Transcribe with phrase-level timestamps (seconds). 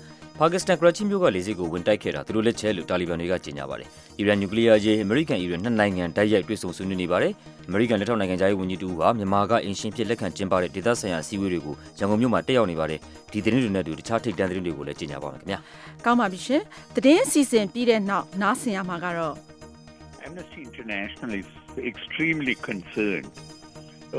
[0.43, 7.33] ပါကစ္စတန်ကရာချီမြို့ကလေဆိပ်ကိုဝင်တိုက်ခဲ့တာသူတို့လက်ချက်လို့တာလီဘန်တွေကကြေညာပါတယ်။အီရန်နျူကလ িয়ার ရေးအမေရိကန်အီရန်နှစ်နိုင်ငံတိုက်ရိုက်တွေ့ဆုံဆွေးနွေးနေပါတယ်။
[7.69, 13.01] အမေရိကန်လက်ထောက်နိုင်ငံသားရေးဝန်ကြီးတူဟာမြန်မာကအင်ရှင်ဖြစ်လက်ခံကျင်းပတဲ့ဒေသဆိုင်ရာအစည်းအဝေးတွေကိုရန်ကုန်မြို့မှာတက်ရောက်နေပါတယ်။
[13.33, 15.59] ဒီသတင်းတွေနဲ့တူတခြားထိပ်တန်းသတင်းတွေကိုလည်းကြေညာပါမယ်ခင်ဗျာ။
[16.05, 16.63] ကောင်းပါပြီရှင်။
[16.97, 19.35] သတင်းအစီအစဉ်ပြီးတဲ့နောက်နားဆင်ရမှာကတော့
[20.27, 21.51] Amnesty International is
[21.93, 23.31] extremely concerned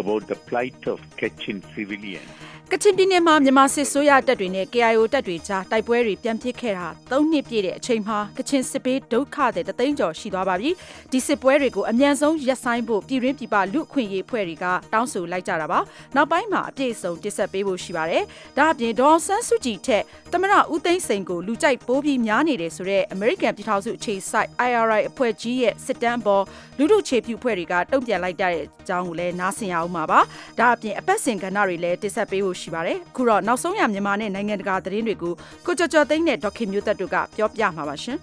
[0.02, 2.32] about the plight of Kachin civilians
[2.74, 10.70] ကချင်ပြည်နယ်မှာမြန်မာစစ်ဆိုးရတပ်တွေနဲ့ KIO တပ်တွေကြားတိုက်ပွဲတွေပြန်ဖြစ်ခဲ့တာ၃နှစ်ပြည့်တဲ့အချိန်မှာကချင်စစ်ပေးဒုက္ခတဲ့တသိန်းကျော်ရှိသွားပါပြီ။
[11.12, 15.80] ဒီစစ်ပွဲတွေကိုအမြန်ဆုံးရပ်ဆိုင်းဖို့ပြည်ရင်းပြည်ပလူအခွင့်ရေးဖွဲ့တွေကတောင်းဆိုလိုက်ကြတာပါ။
[16.16, 18.24] နောက်ပိုင်းမှာအပြည့်အစုံတည်ဆက်ပေးဖို့ရှိပါတယ်။
[18.58, 26.44] ဒါအပြင်ဒေါ်ဆန်းစုကြည်ထက်သမရဦးသိန်းစိန်ကိုလူကြိုက်ပိုးပြီးများနေတယ်ဆိုတော့ American ပြည်ထောင်စုအခြေစိုက် IRI အဖွဲ့ကြီးရဲ့စစ်တမ်းပေါ်
[26.78, 30.04] လူထုခြေပြုဖွဲ့တွေကတုံ့ပြန်လိုက်တဲ့အကြောင်းကိုလည်းနားဆင်ရအောင်ပါ။
[30.60, 35.34] ဒါအပြင်အပတ်စဉ်ကဏ္ဍတွေလည်းတည်ဆက်ပေးဖို့ရှိပါတယ်။အခုတော့နောက်ဆုံးရမြန်မာနဲ့နိုင်ငံတကာသတင်းတွေကို
[35.66, 38.18] ကိုကျော်ကျော်သိန်းနဲ့ဒေါက်ခင်မျိုးသက်တို့ကပြောပြမှာပါရှင်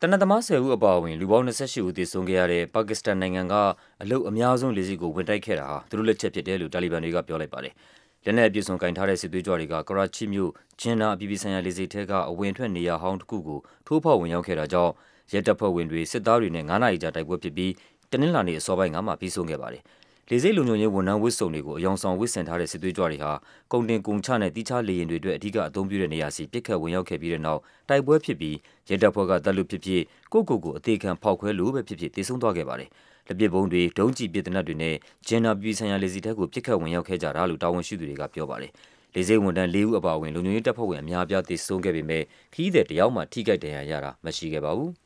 [0.00, 3.54] တနက်သမား10ဦးအပါအဝင်လူပေါင်း28ဦးသေဆုံးခဲ့ရတဲ့ပါကစ္စတန်နိုင်ငံက
[4.02, 7.74] အလုတ်အများဆုံးလေဆိပ်ကိုဝင်တိုက်ခဲ့တာဟာသူတို့လက်ချက်ဖြစ်တယ်လို့တာလီဘန်တွေကပြောလိုက်ပါတယ်။
[8.24, 14.92] လက်နက်အပြည့်စုံကင်ထားတဲ့စစ်သွေးကြွတွေကကရာချီမြို့ဂျင်နာအပြည်ပြည်ဆိုင်ရာလေဆိပ်ထဲကအဝင်ထွက်နေရာဟောင်းတစ်ခုကိုထိုးဖောက်ဝင်ရောက်ခဲ့တာကြောင့်
[15.32, 17.72] ရဲတပ်ဖွဲ့ဝင်တွေစစ်သားတွေနဲ့9နာရီကြာတိုက်ပွဲဖြစ်ပြီး
[18.10, 19.82] တနင်္လာနေ့အစောပိုင်းကမှပြီးဆုံးခဲ့ပါတယ်။
[20.30, 23.32] လေဆိပ်လုံခြုံရေးဝန်ထမ်းဝတ်စုံတွေကိုအယောင်ဆောင်ဝတ်ဆင်ထားတဲ့စစ်သွေးကြွတွေဟာ
[23.72, 28.56] ကုန်တင်ကုန်ချနဲ့တိကျလေရင်တွေအတွက်အဓိကအသုံးပြုတဲ့နေရာစီပစ်ခတ်ဝင်ရောက်ခဲ့ပြီးတဲ့နောက်တိုက်ပွဲဖြစ်ပြီး
[28.88, 30.02] ရဲတပ်ဖွဲ့ကတပ်လို့ဖြစ်ဖြစ်
[30.32, 32.88] ကိုကိုကိုအသေးခံဖောက်ခွဲလို့ပဲဖြစ်ဖြစ်တည်ဆုံသွားခဲ့ပါတယ်။
[33.26, 34.94] လက်ပစ်ဗုံးတွေဒုံးကျည်ပစ်တနတ်တွေနဲ့
[35.26, 38.72] ဂျန်နာပြည်ဆိုင်ရာလေဆိပ်ထဲကိုပစ်ခတ်ဝင်ရောက်ခဲ့ကြတာလို့တာဝန်ရှိသူတွေကပြောပါတယ်။
[39.14, 42.22] လေဆိပ်ဝန်ထမ်း၄ဦးအပါအဝင်လုံခြုံရေးတပ်ဖွဲ့ဝင်အများအပြားတည်ဆုံခဲ့ပေမဲ့
[42.54, 44.92] ခီးတဲ့တယောက်မှထိခိုက်ဒဏ်ရာရတာမရှိခဲ့ပါဘူး။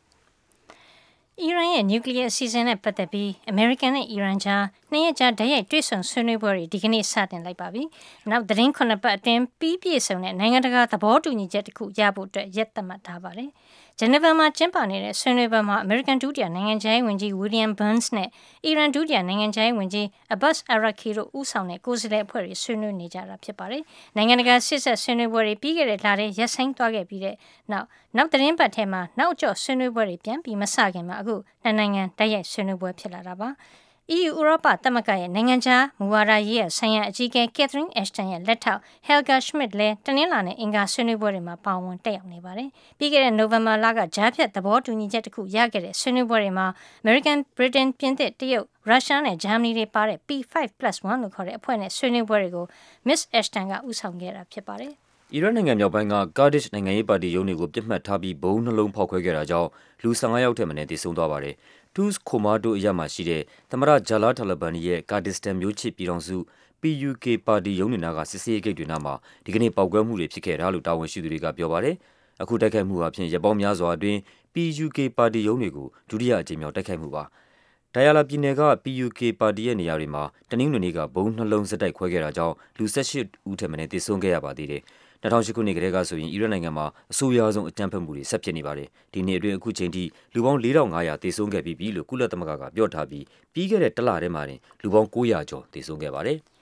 [1.42, 7.82] အီရန်ရဲ့နျူကလ িয়ার အစီအစဉ်နဲ့ပတ်သက်ပြီးအမေရိကန်နဲ့အီရန်ကြားနှစ်ရက်ကြာဓာတ်ရိုက်တွေ့ဆုံဆွေးနွေးပွဲတွေဒီကနေ့စတင်လိုက်ပါပြီ။
[8.30, 13.50] နောက်သတင်းခုနှစ်ပတ်အတွင်းပြီးပြည့်စုံတဲ့နိုင်ငံတကာသဘောတူညီချက်တစ်ခုရဖို့အတွက်ရက်သတ်မှတ်ထားပါတယ်။
[14.00, 18.28] ဂျနီဗာမှာကျင်းပနေတဲ့ဆွေးနွေးပွဲမှာအမေရိကန်ဒုတိယနိုင်ငံခြားရေးဝန်ကြီးဝီလျံဘန်းစ်နဲ့
[18.64, 23.82] အီရန်ဒုတိယနိုင်ငံခြားရေးဝန်ကြီးအဘတ်အာရာခီတို့ဦးဆောင်တဲ့ကိုယ်စားလှယ်အဖွဲ့တွေဆွေးနွေးနေကြတာဖြစ်ပါတယ်။
[24.16, 27.36] နိုင်ငံတကာစစ်ဆက်ဆွေးနွေးပွဲတွေပြီးခဲ့တဲ့လထဲရက်ဆိုင်သွားခဲ့ပြီးတဲ့
[27.72, 27.86] နောက်
[28.16, 33.50] နောက်သတင်းပတ်ထဲမှာနောက်ကျော့ဆွေးနွေးပွဲတွေပြန်ပြီးမစခင်မှာအခုနှစ်နိုင်ငံတိုက်ရိုက်ဆွေးနွေးပွဲဖြစ်လာတာပါ။
[34.16, 42.68] EU ဥရောပသမဂ္ဂရဲ့နိုင်ငံခြားမူဝါဒရေးရာဆိုင်ရာအကြီးအကဲ Catherine Ashton ရဲ့လက်ထောက် Helga Schmidt လည်းတနင်္လာနေ့အင်္ဂါဆွေးနွေးပွဲတွေမှာပါဝင်တက်ရောက်နေပါတယ်။
[42.98, 46.66] ပြီးခဲ့တဲ့နိုဝင်ဘာလကကြားဖြတ်သဘောတူညီချက်တစ်ခုရခဲ့တဲ့ဆွေးနွေးပွဲတွေမှာ
[47.04, 52.66] American, Britain, ပြင်သစ်၊တရုတ်၊ရုရှားနဲ့ဂျာမနီတွေပါတဲ့ P5+1 လို့ခေါ်တဲ့အဖွဲ့နဲ့ဆွေးနွေးပွဲတွေကို
[53.06, 54.94] Miss Ashton ကဦးဆောင်ခဲ့တာဖြစ်ပါတယ်။
[55.34, 59.68] အီရတ်နိုင်ငံမြောက်ပိုင်းကကာဒစ်နိုင်ငံရေးပါတီရုံးတွေကိုပြစ်မှတ်ထားပြီးဗုံးနှလုံးဖောက်ခွဲခဲ့တာကြောင့်
[60.02, 61.54] လူ15ယောက်ထက်မနည်းသေဆုံးသွားပါတယ်။
[61.98, 66.36] Tuz Khomado အရပ်မှာရှိတဲ့သမ္မတ Jalal Talabani ရဲ့ကာဒစ္စတန်မျိုးချစ်ပြည်ထောင်စု
[66.80, 69.14] PUK ပါတီရုံးတွေနားကစစ်ဆေးရေးဂိတ်တွေနားမှာ
[69.44, 71.94] ဒီကနေ့ပေါက်ကွဲမှုတွေဖြစ်ခဲ့တာလို့တာဝန်ရှိသူတွေကပြောပါတယ်။
[72.42, 74.18] အခုတိုက်ခိုက်မှုဟာဖြင့်ရပ်ပေါင်းများစွာအတွင်း
[74.54, 77.24] PUK ပါတီရုံးတွေကိုဒုတိယအကြိမ်မြောက်တိုက်ခိုက်မှုပါ။
[77.94, 84.82] ဒိုင်ယာလာပြည်နယ်က PUK ပါတီရဲ့နေရာတွေမှာတနင်္ဂနွေနေ့ကဗုံးနှလုံးဆက်တိုက်ခွဲခဲ့တာကြောင့်လူ18ဦးထက်မနည်းသေဆုံးခဲ့ရပါသေးတယ်။
[85.22, 96.38] 2008ခုနှစ်ကတည်းကဆိုရင်အီရတ်နိုင်ငံမှာအဆိုးရွားဆုံးအကြမ်းဖက်မှုတွေဆက်ဖြစ်နေပါတယ်။ဒီနှစ်အတွင်းအခုချိန်ထိလူပေါင်း4500သေဆုံးခဲ့ပြီးပြီလို့ကုလသမဂ္ဂကပြောထားပြီးပြီးခဲ့တဲ့တလထဲမှာတင်လူပေါင်း900ကျော်သေဆုံးခဲ့ပါတယ်။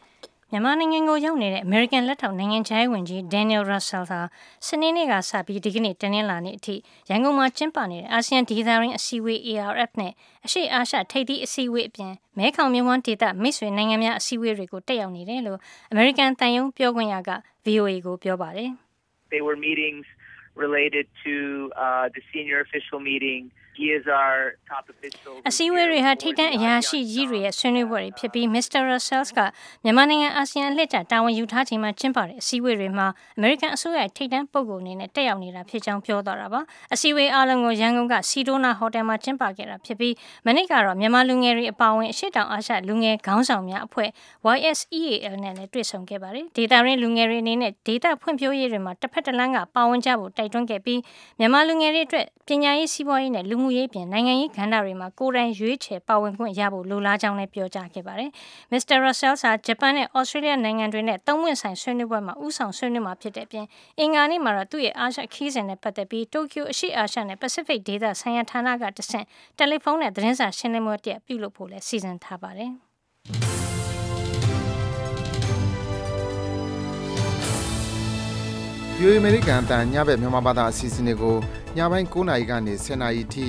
[0.53, 4.21] မြန်မာနိုင်ငံကိုရောက်နေတဲ့အမေရိကန်လက်ထောက်နိုင်ငံခြားရေးဝန်ကြီး Daniel Russell ဟာ
[4.67, 6.75] စနေနေ့ကစပြီးဒီကနေ့တနင်္လာနေ့အထိ
[7.09, 10.13] ရန်ကုန်မှာကျင်းပနေတဲ့အာဆီယံဒေသရင်းအစည်းအဝေး ARF နဲ့
[10.47, 15.59] အရှေ့အာရှထိပ်သီးအစည်းအဝေးအပြင်မဲခေါင်မြဝန်းဒေသမိတ်ဆွေနိုင်ငံများအစည်းအဝေးတွေကိုတက်ရောက်နေတယ်လို့
[15.91, 17.31] အမေရိကန်တန်ယုံပြောခွင့်ရက
[17.67, 18.71] VOA ကိုပြောပါတယ်။
[19.35, 20.07] They were meetings
[20.65, 21.35] related to
[21.87, 23.43] uh, the senior official meeting
[25.49, 28.81] အစည်းအဝေးတွေဟာထိတ်တန့်အရာရှိကြီးတွေရဲ့ဆွေးနွေးပွဲတွေဖြစ်ပြီး Mr.
[28.91, 29.41] Russell က
[29.85, 33.07] မြန်မာနိုင်ငံအာဆီယံအလှည့်ကျတာဝန်ယူထားချိန်မှာကျင်းပတဲ့အစည်းအဝေးတွေမှာ
[33.37, 36.61] အမေရိကန်အစိုးရထိတ်တန့်ပုဂ္ဂိုလ်အနေနဲ့တက်ရောက်နေတာဖြစ်ကြောင်းပြောသွားတာပါ။
[36.95, 40.15] အစည်းအဝေးအားလုံးကိုရန်ကုန်ကစီဒိုနာဟိုတယ်မှာကျင်းပခဲ့တာဖြစ်ပြီး
[40.47, 44.09] မနေ့ကတော့မြန်မာလူငယ်တွေအပါအဝင်အရှိတောင်အာရှလူငယ်ခေါင်းဆောင်များအဖွဲ့
[44.57, 51.01] YSEAL နဲ့လည်းတွေ့ဆုံခဲ့ပါတယ်။ဒေတာရင်းလူငယ်တွေအနေနဲ့ဒေတာဖွံ့ဖြိုးရေးတွေမှာတစ်ဖက်တစ်လမ်းကပါဝင်ကြဖို့တိုက်တိုက်တွန်းခဲ့ပြီး
[51.39, 58.31] မြန်မာလူငယ်တွေအတွက်ပညာရေးစီးပွားရေးနဲ့လူမှုရေးပြင်နိုင်ငံရေးကဏ္ဍတွေမှာကိုယ်တိုင်ရွေးချယ်ပါဝင်ခွင့်ရဖို့လိုလားကြောင်းလည်းပြောကြားခဲ့ပါတယ်။
[58.73, 58.97] Mr.
[59.05, 63.67] Russell ဟာဂျပန်နဲ့ Australia နိုင်ငံတွေနဲ့သုံးဝင်ဆိုင်ဆွေးနွေးပွဲမှာဥဆောင်ဆွေးနွေးမှာဖြစ်တဲ့အပြင်
[63.99, 69.27] အင်္ဂါနေ့မှာတော့သူ့ရဲ့အာရှခီးစဉ်နဲ့ပတ်သက်ပြီးတိုကျိုအရှိအာရှနဲ့ Pacific ဒေသဆိုင်ရာဌာနကတဆင့်
[69.59, 72.73] တယ်လီဖုန်းနဲ့သတင်းစာရှင်းလင်းပွဲတရပ်ပြုလုပ်ဖို့လည်းစီစဉ်ထားပါတယ်။
[79.01, 81.37] VOA အမေရိကန်အတန်ညဘက်မြန်မာဘာသာအစီအစဉ်တွေကို
[81.77, 83.47] ညပိုင်း9:00နာရီကနေ10:00နာရီထိ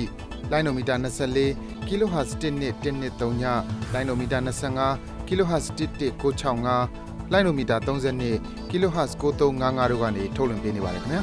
[0.50, 3.44] လိုင်းနိုမီတာ24 kHz 1213ည
[3.92, 11.22] လိုင်းနိုမီတာ25 kHz 11965လိုင်းနိုမီတာ32 kHz 9355တို့ကနေထုတ်လွှင့်ပေးနေပါတယ်ခင်ဗျာ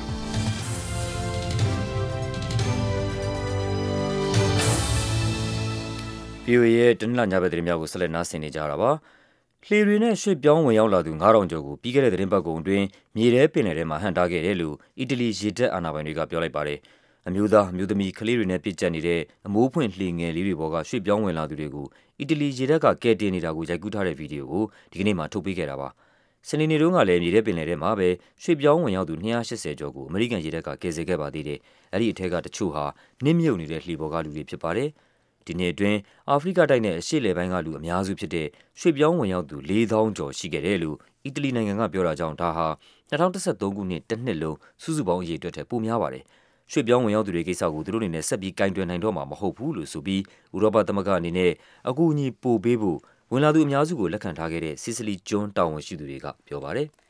[6.46, 8.92] VOA ရဲ့တနင်္လာညဘက်သတင်းများကိုဆက်လက်နားဆင်နေကြတာပါ။
[9.70, 12.86] လှေတွေနဲ့ရွှေ့ပြောင်းဝင်ရောက်လာသူ9000ကျော်ကိုပြီးခဲ့တဲ့သတင်းပတ်ကုန်အတွင်း
[13.16, 16.80] မြေထဲပင်လယ်ထဲမှာဟန့်တားခဲ့တယ်လို့အီတလီရေတပ်အာဏာပိုင်တွေကပြောလိုက်ပါတယ်။
[17.28, 21.88] အမျိုးသားအမျိုးသမီးကလေးတွေနဲ့ပြည့်ကျက်နေတဲ့အမိုးဖွင့်လှေငယ်လေးတွေပေါ်ကရွှေ့ပြောင်းဝင်လာသူတွေကို
[22.20, 25.90] အီတလီရေတပ်ကကယ်တင်နေတာကိုရိုက်ကူးထားတဲ့ဗီဒီယိုကိုဒီကနေ့မှထုတ်ပေးခဲ့တာပါ။
[26.50, 28.10] စနေနေ့တုန်းကလည်းမြေထဲပင်လယ်ထဲမှာပဲ
[28.44, 31.60] ရွှေ့ပြောင်းဝင်ရောက်သူ280ကျော်ကိုအမေရိကန်ရေတပ်ကကယ်ဆယ်ခဲ့ပါသေးတယ်။
[31.94, 32.86] အဲဒီအထက်ကတချို့ဟာ
[33.26, 34.90] နစ်မြုပ်နေတဲ့လှေပေါ်ကလူတွေဖြစ်ပါတယ်။
[35.46, 36.00] ဒီနှစ်အတွင်း
[36.30, 38.48] အာဖရိကတိုက်နဲ့အရှေ့အလယ်ပိုင်းကလူအများစုဖြစ်တဲ့
[38.80, 42.68] ရွှေ့ပြောင်းဝင်ရောက်သူ4000ကျော်ရှိခဲ့တယ်လို့အီတလီနိုင်ငံကပြောတာကြောင့်ဒါဟာ
[43.10, 46.24] 2013ခုနှစ်တစ်နှစ်လုံးစုစုပေါင်းအရေအတွက်ထက်ပိုများပါတယ်။
[46.72, 50.22] ရွှေ့ပြောင်းဝင်ရောက်သူတွေကိစ္စကိုသူတို့အနေနဲ့ဆက်ပြီးကင်တွယ်နိုင်တော့မှာမဟုတ်ဘူးလို့ဆိုပြီး
[50.56, 51.52] ဥရောပသမဂ္ဂအနေနဲ့
[51.90, 53.00] အကူအညီပို့ပေးဖို့
[53.32, 56.88] ဝင်လာသူအများစုကိုလက်ခံထားခဲ့တဲ့ဆီစလီကျွန်းတာဝန်ရှိသူတွေကပြောပါတယ်။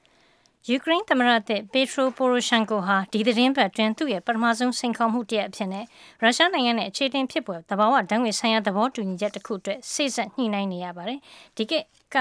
[0.69, 5.85] ယူကရိန်းသမ္မတသစ်ပေထရိုပိုရိုရှန်ကိုဟာဒီသတင်းပတ်တွင်သူ့ရဲ့ပထမဆုံးစိန်ခေါ်မှုတရက်အဖြစ်နဲ့
[6.21, 11.19] ရုရှားနိုင်ငံနဲ့အခြေတင်ဖြစ်ပွဲသဘာဝဓာတ်ငွေဆိုင်ရာသဘောတူညီချက်တစ်ခုအတွက်စိတ်ဆက်ညှိနှိုင်းနေရပါတယ်။
[11.57, 11.73] ဒီက
[12.13, 12.15] က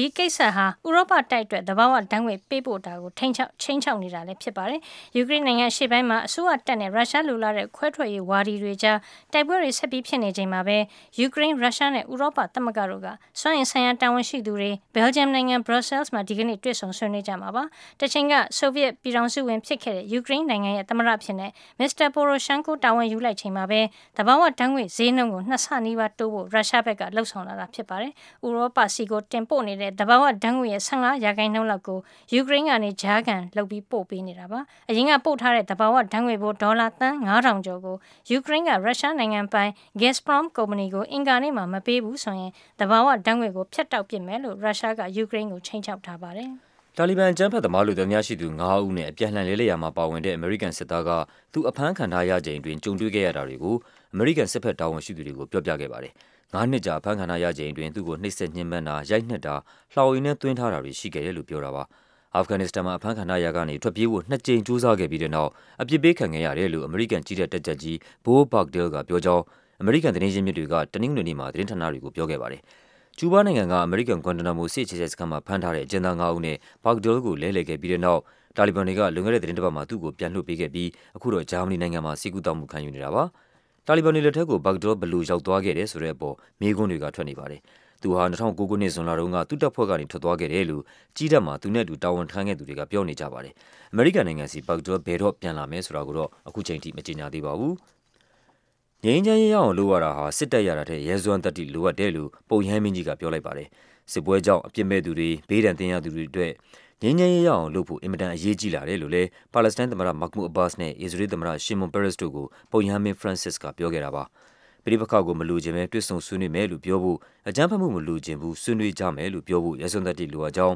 [0.00, 4.80] ဒီကိစ္စဟာဥရောပတိုက်အတွက်သဘာဝဓာတ်ငွေပေးပို့တာကိုထိန်းချောက်ချင်းချောက်နေတာလည်းဖြစ်ပါတယ်။
[5.16, 8.98] ယူကရိန်းနိုင်ငံရှေ့ပိုင်းမှာအစိုးရတပ်နဲ့ရုရှားလူလာတဲ့ခွဲထွက်ရေးဝါဒီတွေကြား
[9.32, 10.76] တိုက်ပွဲတွေဆက်ပြီးဖြစ်နေချိန်မှာပဲ
[11.18, 13.08] ယူကရိန်းရုရှားနဲ့ဥရောပသမဂ္ဂတို့က
[13.40, 17.62] စွမ်းအင်ဆိုင်ရာတာဝန်ရှိသူတွေဘယ်လ်ဂျီယမ်နိုင်ငံဘရပ်ဆဲလ်မှာဒီကနေ့တွေ့ဆုံဆွေးနွေးကြမှာပါ။
[18.00, 21.50] တချိန်ကဆိုဗီယက်ပြည်ထောင်စုဝင်ဖြစ်ခဲ့တဲ့ယူကရိန်းနိုင်ငံရဲ့သမ္မတဖြစ်တဲ့
[21.80, 23.80] မစ္စတာပိုရိုရှန်ကိုတာဝန်ယူလိုက်ချိန်မှာပဲ
[24.16, 28.12] သဘာဝဓာတ်ငွေဈေးနှုန်းကိုနှစ်ဆနီးပါးတိုးဖို့ရုရှားဘက်ကလှုံ့ဆော်လာတာဖြစ်ပါတယ်။
[28.44, 31.98] ဥရောပစီကိုတင်ပို့နေတဲ့သဘာဝဓာတ်ငွေရဲ့15ရာခိုင်နှုန်းလောက်ကို
[32.32, 37.96] ယူကရိန်းကနေဂျားကန်လုပ်ပြီးပို့ပေးနေတာပါ။အရင်ကပို့ထားတဲ့သဘာဝဓာတ်ငွေပိုဒေါ်လာသန်း9000ကျော်ကို
[38.30, 39.70] ယူကရိန်းကရုရှားနိုင်ငံပိုင်
[40.00, 42.50] Gazprom ကုမ္ပဏီကိုအင်ကာနေ့မှာမပေးဘူးဆိုရင်
[42.80, 46.50] သဘာဝဓာတ်ငွေကိုဖျက်တောက်ပစ်မယ်လို့ရုရှားကယူကရိန်းကိုချိန်ချောက်ထားပါတယ်။
[46.96, 51.10] တာလီဘန်ကျန်းဖတ်သမားလူသမားရှိသူ9ဦးနဲ့အပြန်လှန်လဲလှယ်ရာမှာပါဝင်တဲ့အမေရိကန်စစ်သားက
[51.52, 53.76] သူအဖမ်းခံထားရချိန်တွင်ကြုံတွေ့ခဲ့ရတာတွေကို
[54.12, 56.12] အမေရိကန်စစ်ဖက်တာဝန်ရှိသူတွေကိုပြောပြခဲ့ပါတယ်။
[56.54, 59.54] ငါးနှစ်ကြာဖမ်းခံထားရချိန်အတွင်းသူ့ကိုနှိပ်စက်ညှဉ်းပန်းတာ၊ရိုက်နှက်တာ၊
[59.92, 61.82] လှောင်အိမ်ထဲသွင်းထားတာတွေရှိခဲ့တယ်လို့ပြောတာပါ။
[62.34, 65.50] အာဖဂန်နစ္စတန်မှာအဖမ်းခံထားရာကနေထွက်ပြေးဖို့နှစ်ကြိမ်ကြိုးစားခဲ့ပြီးတဲ့နောက်
[65.82, 69.44] အပြစ်ပေးခံခဲ့ရတယ်လို့အမေရိကန်ကြည်းတပ်တပ်ကြပ်ကြီး Bo Barksdale ကပြောကြောင်း
[69.80, 72.62] အမေရိကန်သတင်းရင်းမြစ်တွေကတနင်္ဂနွေနေ့မှာသတင်းဌာနတွေကိုပြောခဲ့ပါတယ်။
[73.18, 78.20] ကျူးဘားနိုင်ငံကအမေရိကန်ဂွမ်တနာမိုစစ်အခြေစိုက်စခန်းမှာဖမ်းထားတဲ့အကျဉ်းသား၅ဦးနဲ့ Barksdale ကိုလဲလှယ်ခဲ့ပြီးတဲ့နောက်
[78.56, 83.24] တာလီဘန်တွေကလွန်ခဲ့တဲ့သီတင်းတပတ်မှာသူ့ကိုပြန်လွှတ်ပေးခဲ့ပြီးအခုတော့ဂျာမနီနိုင်ငံမှာဆေးကုသမှုခံယူနေတာပါ။
[83.90, 87.60] တာလီဘန်တွေလက်ထက်ကိုဘဂ်ဒေါဘယ်လိုရောက်သွားခဲ့တယ်ဆိုတဲ့အပေါ်မေးခွန်းတွေကထွက်နေပါတယ်။
[88.02, 90.82] သူဟာ2009ခုနှစ်ဇွန်လတုန်းကသူ့တပ်ဖွဲ့ကနေထွက်သွားခဲ့တယ်လို့
[91.16, 93.54] ကြီးတပ်မှာသူနဲ့အတူတာဝန်ထမ်းခဲ့သူတွေကပြောနေကြပါတယ်။
[93.92, 97.74] အမေရိကန်နိုင်ငံစီဘဂ်ဒေါဘယ်တော့ပြန်လာမယ်ဆိုတာကိုတော့အခုချိန်ထိမကြေညာသေးပါဘူး။
[99.04, 103.68] ငြိမ်းချမ်းရေးရအောင်လုပ်ရတာဟာစစ်တပ်ရတာတဲ့ရဲစွမ်းတတိလိုအပ်တယ်လို့ပုံရဟန်းမင်းကြီးကပြောလိုက်ပါတယ်။
[104.12, 106.52] စစ်ပွဲကြောင့်အပြစ်မဲ့သူတွေဘေးဒဏ်သင့်ရသူတွေအတွက်
[107.02, 114.24] ငြိမ်းချမ်းရေးရအောင်လုပ်ဖို့အင်မတန်အရေးကြီးလာတယ်လို့လည်းပါလက်စတိုင်းသမ္မတမာ့ခ်မူအဘတ်စ်နဲ့အစ္စရေးသမ္မတရှီမွန်ပက်ရက်စ်တို့ကိုပုပ်ရဟန်းမင်းဖရန့်စစ်ကပြောခဲ့တာပါ။
[114.84, 120.74] ပြိပခါကိုမလိုချင်ပဲတွေ့ဆုံဆွေးနွေးမယ်လို့ပြောဖို့အကြမ်းဖက်မှုမလိုချင်ဘူးဆွေးနွေးကြမယ်လို့ပြောဖို့ရဲစွမ်းသတ္တိလိုအပ်ကြောင်း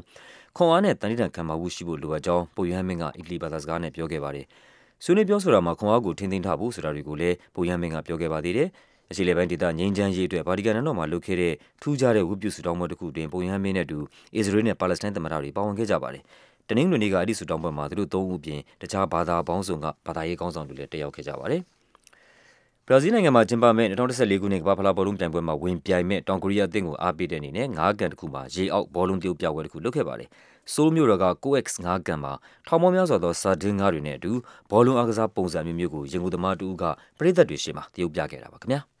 [0.55, 4.45] ခွန်အားနဲ့တန်တိတန်ခံမှာမှုရှိဖို့လိုအပ်ကြောင်းပုပ်ရဟန်းမင်းကအီတလီဘာသာစကားနဲ့ပြောခဲ့ပါတယ်။
[5.03, 8.69] ဆွေးနွေးပြောဆိုတာမှာခွန်အားကိုထိန်းသိမ်းထားဖို့ဆိုတာတွေကိုလည်းပုပ်ရဟန်းမင်းကပြောခဲ့ပါသေးတယ်။
[9.13, 13.99] အရှေ့လေပိုင်းဒေသငြိမ်းချမ်းရေးအတွက်ဗာတီကန်နန်းတော်မှာလုပ်ခဲ့တဲ့ထူးခြားတဲ့ဝတ်ပြုဆုတောင်းပွဲတစ်ခုတွင်ပုပ်ရဟန်းမင်းနဲ့အတူ
[14.35, 16.23] အစ္စရေးနဲ့ပါလက်စတိုင်းသမ္မတတွေပါဝင်ခဲ့ကြပါတယ်။
[16.69, 21.61] တနင်္ဂနွေနေ့ကအဲဒီဆုတောင်းပွဲမှာသူတို့သုံးဦးအပြင်တခြားဘာသာပေါင်းစုံကဘာသာရေးခေါင်းဆောင်တွေလည်းတက်ရောက်ခဲ့ကြပါတယ်။
[22.87, 30.29] ဘရာဇီးနိုင်ငံမှာကျင်းပမယ့်2014ခုနှစ်ကမ္ဘာ့ဖလားဘောလုံးပြိုင်ပွဲမှာဝင်ပြိုင်မယ့်တောင်ကိုရီးယားအသင်းကိုအားပေးတဲ့အနေနဲ့ငါးကန်တစ်ခုမှာရေအောက်ဘောလုံးတရုပ်ပြပွဲတစ်ခုလုပ်ခဲ့ပါတယ်။
[30.73, 32.33] ဆိုးလ်မြို့တော်က COEX ငါးကန်မှာ
[32.67, 34.31] ထောင်ပေါင်းများစွာသောစာဒင်းငါးတွေနဲ့အတူ
[34.71, 36.83] ဘောလုံးအားကစားပုံစံမျိုးမျိုးကိုရင်ကုန်သမားတူက
[37.17, 38.81] ပရိသတ်တွေရှေ့မှာတရုပ်ပြခဲ့တာပါခင်ဗျာ။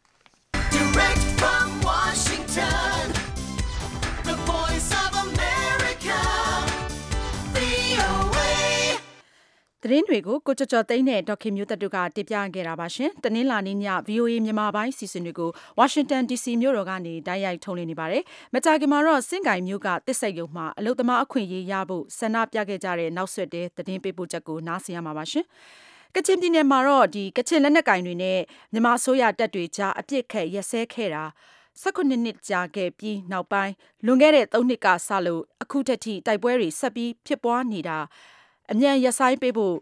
[0.75, 3.03] Direct from Washington
[9.85, 25.45] သတင်းတွေကိုကိုကြော်ကြော်သိန်းနဲ့ဒေါခင်မျိုးသက်တို့ကတင်ပြခဲ့တာပါရှင်။တနင်္လာနေ့ည VOA မြန်မာပိုင်းစီစဉ်တွေကို Washington DC မြို့တော်ကနေတိုက်ရိုက်ထုတ်လွှင့်နေပါတယ်။မကြာခင်မှာတော့စင်ကိုင်မြို့ကတစ်စိတ်ရုံမှာအလုသမားအခွင့်အရေးရဖို့ဆန္ဒပြခဲ့ကြတဲ့နောက်ဆက်တွဲသတင်းပေးပို့ချက်ကိုနားဆင်ရမှာပါရှင်။
[26.15, 28.39] ကချင်ပြည်နယ်မှာတော့ဒီကချင်လက်နက်ကင်တွေနဲ့
[28.71, 31.23] မြန်မာအစိုးရတပ်တွေကြားအပြစ်ခတ်ရက်စဲခဲ့တာ
[31.81, 33.73] 18နှစ်ကြာခဲ့ပြီးနောက်ပိုင်း
[34.05, 37.97] လွန်ခဲ့တဲ့3နှစ်ကစလို့အခုထက်ထိတိုက်ပွဲတွေဆက်ပြီးဖြစ်ပွားနေတာ
[38.71, 39.75] အမြန်ရက်ဆိုင်ပေးဖို့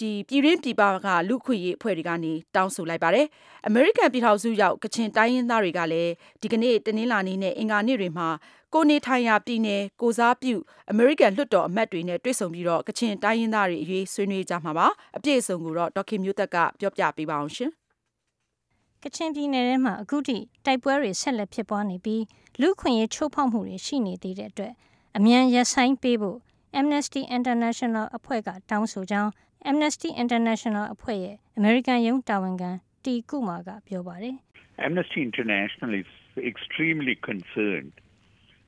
[0.00, 3.26] ဒီပြည်ရင်းပြည်ပကလူခွေရေးအဖွဲ့တွေကနေတောင်းဆိုလိုက်ပါတယ်။
[3.68, 8.28] American ပြည်ထောင်စုရောက်ကချင်တိုင်းရင်းသားတွေကလည်းဒီကနေ့တနင်္လာနေ့နဲ့အင်္ဂါနေ့တွေမှာ
[8.74, 10.54] ကိုနေထိုင်ရာပြည်နယ်ကိုစားပြု
[10.92, 17.70] American လွှတ်တော်အမတ်တွေနဲ့တွေ့ဆုံပြီးတော့ကချင်တိုင်းရင်းသားတွေအရေးဆွေးနွေးကြမှာပါ။အပြည့်အစုံကိုတော့ဒေါခင်မျိုးသက်ကပြောပြပေးပါအောင်ရှင်။
[19.02, 22.22] ကချင်ပြည်နယ်ထဲမှာအခုထိတိုက်ပွဲတွေဆက်လက်ဖြစ်ပွားနေပြီး
[22.60, 24.72] လူခွင့်ရေးချိုးဖောက်မှုတွေရှိနေသေးတဲ့အတွက်
[25.16, 26.38] အမြန်ရဆိုင်ပေးဖို့
[26.78, 29.30] Amnesty International အဖွဲ့ကတောင်းဆိုကြောင်း
[29.70, 32.70] Amnesty International အဖွဲ့ရဲ့ American ရုံးတာဝန်ခံ
[33.04, 34.36] တီကုမာကပြောပါတယ်။
[34.86, 36.10] Amnesty International is
[36.50, 37.92] extremely concerned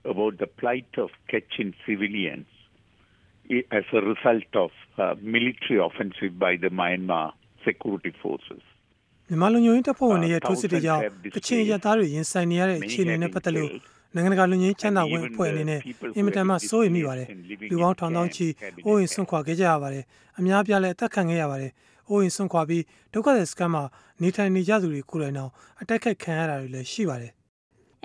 [0.04, 2.46] about the plight of Kachin civilians
[3.72, 7.32] as a result of uh, military offensive by the Myanmar
[7.64, 8.62] security forces.
[9.28, 11.02] မြန်မာလူမျိုးရေးတပ်ဖွဲ့ဝင်တွေရဲ့ထိုးစစ်တွေကြောင့်
[11.36, 13.70] ကချင်ရသားတွေရင်ဆိုင်နေရတဲ့အခြေအနေနဲ့ပတ်သက်လို့
[14.14, 15.80] နိုင်ငံတကာလူငင်းချမ်းသာဝင်အဖွဲ့အနေနဲ့
[16.16, 17.28] အင်မတန်မှစိုးရိမ်မိပါတယ်။
[17.70, 18.46] လူပေါင်းထောင်သောင်းချီ
[18.84, 20.04] အိုးအိမ်ဆွန့်ခွာခဲ့ကြရပါတယ်။
[20.38, 21.72] အများပြားလည်းအသက်ခံခဲ့ရပါတယ်။
[22.08, 23.82] အိုးအိမ်ဆွန့်ခွာပြီးဒုက္ခသည်စခန်းမှာ
[24.22, 27.32] နေထိုင်နေကြသူတွေကိုယ်တိုင်တော့အတိုက်ခိုက်ခံရတာတွေလည်းရှိပါတယ်။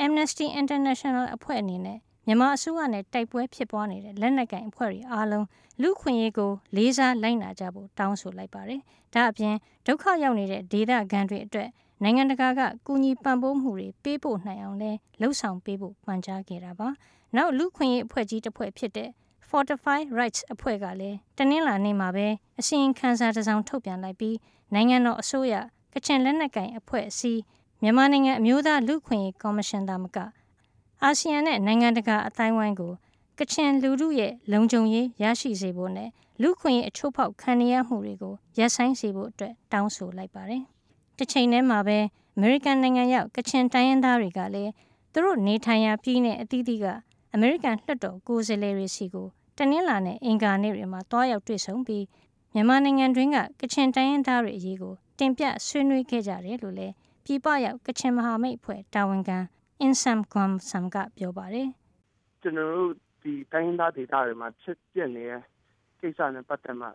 [0.04, 5.46] Amnesty International အဖွဲ့အနေနဲ့မြန်မာအစိုးရနဲ့တိုက်ပွဲဖြစ်ပွားနေတဲ့လက်နက်ကင်အဖွဲ့တွေအားလုံး
[5.82, 8.82] လူခွင့်ရေးကိုလေးစားလိုက်နာကြဖို့တောင်းဆိုလိုက်ပါတယ်။
[9.14, 11.70] ဒါအပြင်ဒုက္ခရောက်နေတဲ့ဒေသခံတွေအတွက်
[12.04, 16.90] နိုင်ငံတကာကကူညီပံ့ပိုးမှုတွေပေးဖို့နိုင်အောင်လဲလှုံ့ဆော်ပေးဖို့ပန်ကြားခဲ့တာပါ။
[17.36, 19.10] နောက်လူခွင့်ရေးအဖွဲ့ကြီးတစ်ဖွဲ့ဖြစ်တဲ့
[19.50, 22.28] Fortify Rights အဖွဲ့ကလည်းတနင်္လာနေ့မှာပဲ
[22.60, 24.38] အစီရင်ခံစာတစ်စောင်ထုတ်ပြန်လိုက်ပြီး
[24.74, 25.54] နိုင်ငံတော်အစိုးရ
[25.94, 27.42] ကချင်လက်နက်ကိုင်အဖွဲ့အစည်း
[27.86, 30.18] မြန်မာနိုင်ငံအမျိုးသားလူခွင့်ရေးကော်မရှင်သားမက
[31.04, 32.94] အာဆီယံနဲ့နိုင်ငံတကာအတိုင်းဝိုင်းကို
[33.40, 36.10] ကချင်လူထုရဲ့လုံခြုံရေးရရှိစေဖို့နဲ့
[36.42, 40.64] လူခွင့်ရေးအချိုးဖောက်ခံရမှုတွေကိုရပ်ဆိုင်းစေဖို့အတွက်တောင်းဆိုလိုက်ပါတယ်။
[41.18, 41.98] တစ်ချိန်တည်းမှာပဲ
[42.36, 44.72] အမေရိကန်နိုင်ငံရောက်ကချင်တိုင်းရင်းသားတွေကလည်း
[45.14, 46.86] သူတို့နေထိုင်ရာပြည်နယ်အသီးသီးက
[47.34, 49.28] အမေရိကန်လွှတ်တော်ကိုယ်စားလှယ်တွေစီကို
[49.58, 52.06] တနင်္လာနဲ့အင်္ဂါနေ့တွေမှာတွားရောက်တွေ့ဆုံပြီး
[52.54, 56.94] မြန်မာနိုင်ငံတွင်းကကချင်တိုင်းရင်းသားတွေအရေးကိုတင်ပြဆွေးနွေးခဲ့ကြတယ်လို့လည်း
[57.28, 59.38] ပြည်ပရောက်ကချင်မဟာမိတ်အဖွဲ့တာဝန်ခံ
[59.86, 61.68] Insam Guam Sam ကပြောပါတယ်။
[62.42, 62.92] ကျွန်တော်တို့
[63.22, 65.42] ဒီတိုင်းရင်းသားဒေသတွေမှာဖြစ်ပြနေတဲ့
[66.00, 66.88] ကိစ္စနဲ့ပတ်သက်မှ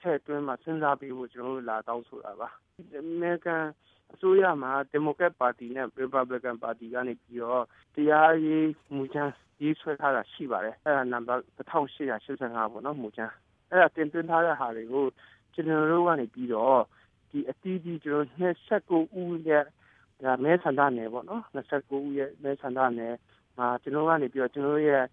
[0.00, 2.48] ထည့်သွင်းမှစဉ်းစားပြီးဖို့ကျွန်တော်တို့လာတောင်းဆိုတာပါ။
[2.98, 3.64] အမေရိကန်
[4.12, 7.64] အစိုးရမှာဒီမိုကရက်ပါတီနဲ့ရီပတ်ဘလီကန်ပါတီကနေပြီးတော့
[7.94, 13.32] တရားရေးမူချမ်းရေးဆွဲထားတာရှိပါတယ်။အဲ့ဒါနံပါတ်1885ပေါ့နော်မူချမ်း။
[13.70, 15.04] အဲ့ဒါတင်သွင်းထားတဲ့ဟာတွေကို
[15.54, 16.80] ကျွန်တော်တို့ကနေပြီးတော့
[17.30, 18.26] ဒီအတီးဒီကျွန်တော်
[19.10, 19.64] 29ဦးရဲ့
[20.24, 23.14] ဒါမဲဆန္ဒနယ်ပေါ့နော်29ဦးရဲ့မဲဆန္ဒနယ်
[23.58, 25.04] မှာကျွန်တော်ကနေပြီးတော့ကျွန်တော်ရဲ့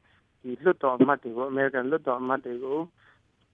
[0.42, 2.80] ဒီလွတ်တော်အမတ်တွေကို American လွတ်တော်အမတ်တွေကို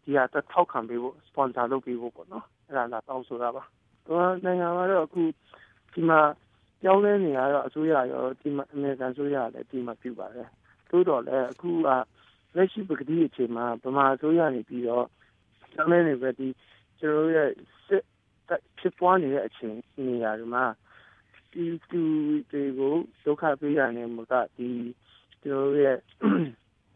[0.04, 3.64] ဒီဟာတော့ထောက်ခံပေးဖို့ sponsor လုပ်ပေးဖို့ပေါ့နော်အဲ့ဒါလာတောင်းဆိုတာပါ
[4.08, 5.22] တော့နိုင်ငံကတော့အခု
[5.94, 6.20] ဒီမှာ
[6.84, 10.48] ကြောင်းလဲနေရတော့အစိုးရရောဒီမှာ American အစိုးရလည်းဒီမှာပြုပါတယ်
[10.90, 11.88] သို့တော်လည်းအခုက
[12.56, 15.06] လက်ရှိပကတိအချိန်မှာဗမာအစိုးရနေပြီးတော့
[15.74, 16.48] ကြောင်းလဲနေပဲဒီ
[17.00, 17.50] ကျွန်တော်ရဲ့
[17.86, 18.04] စစ်
[18.80, 19.76] ဖြစ်ပွားနေတဲ့အချိန်
[20.08, 20.64] နေရာတွေမှာ
[21.52, 22.02] ပြည်သူ
[22.52, 24.70] တွေကိုဒုက္ခပေးရတဲ့မကဒီ
[25.44, 25.98] ကျွန်တော်ရဲ့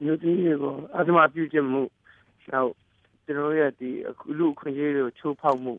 [0.04, 1.82] မြို့ကြီးတွေကိုအထမပြုခြင်းမှု
[2.52, 2.72] နောက်
[3.26, 3.90] ကျွန်တော်ရဲ့ဒီ
[4.38, 5.74] လူအခွင့်အရေးတွေကိုချိုးဖောက်မှု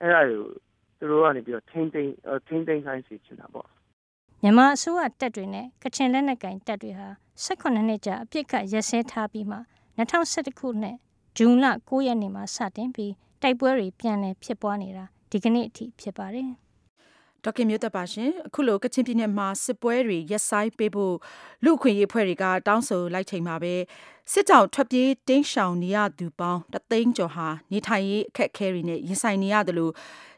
[0.00, 0.50] အဲ့ဒါတွေကို
[0.98, 2.12] သူတို့ကနေပြီးတော့ထိမ့်သိမ့်
[2.46, 3.68] ထိမ့်သိမ့်ခိုင်းစီချင်တာပေါ့
[4.42, 7.08] မြန်မာအစိုးရတပ်တွေနဲ့ကချင်လက်နက်ကိုင်တပ်တွေဟာ
[7.44, 9.58] 18နှစ်ကြာအပြစ်ကရက်စဲထားပြီးမှ
[9.98, 10.96] 2011ခုနှစ်
[11.36, 16.50] ဇွန်လ9ရက်နေ့မှာစတင်ပြီးတိုက်ပွဲတွေပြန်လည်ဖြစ်ပွားနေတာဒီကနေ့အထိဖြစ်ပါတယ်
[17.44, 21.14] ဒေါက်ခင်မျိုးသက်ပါရှင်အခုလိုကချင်ပြည်နယ်မှာစစ်ပွဲတွေရက်ဆိုင်ပေးဖို့
[21.64, 23.74] လူခွင့်ရေးဖွဲ့တွေကတောင်းဆိုလိုက်ချိန်မှာပဲ
[24.32, 29.92] စစ်ကြောင်ထွက်ပြေးတင်းရှောင်နေရသူပေါင်းတသိန်းကျော်ဟာနေထိုင်ရေးအခက်အခဲတွေနဲ့ရင်ဆိုင်နေရတယ်လို့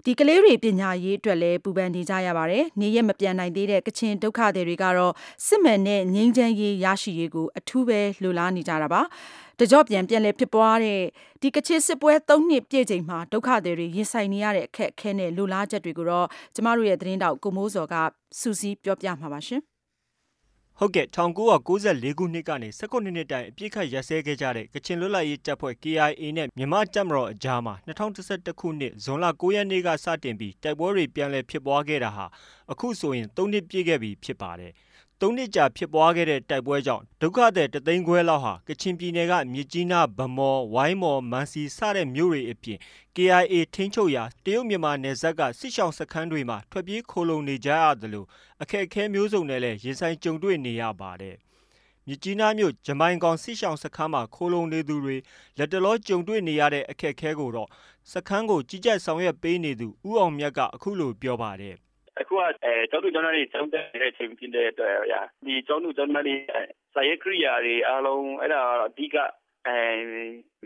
[0.05, 5.13] ဒီကလေးတွေပညာရေးအတွက်လည်းပူပန်နေကြရပါတယ်။နေရက်မပြန်နိုင်သေးတဲ့ကချင်ဒုက္ခသည်တွေကတော့
[5.47, 9.03] စစ်မှန်တဲ့ငြိမ်းချမ်းရေးရရှိရေးကိုအထူးပဲလိုလားနေကြတာပါ။
[9.59, 11.01] တကြော့ပြန်ပြန်လဲဖြစ်ပွားတဲ့
[11.43, 17.95] ဒီကချင်စစ်ပွဲ၃နှစ်ပြည့်ချိန်မှာဒုက္ခသည်တွေရင်ဆိုင်နေရတဲ့အခက်အခဲနဲ့လိုလားချက်တွေကိုတော့ကျမတို့ရဲ့သတင်းတောက်ကိုမိုးစော်က
[18.41, 19.63] စူးစီးပြောပြမှာပါရှင်။
[20.79, 32.27] ဟုတ်ကဲ့1994ခုနှစ်ကနေ19နှစ်တိုင်အပြစ်ခတ်ရစဲခဲ့ကြတဲ့ကချင်လွတ်လပ်ရေးတပ်ဖွဲ့ KIA နဲ့မြန်မာတပ်မတော်အကြားမှာ2011ခုနှစ်ဇွန်လ9ရက်နေ့ကစတင်ပြီးတိုက်ပွဲတွေပြန်လည်ဖြစ်ပွားခဲ့တာဟာ
[32.73, 34.73] အခုဆိုရင်3နှစ်ပြည့်ခဲ့ပြီဖြစ်ပါတယ်။
[35.25, 42.79] ၃နှစ်ကြာဖြစ်ပွားခဲ့တဲ့ တိုက်ပွဲကြောင့် ဒုက္ခသည်တသိန်းခွဲလောက်ဟာ ကချင်ပြည်နယ်က မြစ်ကြီးနား ဗန်းမော်၊ဝိုင်းမော်၊မံစီ စတဲ့မြို့တွေအပြင်
[43.17, 48.25] KIA ထိန်းချုပ်ရာ တရုတ်မြန်မာနယ်စပ်က စစ်ရှောင်စခန်းတွေမှာ ထွက်ပြေးခိုလှုံနေကြရသလို
[48.63, 51.37] အခက်အခဲမျိုးစုံနဲ့လည်း ရင်ဆိုင်ကြုံတွေ့နေရပါတယ်။
[52.07, 55.17] မြစ်ကြီးနားမြို့ ဂျမိုင်ကောင်စစ်ရှောင်စခန်းမှာ ခိုလှုံနေသူတွေ
[55.59, 57.69] လတ်တလော ကြုံတွေ့နေရတဲ့ အခက်အခဲကိုတော့
[58.13, 61.77] စခန်းကို ကြီးကြပ်ဆောင်ရွက်ပေးနေသူ ဦးအောင်မြတ်က အခုလို ပြောပါတယ်
[62.21, 66.35] အခုကအဲကျောင်းသူကျောင်းသားတွေကျောင်းတက်နေတဲ့အချိန်ဖြစ်တဲ့အတွက်ရာဒီကျောင်းသူကျောင်းသားတွေ
[66.95, 69.17] စာရေးကိရိယာတွေအားလုံးအဲ့ဒါအဓိက
[69.67, 69.79] အဲ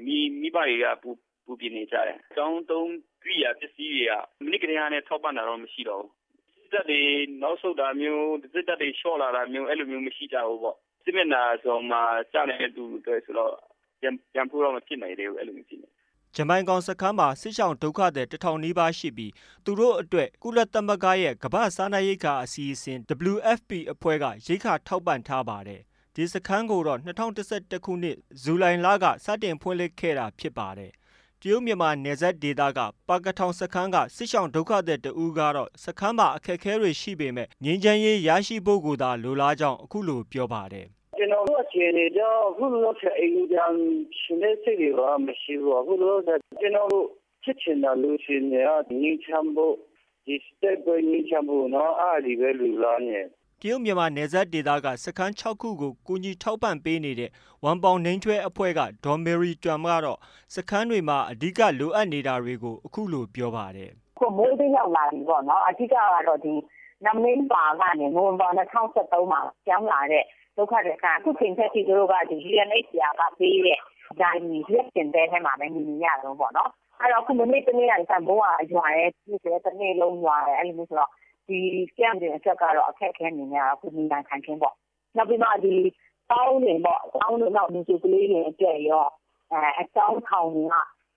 [0.04, 1.10] မိမိဘတွေကပူ
[1.44, 2.90] ပူပြနေကြတယ်။ကျောင်းသုံး
[3.24, 4.12] ကိရိယာပစ္စည်းတွေက
[4.42, 6.12] မိနစ်ကလေးနဲ့ထောက်ပံ့တာတော့မရှိတော့ဘူး။
[6.60, 7.00] စစ်တပ်တွေ
[7.42, 11.98] နောက်ဆုတ်တာမျိုးစစ်တပ်တွေလျှော့လာတာမျိုးအဲ့လိုမျိုးမရှိကြဘူးပေါ့။စစ်မျက်နှာဆိုမှ
[12.32, 13.52] ကြားနေတဲ့သူတွေဆိုတော့
[14.00, 15.88] ပြန်ပြန်ဖို့တော့မဖြစ်နိုင်သေးဘူးအဲ့လိုမျိုးဖြစ်နေ
[16.36, 19.32] ဂျမိုင်ကောင်စခန်းမှာစစ်ဆောင်ဒုက္ခတဲ့တထောင်နီးပါးရှိပြီး
[19.64, 22.98] သူတို့အတွက်ကုလသမဂ္ဂရဲ့ကမ္ဘာစားနပ်ရိက္ခာအစီအစဉ်
[23.32, 25.80] WFP အဖွဲ့ကရိက္ခာထောက်ပံ့ထားပါတယ်။
[26.14, 30.92] ဒီစခန်းကိုတော့2011ခုနှစ်ဇူလိုင်လကစတင်ဖွင့်လှစ်ခဲ့တာဖြစ်ပါတယ်။
[31.42, 40.86] တရုတ်မြန်မာနယ်စပ်ဒေသကပါကထောင်စခန်းကစစ်ဆောင်ဒုက္ခတဲ့တူကတော့စခန်းမှာအခက်အခဲတွေရှိပေမဲ့ငြိမ်းချမ်းရေးရရှိဖို့ကိုသာလိုလားကြောင်းအခုလိုပြောပါတယ်
[41.18, 43.72] ကျွန်တော်တို့အခြေအနေကြောင့်အခုလောဆယ်အိမ်ပြန်
[44.20, 47.06] ရှင်တဲ့စိတ်တွေကမရှိဘူးအခုလောဆယ်ကျွန်တော်တို့
[47.44, 49.74] ချစ်ချင်တာလူရှင်တွေကငြိမ်းချမ်းဖို့
[50.26, 53.20] ဒီစတက်ကိုငြိမ်းချမ်းဖို့နော်အားဒီပဲလူလားနေ
[53.62, 57.30] တရုတ်မြန်မာနယ်စပ်ဒေသကစခန်း6ခုကိုကူညီထောက်ပံ့ပေးနေတဲ့
[57.64, 60.18] ဝန်ပေါင်နှင်းချွဲအဖွဲ့ကဒေါ်မေရီတွမ်ကတော့
[60.54, 65.96] စခန်းတွေမှာအဓိကလိုအပ်နေတာတွေကိုအခုလိုပြောပါတယ်။ကိုမိုးသိရောက်လာပြီပေါ့နော်အဓိကက
[66.28, 66.54] တော့ဒီ
[67.04, 70.24] နမင်းပါကနေနိုဝင်ဘာ2023မှာကျောင်းလာတဲ့
[70.58, 73.78] ဒုက္ခတွေကအခုချိန်ထက်ထိတို့ကဒီ UNHCR ကပေးတဲ့
[74.20, 81.10] ဂျာနီရက်တင်တဲ့ထဲမှာပဲနေနေရတော့ပေါ့နော်အဲ့တော့ခုမနေ့တနေ့ကစံဘိုးကရွာရဲဒီစတဲ့နေ့လုံးရွာရဲအဲ့လိုမျိုးဆိုတော့
[81.48, 81.58] ဒီ
[81.90, 84.74] scam တွေအချက်ကတော့အခက်ခဲနေများအခုနေနိုင်ခံခင်းပေါ့
[85.16, 85.74] နောက်ပြီးမှဒီ
[86.30, 89.06] တောင်းနေပေါ့တောင်းလို့နောက်ဒီကလေးတွေအတွက်ရော
[89.52, 90.74] အဲအတောင်းထောင်က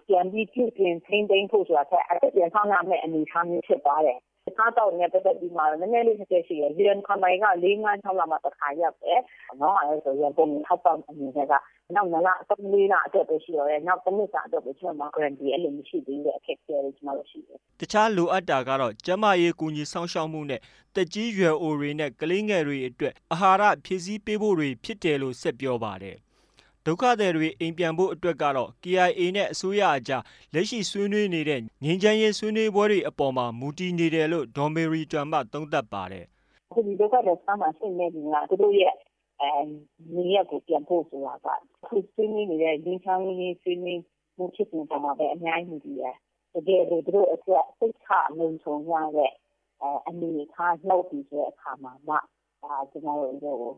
[0.07, 4.19] ပြန်ပြီးပြုပြင်ထိန်းသိမ်းဖို့ဆိုတာဆက်အပြန်ဆောင်ရမယ့်အနေအထားမျိုးဖြစ်သွားတယ်
[4.57, 9.13] စားတော့နဲ့ပတ်သက်ပြီးမှနည်းနည်းလေးတစ်ချက်ရှိရယ်ဒီရန်ခမိုင်က၄၅၆လမှတစ်ခါရက်ပဲ
[9.61, 11.53] နော်အဲဆိုရင်ပုံထောက်ပံ့အနေနဲ့က
[11.95, 20.61] နောက်နလာအမလေးလာအတွက်ပဲရှိတော့တယ်နောက်တစ်နှစ်စာအတွက်ပဲကျွန်တော် guarantee အဲ့လိုမရှိသေးတဲ့အခက်အခဲတွေကျွန်တော်ရှိတယ်တခြားလိုအပ်တာကတော့ကျမရေးကူညီဆောင်ရှောက်မှုနဲ့
[20.95, 26.17] တက်ကြီးရွယ်အိုတွေနဲ့ကလေးငယ်တွေအတွက်အာဟာရဖြည့်ဆည်းပေးဖို့တွေဖြစ်တယ်လို့ဆက်ပြောပါတယ်
[26.85, 36.25] ဒုက္ခသည်တွေ အိမ်ပြန်ဖို့အတွက်ကတော့ KIA နဲ့ အစိုးရအကြား လက်ရှိဆွေးနွေးနေတဲ့ ငြိမ်းချမ်းရေးဆွေးနွေးပွဲတွေအပေါ်မှာ မူတည်နေတယ်လို့ ဒေါ်မေရီတွမ်မှသုံးသပ်ပါတယ်။
[36.69, 38.93] အခုဒီဒုက္ခသည်ဆမ်းမှာရှိနေပြီကသူတို့ရဲ့
[39.41, 39.49] အဲ
[40.15, 41.47] နေရက်ကို ပြန်ဖို့ဆိုတာက
[41.83, 43.99] အခုဆွေးနွေးနေတဲ့ ငြိမ်းချမ်းရေးဆွေးနွေး
[44.37, 46.15] မှုဖြစ်နေပေါ်မှာပဲ အများကြီး မူတည်တယ်။
[46.53, 49.31] တကယ်လို့သူတို့အတွက် စိတ်ချလုံခြုံရတဲ့
[49.81, 52.15] အဲအနေအထားလှုပ်ပြီးတဲ့အခါမှာမှ
[52.63, 53.73] အာကျွန်တော်တို့ဟို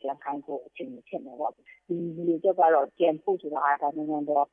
[0.00, 4.46] ပြန်ခိုင်းဖို့အချိန်ဖြစ်နေပေါ့ဒီလူတွေကတော့ပြန်ဖို့ဆိုတာကနိုင်ငံတော်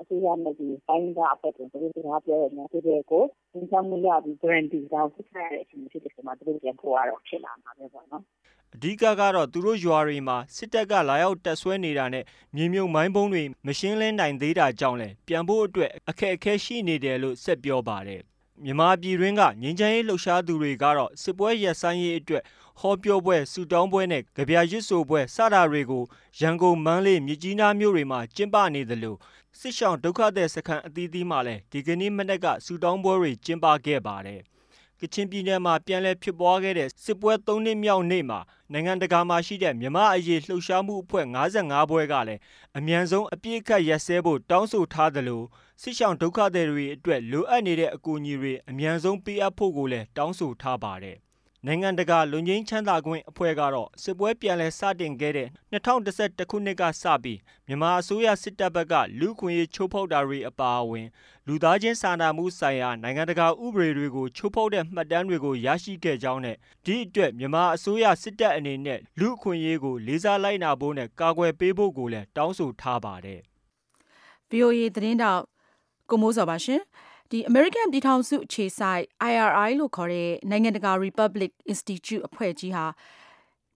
[0.00, 8.22] အစိုးရနဲ့ဒီတိုင်းကအဖက်ကိုသူတို့ကပြောရတယ်သူတွေကိုသင်ဆောင်မှုရပြီး guarantee တောင်းဖြစ်တဲ့အချိန်ဖြစ်တဲ့မှာသူတို့ပြန်ဖို့ရတော့ဖြစ်လာမှာပဲပေါ့နော်
[8.74, 12.24] အဓိကကတော့သူတို့ရွာတွေမှာစစ်တပ်ကလာရောက်တက်ဆွဲနေတာနဲ့
[12.56, 18.22] မြေမြုပ်မိုင်းပုံးတွေမရှင်းလင်းနိုင်သေးတာကြောင့်လဲပြန်ဖို့အတွက်အခက်အခဲရှိနေတယ်လို့ဆက်ပြောပါတယ်
[18.63, 22.43] မြန်မာပြည်တွင်းကငြိမ်းချမ်းရေးလှုပ်ရှားသူတွေကတော့စစ်ပွဲရပ်ဆိုင်းရေးအတွက်
[22.79, 26.03] ဟောပြောပွဲဆူတောင်းပွဲနဲ့ကြပြရစ်ဆိုပွဲစတာတွေကို
[26.39, 29.15] ရန်ကုန်မန်းလေးမြကြီးနားမြို့တွေမှာကျင်းပနေသလို
[29.59, 34.41] စစ်ရှောင်းဒုက္ခသည်စခန်းအသီးသီးမှာလည်းဒီကနေ့မနေ့ကဆူတောင်းပွဲတွေကျင်းပခဲ့ပါတယ်
[34.99, 38.39] ကချင်ပြည်နယ်မှာပြန်လည်ဖြစ်ပွားခဲ့တဲ့စစ်ပွဲ၃နှစ်မြောက်နေ့မှာ
[38.71, 41.25] နိုင်ငံတကာမှာရှိတဲ့မြမအရေးလှုပ်ရှားမှုအဖွဲ့
[41.57, 42.41] 55ဘွဲကလည်း
[42.77, 45.41] အ мян ဆုံးအပြည့်အခတ်ရက်စဲဖို့တောင်းဆိုထားသလို
[45.82, 51.16] စစ်ရှောင်ဒုက္ခသည်တွေအတွက်လိုအပ်နေတဲ့အကူအညီတွေအမြန်ဆုံးပေးအပ်ဖို့ကိုလည်းတောင်းဆိုထားပါတယ်။
[51.66, 61.06] နိုင်ငံတကာလွန်ငင်းချမ်းသာခွင့်အဖွဲ့ကတော့စစ်ပွဲပြန်လည်စတင်ခဲ့တဲ့2011ခုနှစ်ကစပြီးမြန်မာအစိုးရစစ်တပ်ဘက်ကလူခွင့်ရေးချိုးဖောက်တာတွေအပါအဝင်
[61.46, 73.40] လူသားချင်းစာနာမှုဆိုင်ရာနိုင်ငံတကာဥပဒေတွေကိုချိုးဖောက်တဲ့မှတ်တမ်းတွေကိုရရှိခဲ့ကြောင်းနဲ့ဒီအတွက်မြန်မာအစိုးရစစ်တပ်အနေနဲ့လူခွင့်ရေးကိုလေးစားလိုက်နာဖို့နဲ့ကာကွယ်ပေးဖို့ကိုလည်းတောင်းဆိုထားပါတယ်။
[74.50, 75.42] VOA သတင်းတောက်
[76.10, 76.80] ကိုမိုးစောပါရှင်။
[77.30, 82.86] ဒီ American ပြည်ထောင်စုအခြေစိုက် IRI လို့ခေါ်တဲ့နိုင်ငံတကာ Republic Institute အဖွဲ့ကြီးဟာ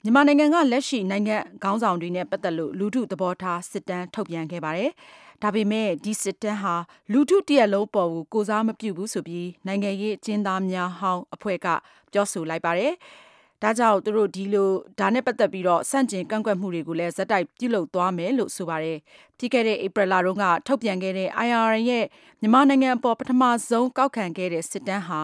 [0.05, 4.91] မြန်မာနိုင်ငံကလက်ရှိနိုင်ငံခေါင်းဆောင်တွေနဲ့ပတ်သက်လို့လူထုသဘောထားစစ်တမ်းထုတ်ပြန်ခဲ့ပါတယ်။
[5.43, 6.75] ဒါပေမဲ့ဒီစစ်တမ်းဟာ
[7.13, 11.67] လူထုတရက်လုံးပေါ်ကိုကိုစားမပြုဘူးဆိုပြီးနိုင်ငံရေးအကျဉ်းသားများဟောင်းအဖွဲ့က
[12.13, 12.93] ပြောဆိုလိုက်ပါတယ်။
[13.63, 18.99] ဒါကြောင့်သူတို့ဒီလိုဒါနဲ့ပတ်သက်ပြီးတော့စန့်ကျင်ကန့်ကွက်မှုတွေကိုလည်းဇက်တိုက်ပြုလုပ်သွားမယ်လို့ဆိုပါတယ်။
[19.39, 22.05] ပြီးခဲ့တဲ့ဧပြီလတုန်းကထုတ်ပြန်ခဲ့တဲ့ IRN ရဲ့
[22.41, 25.21] မြန်မာနိုင်ငံအပေါ်ပထမဆုံးကောက်ခံခဲ့တဲ့စစ်တမ်းဟာ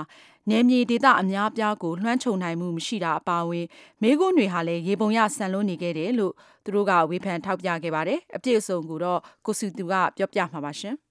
[0.51, 3.67] နယ်မြေဒေသအများပြားကိုလွှမ်းခြုံနိုင်မှုမရှိတာအပါအဝင်
[4.03, 6.33] မိခွန်းတွေဟာလည်းရေပုံရဆန်လွန်းနေခဲ့တယ်လို့
[6.65, 10.97] သူတို့ကဝေဖန်ထောက်ပြခဲ့ပါတယ်။အပြည့်အစုံကိုတော့ကိုစုသူကပြောပြမှာပါရှင်။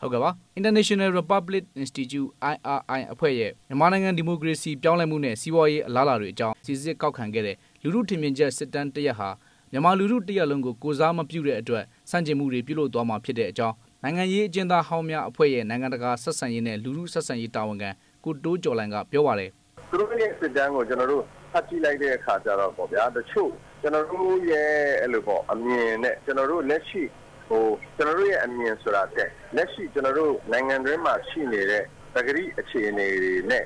[0.00, 9.30] ဟုတ်ကဲ့ပါ International Republic Institute IRI အဖွဲ့ရဲ့မြန်မာနိုင်ငံဒီမိုကရေစီပြောင်းလဲမှုနဲ့စီးပွားရေးအလားအလာတွေအကြောင်းစီစစ်ကောက်ခံခဲ့တဲ့လူမှုထင်မြင်ချက်စစ်တမ်းတရက်ဟာ
[9.72, 17.90] မြန်မာလူမှုတရက်လုံးကိုကိုစားမပြုတဲ့အတွက်စန့်ကျင်မှုတွေပြုလုပ်သွားမှာဖြစ်တဲ့အကြောင်းနိုင်ငံရေးအကျဉ်းသားဟောင်းများအဖွဲ့ရဲ့နိုင်ငံတကာဆက်ဆံရေးနဲ့လူမှုဆက်ဆံရေးတာဝန်ခံ
[18.24, 19.50] ကိုတိုးကျော်လိုင်ကပြောပါတယ်
[19.90, 23.50] သူတို့ရဲ့စစ်တမ်းကိုကျွန်တော်တို့ဖတ်ကြည့်လိုက်တဲ့အခါကျတော့ပေါ့ဗျာတချို့
[23.82, 27.02] ကျွန်တော်တို့ရဲ့အဲ့လိုပေါ့အမြင်နဲ့ကျွန်တော်တို့လက်ရှိ
[27.50, 27.64] ဟို
[27.96, 31.84] ကျွန်တော်တို့ရဲ့အမြင်ဆိုတာတဲ့လက်ရှိကျွန်တော်တို့နိုင်ငံတွင်းမှာရှိနေတဲ့
[32.14, 33.64] ပဂရိအခြေအနေတွေနဲ့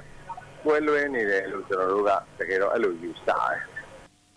[0.65, 3.57] ကွဲလွဲနေတယ်လို့ကျွန်တော်တို့ကတကယ်တော့အဲ့လိုယူဆတယ်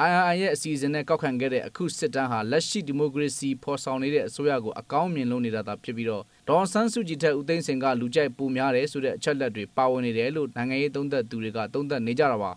[0.09, 12.51] IRI ရဲ့အစီအစဉ်နဲ့ကောက်ခံခဲ့တဲ့အခုစစ်တမ်းဟာလက်ရှိဒီမိုကရေစီဖော်ဆောင်နေတဲ့အစိုးရကိုအကောင်းမြင်လုပ်နေတာသာဖြစ်ပြီးတော့ဒေါ်ဆန်းစုကြည်ထက်ဦးသိန်းစင်ကလူကြိုက်ပိုများတယ်ဆိုတဲ့အချက်လက်တွေပါဝင်နေတယ်လို့နိုင်ငံရေးသုံးသပ်သူတွေကသုံးသပ်နေကြတာပါ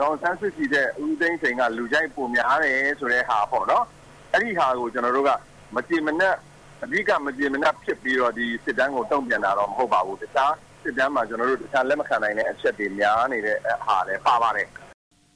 [0.00, 3.84] ဒေါ်ဆန်းစုကြည်တဲ့ဦးသိန်းစင်ကလူကြိုက်ပိုများတယ်ဆိုတဲ့ဟာပေါ့နော်
[4.32, 5.30] အဲ့ဒီဟာကိုကျွန်တော်တို့က
[5.74, 6.36] မကြည်မနှက်
[6.84, 10.52] အဓိကမကြည်မနှက်ဖြစ်ပြီးတော့ဒီစစ်တမ်းကိုတုံ့ပြန်တာတော့မဟုတ်ပါဘူးတခြား
[10.82, 14.68] စစ်တမ်းမှာကျွန်တော်တို့တခြားလက်မခံနိုင်တဲ့အချက်တွေများနေတဲ့ဟာလည်းပါပါတယ်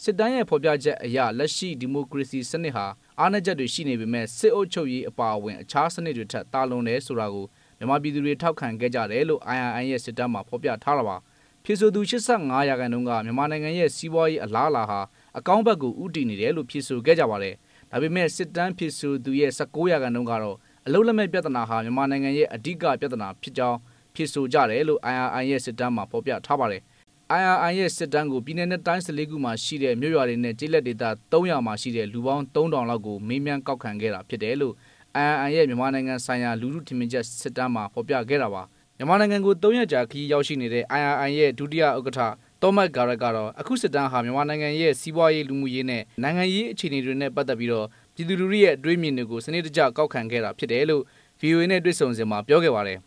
[0.02, 2.86] စစ်တမ်းရဲ့ဖော်ပြချက်အရလက်ရှိဒီမိုကရေစီစနစ်ဟာ
[3.20, 7.46] အားနည်းချက်တွေရှိနေပေမဲ့စစ်အုပ်ချုပ်ရေးအပါအဝင်အခြားစနစ်တွေထက်တာလွန်တယ်ဆိုတာကို
[7.78, 11.16] မြန်မာပြည်သူတွေထောက်ခံခဲ့ကြတယ်လို့ IRI ရဲ့စစ်တမ်းမှာဖော်ပြထားတာပါ
[11.64, 15.00] ဖြစ်ဆိုသူ85ရာခိုင်နှုန်းကမြန်မာနိုင်ငံရဲ့စီးပွားရေးအလားအလာဟာ
[15.38, 17.54] အကောင်းဘက်ကိုဥတည်နေတယ်လို့ဖြစ်ဆိုခဲ့ကြပါတယ်
[17.92, 23.78] ဒါပေမဲ့စစ်တမ်းဖြစ်ဆိုသူရဲ့16ရာခိုင်နှုန်းကတော့အလုံးလက်မဲ့ပြဿနာဟာမြန်မာနိုင်ငံရဲ့အဓိကပြဿနာဖြစ်ကြောင်း
[24.14, 26.82] ဖြစ်ဆိုကြတယ်လို့ IRI ရဲ့စစ်တမ်းမှာဖော်ပြထားပါတယ်
[27.38, 34.74] IRI ရဲ့စစ်တမ်းကိုပြည်내နဲ့တိုင်း14ခုမှာရှိတဲ့မြို့ရွာတွေနဲ့ကျေးလက်ဒေသ300မှာရှိတဲ့လူပေါင်း3000လောက်ကိုမေးမြန်းကောက်ခံခဲ့တာဖြစ်တယ်လို့
[35.24, 38.62] IRI ရဲ့မြန်မာနိုင်ငံဆိုင်ရာလူမှုထင်မြင်ချက်စစ်တမ်းမှာဖော်ပြခဲ့တာပါ
[38.96, 42.20] မြန်မာနိုင်ငံကို3ရက်ကြာခရီးရောက်ရှိနေတဲ့ IRI ရဲ့ဒုတိယဥက္ကဋ္ဌ
[42.62, 51.02] တောမတ်ဂါရက်ကတော့အခုစစ်တမ်းဟာမြန်မာနိုင်ငံရဲ့စီးပွားရေးလူမှုရေးနဲ့နိုင်ငံရေးအခြေအနေတွေနဲ့ပတ်သက်ပြီးတော့ပြည်သူလူထုရဲ့အတွေးမြင်တွေကိုစနစ်တကျကောက်ခံခဲ့တာဖြစ်တယ်လို့
[51.40, 52.98] VOA နဲ့တွေ့ဆုံစဉ်မှာပြောခဲ့ပါတယ်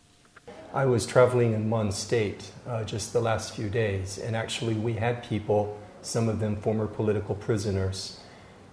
[0.82, 4.92] I was traveling in one state uh, just the last few days, and actually, we
[5.04, 5.60] had people,
[6.02, 7.98] some of them former political prisoners,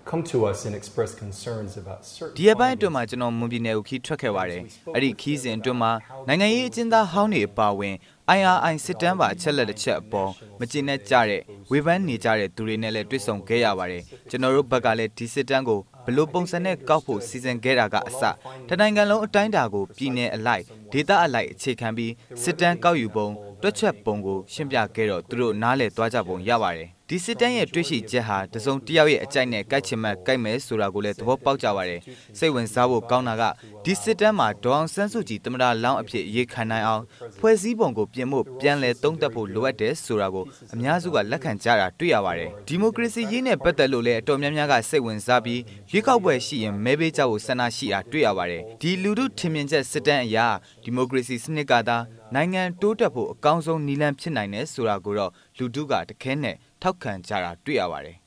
[0.05, 4.61] come to us and express concerns about certain ဒီအပိုင်းအတွင်းမှာကျွန်တော်မွန်ပြည်နယ်ကိုခီးထွက်ခဲ့ပါတယ်။
[4.95, 5.91] အဲ့ဒီခီးစဉ်အတွင်းမှာ
[6.27, 7.95] နိုင်ငံရေးအကျဉ်းသားဟောင်းတွေအပါအဝင်
[8.31, 18.21] IRI စစ်တမ်းပါအချက်လက်တစ်ချက်အပေါ်မကျင်နဲ့ကြတဲ့ဝေဖန်နေကြတဲ့သူတွေနဲ့လည်းတွေ့ဆုံခဲ့ရပါတယ်။ကျွန်တော်တို့ဘက်ကလည်းဒီစစ်တမ်းကိုဘလို့ပုံစံနဲ့ကောက်ဖို့စီစဉ်ခဲ့တာကအစ
[18.69, 23.27] တနိုင်ငံလုံးအတိုင်းအတာကိုပြည်내အလိုက်ဒေသအလိုက်အခြေခံပြီးစစ်တမ်းကောက်ယူပုံ
[23.61, 32.01] တွက်ချက်ပုံကိုရှင်းပြခဲ့တော့သူတို့နားလည်သွားကြပုံရပါတယ် ဒီစစ်တမ်းရဲ့တွေ့ရှိချက်ဟာတစုံတစ်ယောက်ရဲ့အကြိုက်နဲ့ကြိုက်ချင်မှကြိုက်မယ်ဆိုတာကိုလည်းသဘောပေါက်ကြပါတယ်
[32.37, 33.43] စိတ်ဝင်စားဖို့ကောင်းတာက
[33.85, 37.03] ဒီစစ်တမ်းမှာဒေါအောင်ဆန်းစုကြည်တမဒါလောင်းအဖြစ်ရေးခံနိုင်အောင်
[37.39, 50.37] ဖွဲ့စည်းပုံကိုပြင်ဖို့ပြန်လည်သုံးသပ်ဖို့လိုအပ်တယ်ဆိုတာကိုအများစုကလက်ခံကြတာတွေ့ရပါတယ်ဒီမိုကရေစီရေးနဲ့ပတ်သက်လို့လည်းအတော်များများကစိတ်ဝင်စားပြီးရွေးကောက်ပွဲရှိရင်မဲပေးကြဖို့ဆန္ဒရှိတာတွေ့ရပါတယ်ဒီလူထုထင်မြင်ချက်စစ်တမ်းအရ
[50.83, 51.97] ဒီမိုကရေစီစနစ်ကသာ
[52.35, 58.17] နိုင်ငံတိုးတက်ဖို့အကောင်းဆုံးနည်းလမ်းဖြစ်နိုင်တယ်ဆိုတာကိုတော့လူထုကတခဲနဲ့ ထောက်ခံကြတာတွေ့ရပါတယ်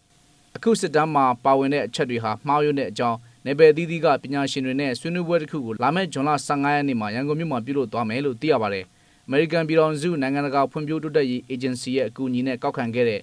[0.56, 8.84] အခုစစ်တမ်းမှာပါဝင်တဲ့အချက်တွေဟာမှားယွင်းတဲ့အကြောင်းနေပယ်သီးသီးကပညာရှင်တွေနဲ့ဆွေးနွေးပွဲတစ်ခုကိုလာမယ့်ဇွန်လ15ရက်နေ့မှာရန်ကုန်မြို့မှာပြုလုပ်သွားမယ်လို့သိရပါတယ်။
[9.28, 13.20] American ပြည်ထောင်စုနိုင်ငံတကာဖွံ့ဖြိုးတိုးတက်ရေး agency ရဲ့အကူအညီနဲ့ကောက်ခံခဲ့တဲ့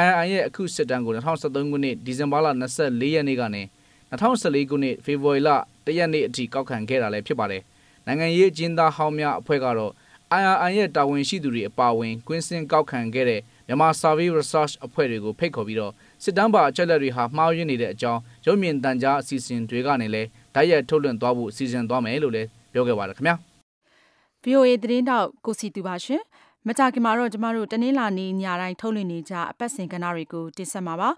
[0.00, 3.62] IRI ရဲ့အခုစစ်တမ်းကို2013ခုနှစ်ဒီဇင်ဘာလ24ရက်နေ့ကနေ
[4.10, 5.50] 2014ခုနှစ်ဖေဖော်ဝါရီလ
[5.86, 7.62] 1ရက်နေ့အထိကောက်ခံခဲ့တာလည်းဖြစ်ပါတယ်။
[8.06, 9.92] နိုင်ငံရေးအကျဉ်းသားဟောင်းများအဖွဲ့ကတော့
[10.38, 23.36] IRI ရဲ့တာဝန်ရှိသူတွေအပါအဝင်ကွင်းစင်ကောက်ခံခဲ့တဲ့ မြန်မာ Survey Research အဖွဲ့တွေကိုဖိတ်ခေါ်ပြီးတော့စစ်တမ်းပါအချက်လက်တွေဟာမှားယွင်းနေတဲ့အကြောင်းရုပ်မြင်သံကြားအစီအစဉ်တွေကနေလည်းဓာတ်ရိုက်ထုတ်လွှင့်သွားဖို့အစီအစဉ်သွားမယ်လို့လည်းပြောခဲ့ပါတယ်ခင်ဗျာ
[24.44, 26.22] VOA သတင်းတောက်ကိုစီတူပါရှင်
[26.66, 31.10] မကြခင်မှာတော့ကျမတို့တနင်္လာနေ့ညတိုင်းထုတ်လွှင့်နေကြအပတ်စဉ်ကဏ္ဍတွေကိုတင်ဆက်မှာပါ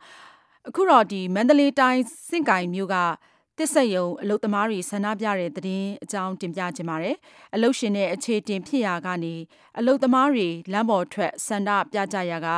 [0.69, 2.97] အခုတော့ဒီမန္တလေးတိုင်းစင့်ကိုင်မြို့က
[3.59, 7.17] တစ်ဆက်ယုံအလုတ်သမားတွေဆန္ဒပြတဲ့သတင်းအကြောင်းတင်ပြခြင်းပါတယ်
[7.55, 9.35] အလုတ်ရှင်တဲ့အခြေတင်ဖြစ်ရာကနေ
[9.79, 12.49] အလုတ်သမားတွေလမ်းပေါ်ထွက်ဆန္ဒပြကြရာက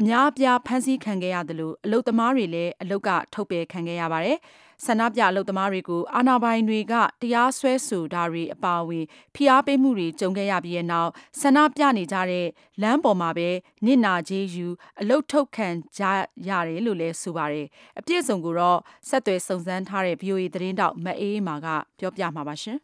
[0.00, 4.38] အများအပြားဖမ်းဆီးခံခဲ့ရတယ်လို့အလုတ်သမားတွေလည်းအလုတ်ကထုတ်ပယ်ခံခဲ့ရပါတယ်
[4.84, 11.10] ဆန္ဒပြအလုတ်သမားတွေကိုအာဏာပိုင်တွေကတရားစွဲဆိုတာတွေအပါအဝင်ဖိအားပေးမှုတွေကြုံခဲ့ရပြီးတဲ့နောက်
[11.40, 12.46] ဆန္ဒပြနေကြတဲ့
[12.82, 13.48] လမ်းပေါ်မှာပဲ
[13.86, 14.66] နစ်နာကြေးယူ
[15.00, 16.02] အလုတ်ထုတ်ခံကြ
[16.48, 17.66] ရတယ်လို့လည်းဆိုပါတယ်
[17.98, 21.66] အပြည့်စုံကိုတော့ဆက်သွယ်စုံစမ်းထားတဲ့ VOA သတင်းတောက်မအေးမာက
[21.98, 22.78] ပြောပြမှာပါရှင်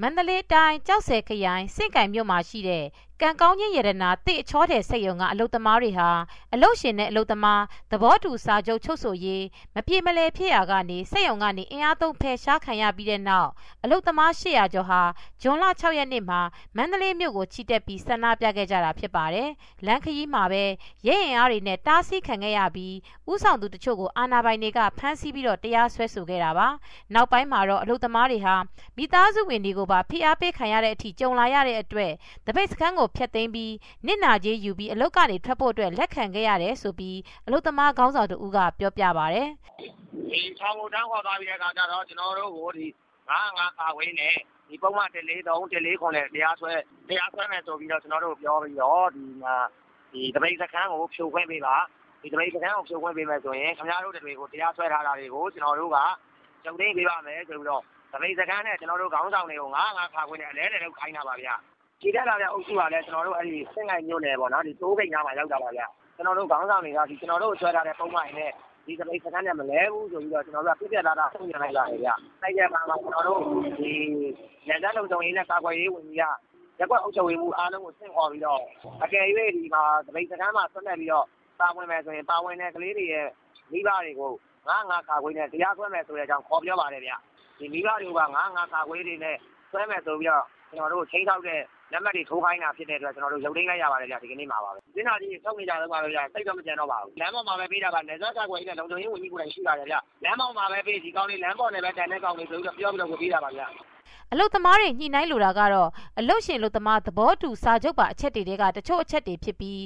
[0.00, 2.84] မန္တလေးတိုင်းကြောက်ဆယ်ခရိုင်စင့်ကင်မြို့မှာရှိတဲ့
[3.22, 6.10] ကံကောင်းခြင်းရတနာတိအချောတဲ့စိတ်ယုံကအလုသမားတွေဟာ
[6.54, 13.50] အလုရှင်နဲ့အလုသမားသဘောတူစာချုပ်ချုပ်ဆိုရေးမပြေမလဲဖြစ်ရာကနေစိတ်ယုံကနေအင်အားသုံးဖယ်ရှားခံရပြီးတဲ့နောက်
[13.84, 15.02] အလုသမား800ကျော်ဟာ
[15.42, 16.40] ဂျွန်လ6ရက်နေ့မှာ
[16.76, 19.48] မန္တလေးမြို့ကိုချီတက်ပြီးဆန္ဒပြခဲ့ကြတာဖြစ်ပါတယ်။
[19.86, 20.64] လမ်းခရီးမှာပဲ
[21.06, 22.94] ရဲရင်အားတွေနဲ့တားဆီးခံခဲ့ရပြီး
[23.32, 26.68] ဥဆောင်သူတချို့ကိုအာဏာပိုင်တွေကဖမ်းဆီးပြီးတော့တရားစွဲဆိုခဲ့တာပါ။
[27.14, 28.56] နောက်ပိုင်းမှာတော့အလုသမားတွေဟာ
[28.96, 32.12] မိသားစုဝင်တွေကိုပါဖိအားပေးခံရတဲ့အထိကြုံလာရတဲ့အတွက်
[32.46, 33.72] တပိတ်စခန်းကိုဖျက်သိမ်းပြီး
[34.06, 39.48] နစ်နာကြေးယူပြီးအလုတ်ကနေထွက်ဖို့အတွက်လက်ခံခဲ့ရတယ်ဆိုပြီးအလုတ်သမားခေါင်းဆောင်တူကပြောပြပါတယ်
[40.30, 42.86] ဒီထောင်ကိုတန်းခေါ်သွားပြီးတဲ့အခါကျတော့ကျွန်တော်တို့ကိုဒီ
[43.28, 44.36] 95ခါဝင်းနဲ့
[44.68, 46.72] ဒီဒီပုံမှန်143 149နဲ့တရားစွဲ
[47.08, 49.56] တရားစွဲမယ်ဆိုပြီးတော့ကျွန်တော်တို့ပြောပြီးတော့ဒီမှာ
[50.12, 51.76] ဒီတပိတ်စခန်းကိုဖြိုခွင့်ပေးပါ
[52.22, 55.98] ဒီတပိတ်စခန်းကိုဖြိုခွင့်ပေးမယ်ဆိုရင်ခင်ဗျားတို့တွေကိုတရားစွဲထားတာတွေကိုကျွန်တော်တို့က
[56.64, 61.54] ကျုံသိမ်းပေးပါမယ်ဆိုပြီးတော့တပိတ်စခန်းနဲ့ကျွန်တော်တို့ခေါင်းဆောင်တွေကိုငါးငါးခါခွင့်နဲ့အလဲလဲလောက်ခိုင်းတာပါဗျာ
[62.00, 68.50] ခြေတက်လာတဲ့အုပ်စုကလည်းကျွန်တော်တို့အဲ့ဒီစင်ငိုင်မျိုးနယ်ပေါ့နော်ဒီတိုးခိတ်နားမှာရောက်တာပါဗျာကျွန်တော်တို့ခေါင်းဆောင်တွေကဒီကျွန်တော်တို့ဆွဲထားတဲ့ပုံမှန်နဲ့
[68.86, 72.10] ဒီစပိတ်စကန်းနဲ့မလဲဘူးဆိုပြီးတော့ကျွန်တော်တို့ကပြပြလာတာဆုံးရလိုက်ရတယ်ဗျ။
[72.42, 73.40] တိုက်ရမှာမှာကျွန်တော်တို့
[73.78, 73.92] ဒီ
[74.68, 76.22] လက်သားလုံခြုံရေးနဲ့ကာကွယ်ရေးဝန်ကြီးက
[76.78, 78.62] ရက်ကွက်အုပ်ချုပ်ရေးမှုအားလုံးကိုဆင့်ခေါ်ပြီးတော့
[79.04, 79.24] အကယ်၍
[79.56, 81.26] ဒီမှာစပိတ်စကန်းမှာဆွတ်နေပြီးတော့
[81.60, 83.28] ပါဝင်မယ်ဆိုရင်ပါဝင်တဲ့ကလေးတွေရဲ့
[83.72, 84.32] မိဘတွေကို
[84.68, 87.12] ငါငါကာကွယ်နဲ့တရားစွဲမယ်ဆိုတဲ့အကြောင်းခေါ်ပြောပါတယ်ဗျ။
[87.58, 89.36] ဒီမိဘတွေကငါငါကာကွယ်တွေနဲ့
[89.70, 91.60] ဆွဲမယ်ဆိုပြီးတော့ကျွန်တော်တို့ချိန်ထောက်တဲ့
[91.94, 103.62] လက်မှတ်တွေထိုးခိုင်းတာဖြစ်တဲ့အတွက်ကျွန်တော်တို့ရုပ်သိမ်းလိုက်ရပါတယ်ဗျဒီကနေ့မှာပါပဲ။ဒီနာကြီးထုတ်နေကြတော့ပါပဲဗျစိတ်တော့မကြံတော့ပါဘူး။လမ်းပေါ်မှာပဲပေးတာပါနေစားကာကွယ်ရေးနဲ့လုံခြုံရေးဝန်ကြီးကိုယ်တိုင်ရှိပါတယ်ဗျ။လမ်းပေါ်မှာပဲပေးဒီကောင်းလေးလမ်းပေါ်နဲ့ပဲတန်တဲ့ကောင်းလေးဆိုပြီးတော့ပြောပြီးတော့ကိုပေးတာပါဗျ။
[104.32, 109.82] အလုတ်သမားတွေညှိနှိုင်းလိုတာကတော့အလုတ်ရှင်လုတ်သမားသဘောတူစာချုပ်ပါအချက်တွေကတချို့အချက်တွေဖြစ်ပြီး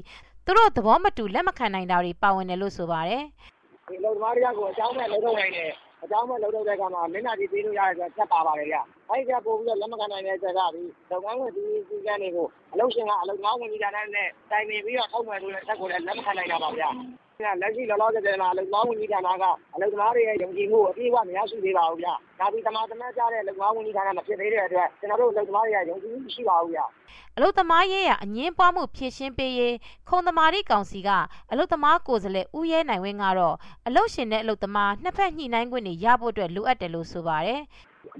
[0.46, 3.22] သူတို့သဘောမတူလက်မခံနိုင်တာတွေပါဝင်တယ်လို့ဆိုပါတယ်။
[3.88, 5.70] ဒီလုတ်သမားတွေကကိုအကြောင်းမဲ့လုံထုတ်နိုင်တယ်
[6.04, 8.78] အကြောင်းမဲ့လုံထုတ်တဲ့ကမှာမျက်နှာကြည့်ပေးလို့ရတဲ့အတွက်ချက်ပါပါတယ်ဗျ။
[9.10, 14.06] အဲဒီကပို့ပြီးတော့လက်မခံနိုင်တဲ့ချက်ကဒီလုပ်ငန်းဝင်ဒီစီကံတွေကိုအလုပ်ရှင်ကအလုပ်ငန်းဝင်ကြီးတာနဲ့
[14.50, 16.90] တိုင်ပင်ပြီးတော့ထုတ်မယ်ဆိုတဲ့ချက်ကိုလည်းလက်မခံနိုင်တာပါဗျာ။
[17.60, 19.44] လက်ရှိလောလောဆယ်မှာအလုပ်သမားဝန်ကြီးဌာနက
[19.74, 22.08] အလုပ်သမားတွေရဲ့ယုံကြည်မှုအပြည့်အဝမရရှိသေးပါဘူးဗျ။
[22.40, 26.80] ဒါပြီးသမာသမတ်ကြတဲ့အလုပ်သမားဝန်ကြီးဌာနမဖြစ်သေးတဲ့အတွက်ကျွန်တော်တို့အလုပ်သမားတွေကယုံကြည်မှုမရှိပါဘူးဗျ။
[27.36, 29.74] အလုတ်သမားရေးရအငင်းပွားမှုဖြည့်ရှင်းပေးရေး
[30.08, 31.10] ခုံသမားရီကောင်စီက
[31.50, 37.60] အလုတ်သမားကိုယ်စားလှယ်ဦးရဲနိုင်ဝင်းကတော့အလုတ်ရှင်နဲ့အလုတ်သမားနှစ်ဖက်ညှိနှိုင်းခွင့်တွေရဖို့အတွက်လိုအပ်တယ်လို့ဆိုပါတယ်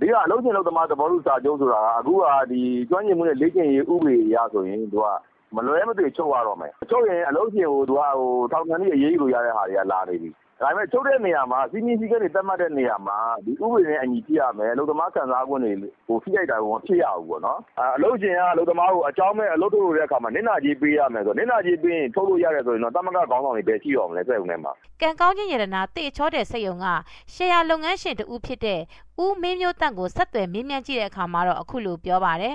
[0.00, 5.06] ဒီကအလုံးချင်းလုံးသမားသဘောတူစာချုပ်ဆိုတာကအခုကဒီကျွမ်းကျင်မှုနဲ့လေ့ကျင့်ရေးဥပဒေအရဆိုရင်သူက
[5.56, 15.72] မလွဲမသွေချုပ်ရတော့မယ်ချုပ်ရင်အလုံးချင်းကိုသူကဟိုထောက်ခံပြီးအရေးယူလို့ရတဲ့ဟာတွေကလာနေပြီ ဒါပေမဲ့ ချုပ်တဲ့နေရာမှာစီမင်းစည်းကမ်းတွေတတ်မှတ်တဲ့နေရာမှာဒီဥပဒေနဲ့အညီပြရမယ် အလုပ်သမား ခံစား권တွေ
[16.06, 17.58] ဟိုဖိရိုက်တာကဖြစ်ရဘူးပေါ့နော်
[17.96, 26.86] အလုပ်ရှင်က အလုပ်သမားကို အကြောင်းမဲ့ အလုပ်ထုတ်လို့တဲ့အခါမှာနင့်နာကြီးပေးရမယ်ဆိုနင့်နာကြီးပေးရင် ထုတ်လို့ရတယ်ဆိုရင်တော့တမကခေါင်းဆောင်တွေပဲရှိရောမလဲ စက်ုံထဲမှာ ကံကောင်းခြင်းရတနာတေချောတဲ့စက်ယုံက
[27.34, 28.80] ရှယ်ယာလုပ်ငန်းရှင်တူဖြစ်တဲ့
[29.22, 32.54] ဦးမင်းမျိုးတန့်ကို ဆက်သွယ်မေးမြန်းကြည့်တဲ့အခါမှာတော့ အခုလိုပြောပါတယ်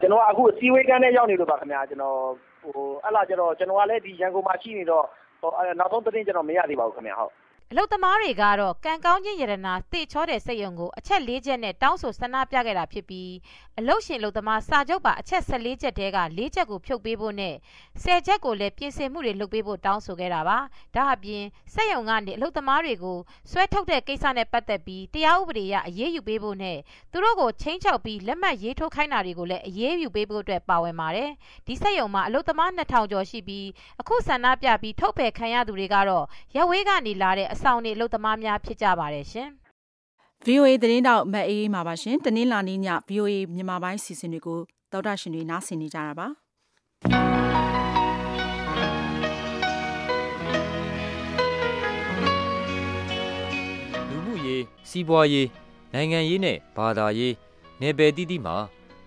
[0.00, 2.18] ကျွန်တော်အခုစီဝေးကန်းနဲ့ရောက်နေလို့ပါခင်ဗျာကျွန်တော်
[2.62, 5.04] ဟိုအဲ့လာကျတော့ကျွန်တော်ကလည်းဒီရန်ကုန်မှာရှိနေတော့
[5.40, 7.32] ဟိုနောက်ဆုံးသတင်း ကျွန်တော် မရသေးပါဘူးခင်ဗျာဟုတ်
[7.76, 13.30] အလုတ်သမားတွေကတော့ကံကောင်းခြင်းယရနာတေချောတဲ့စက်ယုံကိုအချက်၄ချက်နဲ့တောင်းဆိုဆန္ဒပြခဲ့တာဖြစ်ပြီး
[13.78, 17.54] အလုတ်ရှင်အလုတ်သမားစာချုပ်ပါအချက်၁၄ချက်တဲက၄ချက်ကိုဖြုတ်ပေးဖို့နဲ့
[18.02, 20.58] ၁၀ချက်ကိုလည်းပြင်ဆင်မှုတွေလုပ်ပေးဖို့တောင်းဆိုခဲ့တာပါ
[20.94, 21.42] ဒါအပြင်
[21.74, 23.18] စက်ယုံကနေအလုတ်သမားတွေကို
[23.50, 26.78] ဆွဲထုတ်တဲ့ကိစ္စနဲ့ပတ်သက်ပြီးတရားဥပဒေအရအရေးယူပေးဖို့နဲ့
[27.12, 31.30] သူတို့ကိုချင်းချောက်ပြီးလက်မှတ်ရေးထိုးခိုင်းတာတွေကိုလည်းအရေးယူပေးဖို့အတွက်ပါဝင်ပါတယ်
[31.66, 33.66] ဒီစက်ယုံမှာအလုတ်သမား2000ကျော်ရှိပြီး
[34.00, 36.24] အခုဆန္ဒပြပြီးထုတ်ပယ်ခံရသူတွေကတော့
[36.56, 39.48] ရဝေးကနေလာတဲ့အဆောင်နေအလုပ်သမားများဖြစ်ကြပါတယ်ရှင်။
[40.46, 44.60] VOA သတင်းတောက်မအေးမှာပါရှင်။တနင်္လာနေ့ည VOA မြန်မာပိုင်းစီစဉ်တွေကို
[44.92, 46.26] တောက်တာရှင်တွေနားဆင်နေကြတာပါ။
[54.10, 55.48] လူမှုရေးစီးပွားရေး
[55.92, 57.34] နိုင်ငံရေးနဲ့ဘာသာရေး
[57.80, 58.56] နယ်ပယ်တည်တည်မှာ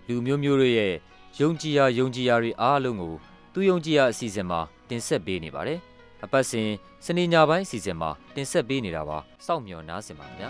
[0.08, 0.94] လူမျိုးမျိုးတွေရဲ့
[1.40, 3.14] ယုံကြည်ရာယုံကြည်ရာတွေအားလုံးကို
[3.54, 5.82] သူယုံကြည်ရာအစီအစဉ်မှာတင်ဆက်ပေးနေပါတယ်။
[6.24, 6.70] အပတ်စဉ်
[7.06, 10.50] စနေညပိုင်းအစီအစဉ်မှာတင်ဆက်ပေးနေတာပါစောင့်မျှော်နားဆင်ပါခင်ဗျာ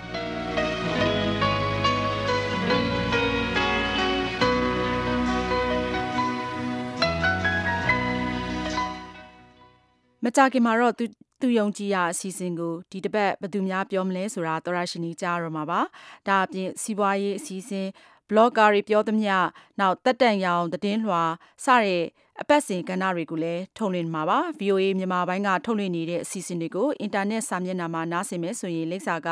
[10.23, 11.05] မကြခင်မှာတော့သူ
[11.41, 15.79] သူယုံကြည်ရာအစီအစဉ်ကိုဒီတစ်ပတ်ဘယ်သူများပြောမလဲဆိုတာသောရရှိနီကြားရမှာပါ
[16.27, 17.87] ဒါအပြင်စီးပွားရေးအစီအစဉ်
[18.29, 19.33] blogger တွေပြောသမျှ
[19.79, 21.23] နောက်တက်တန်ရောင်သတင်းလွှာ
[21.65, 22.03] စတဲ့
[22.41, 29.29] အပတ်စဉ်ကဏ္ဍတွေကိုလည်းထုတ်လွှင့်မှာပါ VOA မြန်မာပိုင်းကထုတ်လွှင့်နေတဲ့အစီအစဉ်တွေကိုအင်တာနက်စာမျက်နှာမှာနားဆင်မယ်ဆိုရင်လိပ်စာက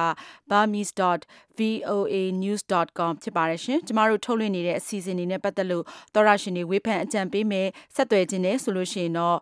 [0.49, 9.37] burmese.voanews.com ဖြစ်ပါတယ်ရှင်ကျမတို့ထုတ်လွှင့်နေတဲ့အစီအစဉ်တွေနဲ့ပတ်သက်လို့သောရရှင်တွေဝေဖန်အကြံပေးမယ်ဆက်သွယ်ခြင်းနဲ့ဆိုလို့ရှိရင်တော့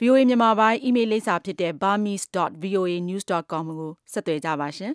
[0.00, 4.92] VOA မြန်မာပိုင်း email လိပ်စာဖြစ်တဲ့ burmese.voanews.com ကိုဆက်သွယ်ကြပါရှင်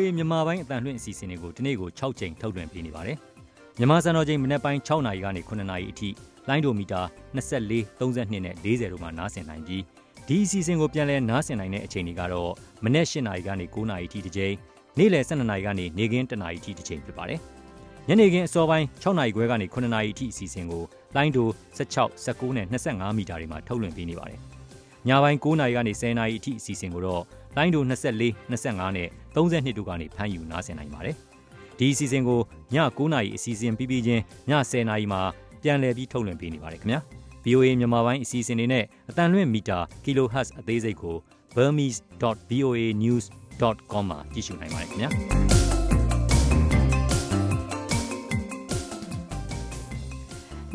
[0.00, 3.16] VOA မြန်မာပိုင်းအတန်လွှင့်အစီအစဉ်တွေကိုဒီနေ့ကို6ချိန်ထုတ်လွှင့်ပေးနေပါတယ်။
[3.78, 6.08] မြန်မာစံတော်ချိန်မနေ့ပိုင်း6နာရီကနေ9နာရီအထိ
[6.48, 7.00] လိုင်းဒိုမီတာ
[7.36, 9.82] 24 32နဲ့40တို့မှာနားဆင်နိုင်ပြီး
[10.28, 12.50] ဒီအစီအစဉ်ကိုပြန်လည်နားဆင်နိုင်တဲ့အချိန်တွေကတော့
[12.84, 14.54] မနေ့8နာရီကနေ9နာရီအထိတစ်ချိန်
[14.98, 17.40] နေ့လယ်12နာရီကနေနေ့ခင်း1နာရီအထိတစ်ချိန်ဖြစ်ပါတယ်။
[18.08, 20.82] ညနေခင်းအစောပိုင်း6နာရီခွဲကနေ9နာရီအထိအစီအစဉ်ကို
[21.16, 24.38] လိုင်းဒို16 19နဲ့25မီတာတွေမှာထုတ်လွှင့်ပေးနေပါတယ်။
[25.08, 27.22] ညပိုင်း9နာရီကနေ10နာရီအထိအစီအစဉ်ကိုတော့
[27.56, 31.16] လိုင်းဒို24 25နဲ့ 32တို့ကနေဖမ်းယူနားဆင်နိုင်ပါတယ်။
[31.78, 32.40] ဒီအစီအစဉ်ကို
[32.74, 35.20] ည9နာရီအစီအစဉ်ပြီးပြီးချင်းည10နာရီမှာ
[35.62, 36.98] ပြန်လည်ပြီးထုတ်လွှင့်ပေးနေပါတယ်ခင်ဗျာ။
[37.44, 41.16] VOA မြန်မာပိုင်းအစီအစဉ်တွေနဲ့အတန်လွင့်မီတာ kHz အသေးစိတ်ကို
[41.56, 45.10] burmese.voanews.com မှာကြည့်ရှုနိုင်ပါတယ်ခင်ဗျာ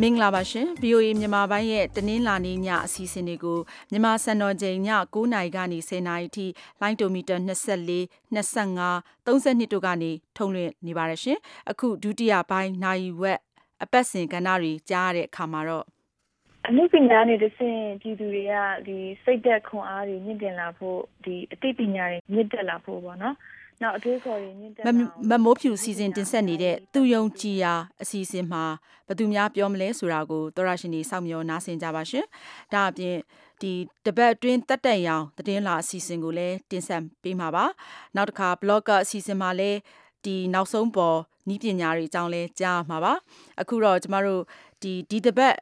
[0.02, 3.60] မင်္ဂလာပါရှင် VOA မြန်မာပိုင်းရဲ့တနင်္လာနေ့ညအစီအစဉ်လေးကို
[3.92, 4.80] မြန်မာစံတော်ချိန်ည
[5.14, 6.46] 9:00နာရီကနေ10:00နာရီထိ
[6.82, 8.00] လိုင်းတိုမီတာ24
[8.36, 11.38] 25 32တို့ကနေထုတ်လွှင့်နေပါတယ်ရှင်
[11.72, 13.40] အခုဒုတိယပိုင်းနိုင်ဝက်
[13.84, 15.86] အပတ်စဉ်ကဏ္ဍတွေကြားရတဲ့အခါမှာတော့
[16.68, 18.54] အမှုပညာနဲ့တဆင့်ပြည်သူတွေက
[18.88, 23.36] ဒီစိတ်သက်ခွန်အားတွေမြင့်တင်လာဖို့ဒီအသိပညာတွေမြင့်တက်လာဖို့ပေါ့နော်
[23.84, 24.84] နောက်အတွေးခေါ်တွေမြင့်တက်
[25.30, 28.64] လာမမိုးဖြူစီစဉ်တင်ဆက်နေတဲ့သူယုံကြည်ရာအစီအစဉ်မှာ
[29.08, 32.26] ဘသူများပြောမလဲဆိုတာကိုသောရရှင်တွေစောင့်မျှော်နားဆင်ကြပါရှင်
[32.74, 33.18] ဒါအပြင်
[33.62, 33.72] ဒီ
[34.06, 37.66] တပတ်အတွင်းတက်တက်ရောင်တည်င်းလာအစီအစဉ်ကိုလည်းတင်ဆက်ပေးမှာပါ
[38.16, 39.80] နောက်တစ်ခါ blogger အစီအစဉ်မှာလည်း
[40.26, 41.18] ဒီနောက်ဆုံးပေါ်
[41.50, 43.14] နီးပညာတွေအကြောင်းလဲကြားမှာပါ
[43.62, 44.42] အခုတော့ကျမတို့
[44.82, 45.56] ဒီဒီတပတ်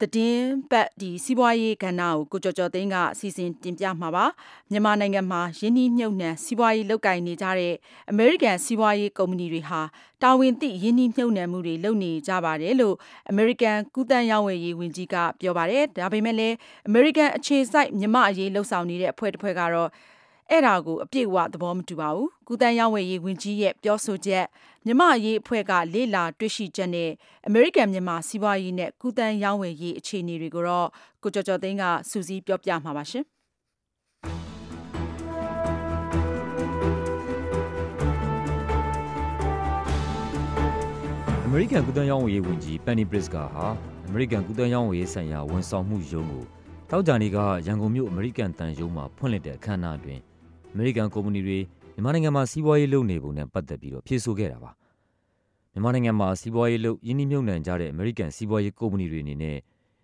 [0.00, 4.24] သတင်းပတ်ဒီစီးပွားရေးကဏ္ဍကိုကိုကျော်ကျော်သိန်းကအစီအစဉ်တင်ပြမှာပါ
[4.70, 7.74] မြန်မာနိုင်ငံမှာယင်းနှိမ့်မြုပ်နှံစီးပွားရေးလုပ်ကိုင်နေကြတဲ့
[8.10, 9.80] အမေရိကန်စီးပွားရေးကုမ္ပဏီတွေဟာ
[10.22, 12.94] တာဝန်သိယင်းနှိမ့်မြုပ်နှံမှုတွေလုပ်နေကြပါတယ်လို့
[13.30, 16.56] အမေရိကန်ကုသန်းရောင်းဝယ်ရေးဝန်ကြီးကပြောပါတယ်ဒါပေမဲ့လည်း
[16.88, 19.90] အမေရိကန်အခြေစိုက်မြမအရေးလှုပ်ဆောင်နေတဲ့အဖွဲ့တစ်ဖွဲ့ကတော့
[20.50, 24.44] အဲ့ဒါကိုအပြည့်အဝသဘောမတူပါဘူး။ကုသန်းရောင်းဝယ်ရေးဝန်ကြီးရဲ့ပြောဆိုချက်
[24.86, 27.10] မြမရေးအဖွဲ့ကလေ့လာတွေ့ရှိချက်နဲ့
[27.46, 30.88] အမေရိကန်မြန်မာစီးပွားရေးနဲ့ကုသန်းရောင်းဝယ်ရေးအခြေအနေတွေကိုတော့
[31.22, 33.24] ကိုကျော်ကျော်သိန်းကစူးစီးပြောပြမှာပါရှင်။
[41.44, 43.66] အမေရိကန်ကုသန်းရောင်းဝယ်ရေးဝန်ကြီး Penny Pritzker ဟာ
[44.06, 46.44] အမေရိကန်ကုသန်းရောင်းဝယ်ရေးဆိုင်ရာဝန်ဆောင်မှုရုံးကို
[46.90, 50.20] တောက်ကြနေကရန်ကုန်မြို့အမေရိကန်တန်ရုံးမှာဖွင့်လှစ်တဲ့အခမ်းအနားတွင်
[50.72, 51.58] အမေရိကန်ကုမ္ပဏီတွေ
[51.94, 54.70] မြန်မာနိုင်ငံမှာ စီးပွားရေးလုပ်နေပုံနဲ့ ပတ်သက်ပြီးတော့ ဖြေဆိုခဲ့တာပါ
[55.72, 59.58] မြန်မာနိုင်ငံမှာ စီးပွားရေးလုပ် ရင်းနှီးမြှုပ်နှံကြတဲ့ အမေရိကန် စီးပွားရေးကုမ္ပဏီတွေအနေနဲ့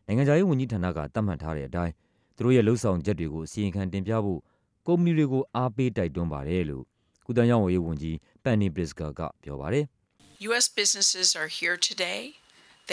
[0.06, 1.92] နိုင်ငံခြားရေးဝန်ကြီးဌာနက သတ်မှတ်ထားတဲ့အတိုင်း
[2.36, 4.40] သူတို့ရဲ့လှုပ်ဆောင်ချက်တွေကို အစီရင်ခံတင်ပြဖို့
[4.86, 6.84] ကုမ္ပဏီတွေကို အားပေးတိုက်တွန်းပါတယ်လို့
[7.26, 9.84] ကုသရေးဝန်ကြီးဝန်ကြီး Penny Pritzker ကပြောပါတယ်
[10.48, 12.20] US businesses are here today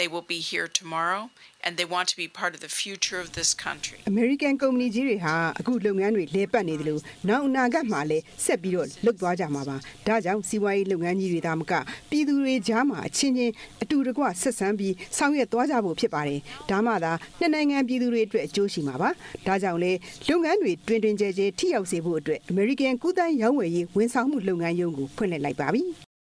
[0.00, 1.30] They will be here tomorrow
[1.64, 3.98] and they want to be part of the future of this country.
[4.12, 9.76] American ကုမ္ပဏီကြီးတွေဟာအခုလုပ်ငန်းတွေလဲပတ်နေတယ်လို့နောက်အနာဂတ်မှာလည်းဆက်ပြီးတော့လုပ်သွားကြမှာပါ။
[10.06, 11.72] ဒါကြောင့်စီးပွားရေးလုပ်ငန်းကြီးတွေဒါမှမက
[12.10, 13.52] ပြည်သူတွေကြားမှာအချင်းချင်း
[13.82, 19.10] အတူတကွဆက်ဆံပြီးဆောင်ရွက်သွားကြဖို့ဖြစ်ပါတယ်။ဒါမှသာနှစ်နိုင်ငံပြည်သူတွေအတွက်အကျိုးရှိမှာပါ။
[19.46, 19.92] ဒါကြောင့်လေ
[20.28, 25.82] လုပ်ငန်းတွေတွင်တွင်ကျယ်ကျယ်ထိရောက်စေဖို့အတွက် American ကုသရောင်းဝယ်ရေးဝန်ဆောင်မှုလုပ်ငန်းရုံးကိုဖွင့်လှစ်လိုက်ပါပြီ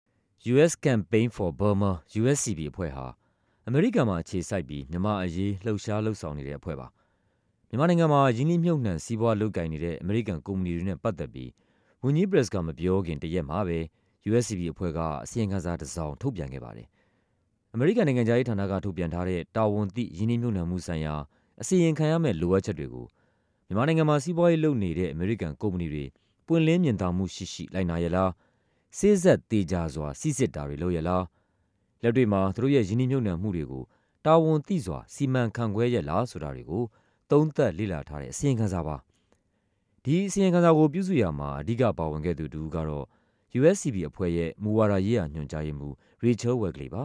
[0.52, 3.19] ။US Campaign for Burma USCB အဖွဲ့ဟာ
[3.72, 6.87] အမေရိကန်မှာအခြေစိုက်ပြီးမြန်မာအရေးလှုပ်ရှားလှုပ်ဆောင်နေတဲ့အဖွဲ့ပါ
[7.68, 11.50] မြန်မာနိုင်ငံမှာယင်းနှိမ့်မြုပ်နှံစီးပွားလုပ်ကိုင်နေတဲ့အမေရိကန်ကုမ္ပဏီတွေနဲ့ပတ်သက်ပြီး
[12.02, 13.78] ဝန်ကြီးပရက်စ်ကမပြောခင်တရက်မှာပဲ
[14.28, 16.87] USCB အဖွဲ့ကအစီရင်ခံစာတစ်စောင်ထုတ်ပြန်ခဲ့ပါတယ်
[17.74, 21.14] အမေရိကန်နိုင်ငံသားရေးဌာနကထုတ်ပြန်ထားတဲ့တာဝန်သိယင်းနှိမ့်မြုပ်နှံမှုဆိုင်ရာ
[21.61, 23.06] အစီရင်ခံရမယ့်လိုအပ်ချက်တွေကို
[23.66, 26.04] မြန်မာနိုင်ငံမှာစီးပွားရေးလုပ်နေတဲ့အမေရိကန်ကုမ္ပဏီတွေ
[26.46, 28.30] ပွင့်လင်းမြင်သာမှုရှိရှိလိုက်နာရလား
[28.98, 31.24] စိစက်သေးကြစွာစီစစ်တာတွေလုပ်ရလား
[32.02, 33.84] လက်တွေ့မှာသူတို့ရဲ့ရင်းနှီးမြှုပ်နှံမှုတွေကို
[34.24, 36.84] တာဝန်သိစွာစီမံခန့်ခွဲရဲ့လားဆိုတာတွေကို
[37.30, 38.96] သုံးသပ်လေ့လာထားတဲ့အစီရင်ခံစာပါ
[40.04, 43.06] ဒီအစီရင်ခံစာကိုပြုစုရမှာအဓိကပါဝင်ခဲ့သူတူကတော့
[43.58, 47.02] USCB အဖွဲ့ရဲ့မူဝါဒရေးရာညွှန်ကြားရေးမှူး Rachel Wegley ပါ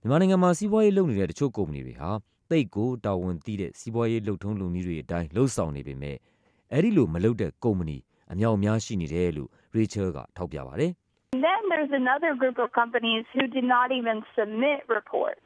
[0.00, 2.10] မြန်မာနိုင်ငံမှာစီးပွားရေးလုပ်နေတဲ့တချို့ကုမ္ပဏီတွေဟာ
[2.50, 6.16] တိတ်ကိုတာဝန်သိတဲ့စီးပွားရေးလုပ်ထုံးလုပ်နည်းတွေအတိုင်းလှုပ်ဆောင်နေပေမဲ့
[6.72, 7.98] အဲ့ဒီလိုမလုပ်တဲ့ကုမ္ပဏီ
[8.32, 10.92] အများအများရှိနေတယ်လို့ Rachel ကထောက်ပြပါတယ်။
[11.32, 15.38] Then there's another group of companies who did not even submit reports.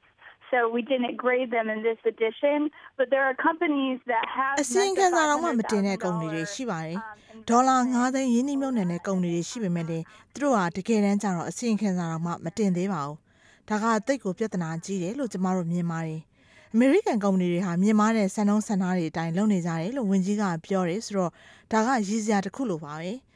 [0.51, 6.99] So we didn't grade them in this edition, but there are companies that have အစီရင်ခံစာတော့မှမတင်တဲ့ကုမ္ပဏီတွေရှိပါတယ်။
[7.49, 13.17] ဒေါ်လာ9သိန်းရင်းနှီးမြှုပ်နှံတဲ့ကုမ္ပဏီတွေရှိပေမဲ့လည်းသူတို့ဟာတကယ်တမ်းကျတော့အစီရင်ခံစာတော့မှမတင်သေးပါဘူး။
[13.69, 16.21] ဒါကတိတ်ကိုပြဿနာကြီးတယ်လို့ကျမတို့မြင်ပါတယ်။
[16.75, 21.31] အမေရိကန်ကုမ္ပဏီတွေဟာမြင်မာတဲ့စံနှုန်းစံသားတွေအတိုင်းလုပ်နေကြတယ်လို့ဝန်ကြီးကပြောတယ်ဆိုတော့
[21.73, 23.13] ဒါကရည်စရာတစ်ခုလိုပါပဲ။။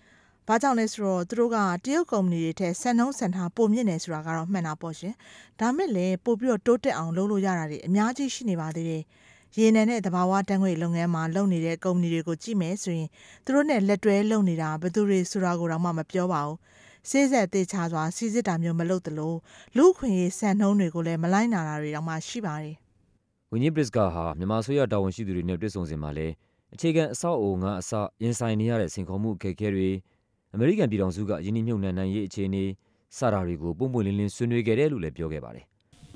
[0.50, 5.14] ဘာကြောင့်လဲဆိုတော့သူတို့ကတရုတ်ကုမ္ပဏီတွေထက်စံနှုန်းစံထားပိုမြင့်နေဆိုတာကတော့မှန်တာပေါ့ရှင်။
[5.60, 9.02] ဒါမဲ့လည်းပို့ပြီးတော့တိုးတက်အောင်လုပ်လို့ရတာတွေအများကြီးရှိနေပါသေးတယ်။
[9.58, 13.08] ရေနံနဲ့တဘာဝတန်းငွေလုပ်ငန်းမှာလုပ်နေတဲ့ကုမ္ပဏီတွေကိုကြည့်မယ်ဆိုရင်
[13.44, 16.56] သူတို့နဲ့လက်တွဲလုပ်နေတာဘယ်သူတွေဆိုတာကိုတော့မှမပြောပါဘူး။
[17.10, 19.34] စေးဆက်သေးချစွာစီစစ်တာမျိုးမလုပ်သလို
[19.76, 22.74] လူခွင့်ရေးစံနှုန်းတွေကိုလည်းမလိုက်နာတာတွေတော့မှရှိပါတယ်။
[23.50, 26.34] ဝင်းကြီးပရစ်ကာဟာမြန်မာဆိုရတာဝန်ရှိသူတွေနဲ့တွေ့ဆုံစဉ်မှာလည်း
[26.74, 27.90] အခြေခံအဆောက်အအုံကအစ
[28.22, 29.90] ရင်ဆိုင်နေရတဲ့စိန်ခေါ်မှုအခက်အခဲတွေ
[30.54, 32.64] အမေရိကန်ပြည်ထောင်စုကယင်းနှိမ့်မြုပ်နှံနိုင်ရေး အခြေအနေ
[33.18, 35.66] စတာတွေကိုပုံပွင့်လင်းလင်း ဆွေးနွေးခဲ့တယ်လို့လည်း ပြောခဲ့ပါတယ်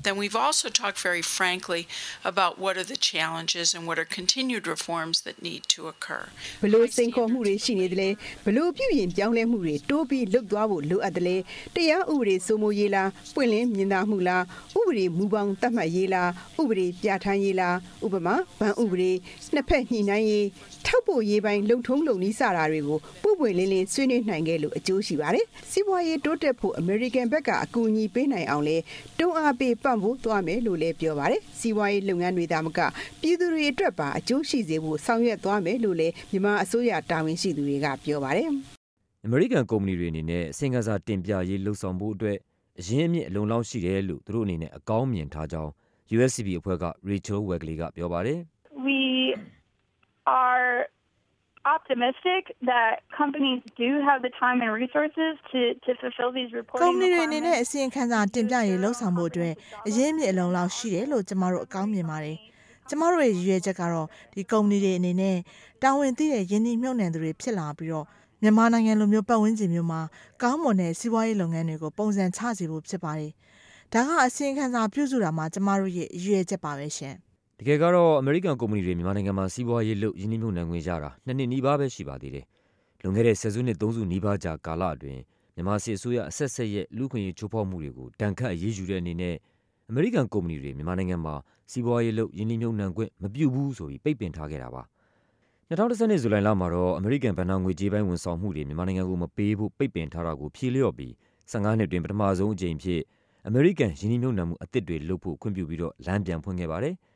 [0.02, 1.86] then we've also talked very frankly
[2.24, 6.24] about what are the challenges and what are continued reforms that need to occur.
[6.62, 8.08] ဘလို့စိန်ခေါ်မှုတွေ ရှိနေတယ်လဲ
[8.46, 11.36] ဘလို့ပြုရင်ပြောင်းလဲမှုတွေ တိုးပြီးလှုပ်သွားဖို့ လိုအပ်တယ်လဲ
[11.74, 14.42] တရားဥပဒေစိုးမိုးရေးလား ပွင့်လင်းမြင်သာမှုလား
[14.78, 16.30] ဥပဒေမူပေါင်းသတ်မှတ်ရေးလား
[16.60, 19.12] ဥပဒေပြဋ္ဌာန်းရေးလား ဥပမာဗန်ဥပဒေ
[19.54, 20.46] နှစ်ဖက်ညှိနှိုင်းရေး
[20.86, 28.76] ထောက်ပို့ရေးပိုင်းလုံထုံးလုံနည်းစတာတွေကိုပုပ်ပွင့်လင်းလင်းဆွေးနွေးနိုင်ခဲ့လို့အကျိုးရှိပါတယ်စီးပွားရေးတိုးတက်ဖို့အမေရိကန်ဘက်ကအကူအညီပေးနိုင်အောင်လဲ
[29.18, 32.80] တွန်းအားပေးပံ့ပိုးသွားမယ်လို့လည်းပြောပါတယ်စီးပွားရေးလုပ်ငန်းတွေသာမက
[33.20, 38.48] ပြည်သူတွေအတွက်ပါအကျိုးရှိစေဖို့ဆောင်ရွက်သွားမယ်လို့လည်းမြန်မာအစိုးရတာဝန်ရှိသူတွေကပြောပါတယ်
[39.24, 42.38] အမေရိကန်ကုမ္ပဏီတွေအနေနဲ့အစင်ကစားတင်ပြရေးလှုပ်ဆောင်ဖို့အတွက်
[42.80, 45.70] အရင်းအမြစ်အလုံလောက်ရှိတယ်လို့သူတို့အနေနဲ့အကောင်းမြင်ထားကြောင်း
[46.16, 48.38] USCB အဖွဲ့က Rachel Wegley ကပြောပါတယ်
[48.84, 48.98] We
[50.26, 50.86] are
[51.64, 56.94] optimistic that companies do have the time and resources to to fulfill these ကုမ္ reporting
[57.00, 57.62] ပဏီတွေအနေနဲ့ requirements.
[57.62, 59.54] အစီရင်ခံစာတင်ပြရေးလှုပ်ဆောင်ဖို့အတွက်
[59.86, 62.36] အရင်းအမြစ်အလုံးလောက်ရှိတယ်လို့ကျမတို့အကောင်းမြင်ပါတယ်။
[62.88, 65.36] ကျမတို့ရဲ့ရည်ရွယ်ချက်ကတော့ဒီကုမ္ပဏီတွေအနေနဲ့
[65.82, 68.06] တာဝန်သိတဲ့ယင်းနှိမ့်မြုပ်နှံသူတွေဖြစ်လာပြီးတော့
[68.42, 70.00] မြန်မာနိုင်ငံလိုမျိုးပတ်ဝန်းကျင်မျိုးမှာ
[70.42, 73.32] ကောင်းမွန်တဲ့စီးပွားရေးလုပ်ငန်းတွေကိုပုံစံချစေဖို့ဖြစ်ပါတယ်။
[73.92, 77.16] ဒါကအစီရင်ခံစာပြုစုတာမှာကျမတို့ရဲ့ရည်ရွယ်ချက်ပါပဲရှင်။
[77.62, 82.44] တကယ်ကတော့ အမေရိကန်ကုမ္ပဏီတွေ မြန်မာနိုင်ငံမှာ စီးပွားရေးလုပ် ရင်းနှီးမြှုပ်နှံခွင့်ရတာနှစ်နှစ်နီးပါးပဲ ရှိပါသေးတယ်။
[83.02, 85.20] လွန်ခဲ့တဲ့ ဆယ်စုနှစ် သုံးစုနီးပါးကြာကာလအတွင်း
[85.54, 89.34] မြန်မာစစ်အစိုးရအဆက်ဆက်ရဲ့ လူ့အခွင့်အရေး ချိုးဖောက်မှုတွေကိုတန်ခတ်အရေးယူတဲ့အနေနဲ့
[89.88, 91.34] အမေရိကန်ကုမ္ပဏီတွေ မြန်မာနိုင်ငံမှာ
[91.70, 94.82] စီးပွားရေးလုပ် ရင်းနှီးမြှုပ်နှံခွင့် မပြုဘူးဆိုပြီး ပိတ်ပင်ထားခဲ့တာပါ။
[95.70, 101.12] 2010ဇူလိုင်လမှာတော့ အမေရိကန် ဘဏ္ဍာငွေကြေးပိုင်း ဝန်ဆောင်မှုတွေ မြန်မာနိုင်ငံကိုမပေးဖို့ ပိတ်ပင်ထားတာကို ဖြေလျော့ပြီး
[101.50, 103.00] 15နှစ်တွင်ပထမဆုံးအကြိမ်အဖြစ်
[103.46, 106.94] အမေရိကန် ရင်းနှီးမြှုပ်နှံမှုအသစ်တွေလုပ်ဖို့ ခွင့်ပြုပြီးတော့ လမ်းပြန်ဖွင့်ခဲ့ပါတယ်။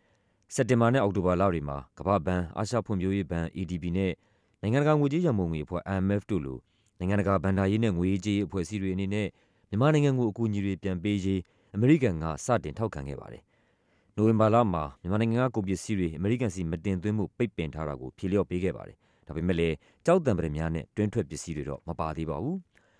[0.55, 4.13] စက်တင်ဘာနဲ့ အောက်တိုဘာလတွေမှာ ကမ္ဘာ့ဘဏ်၊အာရှဖွံ့ဖြိုးရေးဘဏ် ADB နဲ့
[4.61, 6.59] နိုင်ငံတကာ ငွေကြေးရန်ပုံငွေအဖွဲ့ IMF တို့လို
[6.99, 9.29] နိုင်ငံတကာ ဘဏ္ဍာရေးနဲ့ ငွေရေးကြေးရေး အဖွဲ့အစည်းတွေအနေနဲ့
[9.69, 11.41] မြန်မာနိုင်ငံကို အကူအညီတွေ ပြန်ပေးရေး
[11.75, 13.43] အမေရိကန်က စတင်ထောက်ခံခဲ့ပါတယ်။
[14.17, 19.75] နိုဝင်ဘာလမှာ မြန်မာနိုင်ငံက ကုန်ပစ္စည်းတွေ အမေရိကန်ဆီ မတင်သွင်းဖို့ ပိတ်ပင်ထားတာကို ဖြေလျော့ပေးခဲ့ပါတယ်။ဒါပေမဲ့လည်း
[20.05, 22.57] ကျောက်သံပတ္တမြားနဲ့ တွင်းထွက်ပစ္စည်းတွေတော့ မပါသေးပါဘူး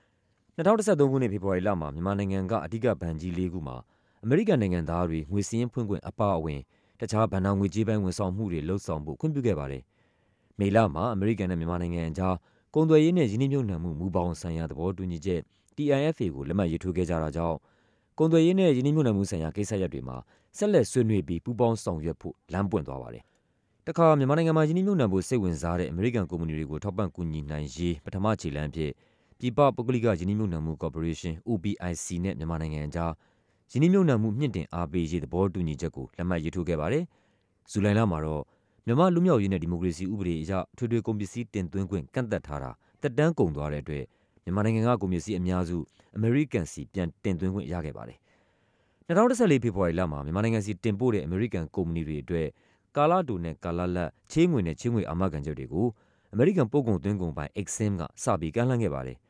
[0.57, 3.77] ။2013ခုနှစ် ဖေဖော်ဝါရီလမှာ မြန်မာနိုင်ငံက အဓိကဘဏ်ကြီးလေးခုမှာ
[4.25, 6.61] အမေရိကန်နိုင်ငံသားတွေ ငွေစည်းရင်းဖွင့်ခွင့် အပါအဝင်
[7.01, 9.83] တခြားဘဏ္ဍာငွေကြေးပိုင်းဝန်ဆောင်မှုတွေလှုပ်ဆောင်ဖို့ခွင့်ပြုခဲ့ပါတယ်။
[10.59, 12.35] မေလမှာအမေရိကန်နဲ့မြန်မာနိုင်ငံအကြား
[12.75, 15.41] ကုန်သွယ်ရေးနဲ့ရင်းနှီးမြှုပ်နှံမှုမူဘောင်ဆိုင်ရာသဘောတူညီချက်
[15.77, 17.57] TIFA ကိုလက်မှတ်ရေးထိုးခဲ့ကြတာကြောင့်
[18.19, 20.17] ကုန်သွယ်ရေးနဲ့ရင်းနှီးမြှုပ်နှံမှုဆိုင်ရာကိစ္စရပ်တွေမှာ
[20.57, 23.25] ဆက်လက်ဆွေးနွေးပြီးပူးပေါင်းဆောင်ရွက်ဖို့လမ်းပွင့်သွားပါတယ်။
[23.87, 28.93] တခါမြန်မာနိုင်ငံမှာရင်းနှီးမြှုပ်နှံဖို့စိတ်ဝင်စားတဲ့အမေရိကန်ကုမ္ပဏီတွေကိုထောက်ပံ့ကူညီနိုင်ရေးပထမခြေလှမ်းအဖြစ်
[29.39, 33.13] ပြည်ပပုဂ္ဂလိကရင်းနှီးမြှုပ်နှံမှုကော်ပိုရေးရှင်း OPIC နဲ့မြန်မာနိုင်ငံအကြား
[33.71, 37.05] ရင်းနှီးမြှုပ်နှံမှုမြှင့်တင်အားပေးရေး သဘောတူညီချက်ကို လက်မှတ်ရေးထိုးခဲ့ပါတယ်။
[37.71, 38.43] ဇူလိုင်လမှာတော့
[38.87, 44.05] မြန်မာ့လွတ်မြောက်ရေးနဲ့ ဒီမိုကရေစီဥပဒေအရ အထွေထွေကုန်ပစ္စည်းတင်သွင်းခွင့် ကန့်သတ်ထားတာ သက်တမ်းကုန်သွားတဲ့အတွက်
[44.45, 45.79] မြန်မာနိုင်ငံက ကုန်ပစ္စည်းအများစု
[46.17, 48.19] အမေရိကန်ဆီ ပြန်တင်သွင်းခွင့်ရခဲ့ပါတယ်။
[49.09, 52.47] 2014ဖေဖော်ဝါရီလမှာ မြန်မာနိုင်ငံဆီတင်ပို့တဲ့ အမေရိကန်ကုမ္ပဏီတွေအတွက်
[52.97, 55.87] ကာလတိုနဲ့ ကာလလတ် ချေးငွေနဲ့ ချေးငွေအာမခံချက်တွေကို
[56.33, 59.17] အမေရိကန် ပို့ကုန်သွင်းကုန်ပိုင်း Exim က စပြီးကမ်းလှမ်းခဲ့ပါတယ်။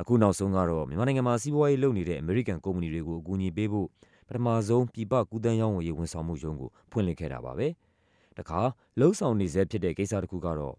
[0.00, 3.86] အခုနောက်ဆုံးကတော့မြန်မာနိုင်ငံမှာစီးပွားရေးလုပ်နေတဲ့အမေရိကန်ကုမ္ပဏီတွေကိုအကူအညီပေးဖို့
[4.28, 7.68] ပထမဆုံးပြည်ပကူးသန်းရောင်းဝယ်ရေးဝန်ဆောင်မှုရုံးကိုဖွင့်လှစ်ခဲ့တာပါပဲ။
[8.38, 8.60] တခါ
[8.98, 10.74] လှုပ်ဆောင်နေဆဲဖြစ်တဲ့ကိစ္စတစ်ခုကတော့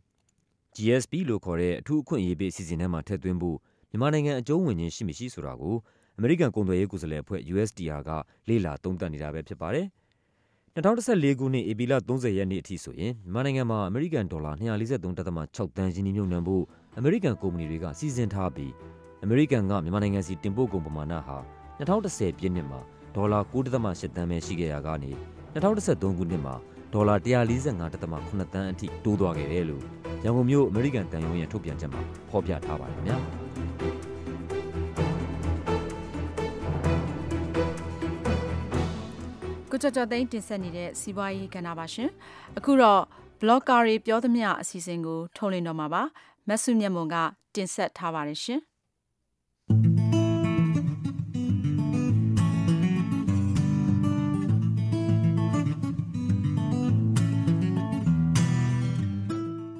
[0.75, 3.57] GSP လို့ခေါ်တဲ့အထူးအခွင့်အရေးပေးအစီအစဉ်ထဲမှာထည့်သွင်းဖို့
[3.89, 5.75] မြန်မာနိုင်ငံအကျုံးဝင်ခြင်းရှိမရှိဆိုတာကို
[6.17, 8.09] အမေရိကန်ကုန်သွယ်ရေးကိုယ်စားလှယ်အဖွဲ့ USTR က
[8.49, 9.87] လေ့လာသုံးသပ်နေတာပဲဖြစ်ပါတယ်။
[10.75, 16.63] 2014ခုနှစ်ဧပြီလ30ရက်နေ့အထိဆိုရင်မြန်မာနိုင်ငံမှာအမေရိကန်ဒေါ်လာ243.6တန်းရင်းနှီးမြှုပ်နှံဖို့
[16.97, 18.73] အမေရိကန်ကုမ္ပဏီတွေကစီစဉ်ထားပြီး
[19.23, 21.37] အမေရိကန်ကမြန်မာနိုင်ငံစီတင်ပို့ကုန်ပမာဏဟာ
[21.79, 22.79] 2010ပြည့်နှစ်မှာ
[23.15, 25.11] ဒေါ်လာ9.8တန်းပဲရှိခဲ့ရာကနေ
[25.53, 26.55] 2013ခုနှစ်မှာ
[26.93, 29.83] ဒေါ်လာ145.8တန်းအထိတိုးသွားခဲ့တယ်လို့
[30.23, 33.17] ရန်ကုန်မြို့အမေရိကန်တန်ယုံရဲ့ထုတ်ပြန်ချက်မှာဖော်ပြထားပါတယ်ခင်ဗျာ။
[39.71, 42.09] ကိုကျော်ကျော်သိန်းတင်ဆက်နေတဲ့စီးပွားရေးကဏ္ဍပါရှင်
[42.57, 43.01] အခုတော့
[43.41, 46.03] blogger တွေပြောသမျှအစီအစဉ်ကိုထုတ်လွှင့်တော့မှာပါ
[46.47, 47.15] မဆုမြတ်မွန်က
[47.55, 48.61] တင်ဆက်ထားပါတယ်ရှင်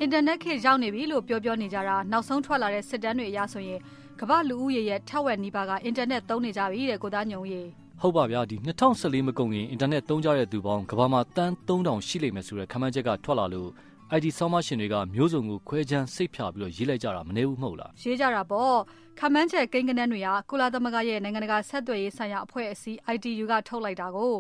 [0.04, 3.80] အင်တာနက်ခေတ်ရောက်နေပြီလို့ပြောပြောနေကြတာနောက်ဆုံးထွက်လာတဲ့စစ်တမ်းတွေအရဆိုရင်
[4.20, 7.62] ကမ္ဘာလူဦးရေရဲ့ထက်ဝက်နီးပါးကအင်တာနက်သုံးနေကြပြီတဲ့ကိုသားညုံရေ
[8.02, 8.56] ဟုတ်ပါဗျာဒီ
[8.92, 13.70] 2014မကုန်ခင်အင်တာနက်သုံးကြတဲ့သူပေါင်းကမ္ဘာမှာတန်း3000ရှိလိမ့်မယ်ဆိုတဲ့ခန့်မှန်းချက်ကထွက်လာလို့
[14.18, 18.78] IT ဆောင်းမရှင်တွေကမျိုးစုံကိုခွဲခြမ်းစိတ်ဖြာပြီးတော့ရေးလိုက်ကြတာမနေဘူးမဟုတ်လားရေးကြတာပေါ့
[19.20, 24.34] ခမန်းချက်ကိန်းဂဏန်းတွေကကုလသမဂ္ဂရဲ့နိုင်ငံတကာဆက်သွယ်ရေးဆိုင်ရာအဖွဲ့အစည်း ITU ကထုတ်လိုက်တာကို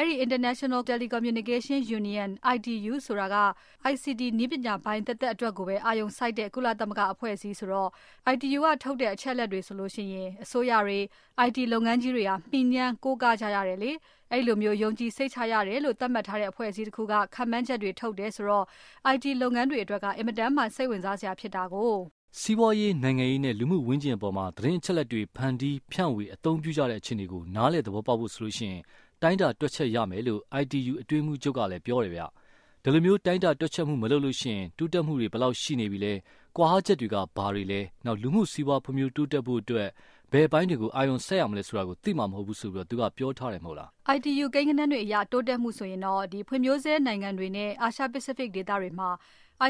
[0.00, 3.36] အဲ့ဒီ International Telecommunication Union ITU ဆိုတာက
[3.92, 7.90] ICT နည်းပညာပိုင်းတက်တက်အတွက်ကိုပဲအာရုံစိုက်တဲ့ကုလသမဂ္ဂအဖွဲ့အစည်းဆိုတော့
[8.32, 10.98] ITU ကထုတ်တဲ့အချက်လက်တွေဆိုလို့ရှိရင်အစိုးရတွေ
[11.46, 13.90] IT လုပ်ငန်းကြီးတွေကမှီညမ်းကိုးကားကြရတယ်လေ
[14.32, 18.66] အဲ့လိုမျိုးယုံကြည်စိတ်ချရတယ်လို့သတ်မှတ်ထားတဲ့အဖွဲ့အစည်းတစ်ခုကခံမှန်းချက်တွေထုတ်တယ်ဆိုတော့
[19.14, 21.92] IT လုပ်ငန်းတွေအတွက်ကအင်မတန်မှစိတ်ဝင်စားစရာဖြစ်တာကို
[22.40, 28.82] စီးပွားရေးနိုင်ငံရေးနဲ့လူမှုဝန်းကျင်အပေါ်မှာသတင်းအချက်လက်တွေဖန်တီးဖြန့်ဝေအသုံးပြုကြတဲ့အခြေအနေကိုနားလည်သဘောပေါက်ဖို့ဆိုလို့ရှိရင်
[29.22, 32.22] တိုင်းတာတွက်ချက်ရမယ်လို့ ITU အတွင်းမှုချုပ်ကလည်း ပြောတယ်ဗျ။
[32.82, 36.12] ဒီလိုမျိုး တိုင်းတာတွက်ချက်မှု မလုပ်လို့ရှိရင် တိုးတက်မှုတွေ ဘယ်လောက်ရှိနေပြီလဲ။
[36.56, 39.88] ကွာဟချက်တွေက ဘာတွေလဲ။နောက်လူမှုစီးပွားဖွံ့ဖြိုးတိုးတက်ဖို့အတွက်
[40.32, 49.08] ဘယ်ပိုင်းတွေကို အာရုံဆက်ရမလဲဆိုတာကို သိမှာမဟုတ်ဘူးဆိုပြီးတော့သူက ပြောထားတယ်မဟုတ်လား ITU ကိန်းဂဏန်းတွေအရ တိုးတက်မှုဆိုရင်တော့ဒီဖွံ့ဖြိုးဆဲနိုင်ငံတွေနဲ့ အာရှ Pacific ဒေသတွေမှာ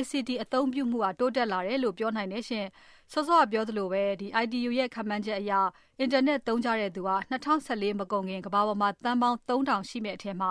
[0.01, 2.66] ICT အသုံးပြုမှုဟာတိုးတက်လာတယ်လို့ ပြောနိုင်တယ်ရှင်။
[3.12, 5.52] စောစောကပြောသလိုပဲဒီ ITU ရဲ့ခန့်မှန်းချက်အရ
[5.98, 10.50] အင်တာနက်သုံးကြတဲ့သူဟာ2014မကုန်ခင်ကမ္ဘာပေါ်မှာတန်ပေါင်း3000ရှိမဲ့အထက်မှာ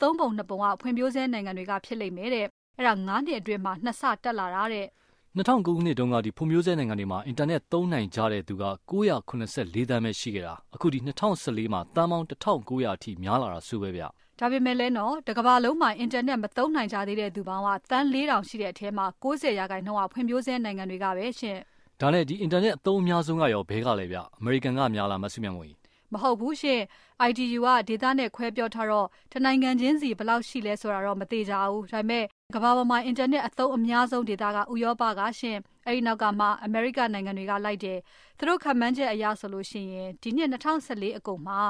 [0.00, 2.46] သုံးပုံနှစ်ပုံကဖွံ့ဖြိုးဆဲနိုင်ငံတွေကဖြစ်လိမ့်မယ်တဲ့။
[2.78, 4.86] အဲ့ဒါ9နှစ်အတွင်းမှာနှစ်ဆတက်လာတာတဲ့။
[5.38, 14.02] 2009ခုနှစ်တုန်းကဒီဖွံ့ဖြိုးဆဲနိုင်ငံတွေမှာအင်တာနက်သုံးနိုင်ကြတဲ့သူက984သန်းပဲရှိခဲ့တာအခုဒီ2014မှာတန်ပေါင်း1900အထိများလာတာဆိုပဲဗျ
[14.38, 21.58] ဒါပေမဲ့လည်းနော်တကဘာလုံးမှာအင်တာနက်မသုံးနိုင်ကြသေးတဲ့သူပေါင်းကတန်း4000ရှိတဲ့အထဲမှာ90ရာခိုင်နှုန်းကဖွံ့ဖြိုးဆဲနိုင်ငံတွေကပဲရှင်
[22.00, 25.78] ဒါနဲ့ဒီအင်တာနက်အသုံးအများဆုံးကရောဘဲကလည်းဗျ အမေရိကန်ကများလားမဆုမြတ်မွန်ကြီး
[26.12, 26.80] မဟုတ်ဘူးရှင်
[27.28, 32.24] ITU က ဒေတာနဲ့ခွဲပြောထားတော့ တနိုင်ငံချင်းစီ ဘယ်လောက်ရှိလဲဆိုတာတော့ မသေးကြဘူး ဒါပေမဲ့
[32.54, 37.98] ကမ္ဘာပေါ်မှာ အင်တာနက်အသုံးအများဆုံးဒေတာကဥရောပကရှင်အဲဒီနောက်ကမှ အမေရိကနိုင်ငံတွေက လိုက်တယ်
[38.38, 41.60] သူတို့ခန့်မှန်းချက်အရဆိုလို့ရှိရင် ဒီနှစ်2014အကုန်မှာ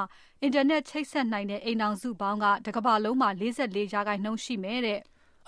[0.41, 4.99] အင်တာနက်ချိတ်ဆက်နိုင်တဲ့ အိမ်အောင်စုပေါင်းက တကမ္ဘာလုံးမှာ44ရာခိုင်နှုန်းရှိမယ်တဲ့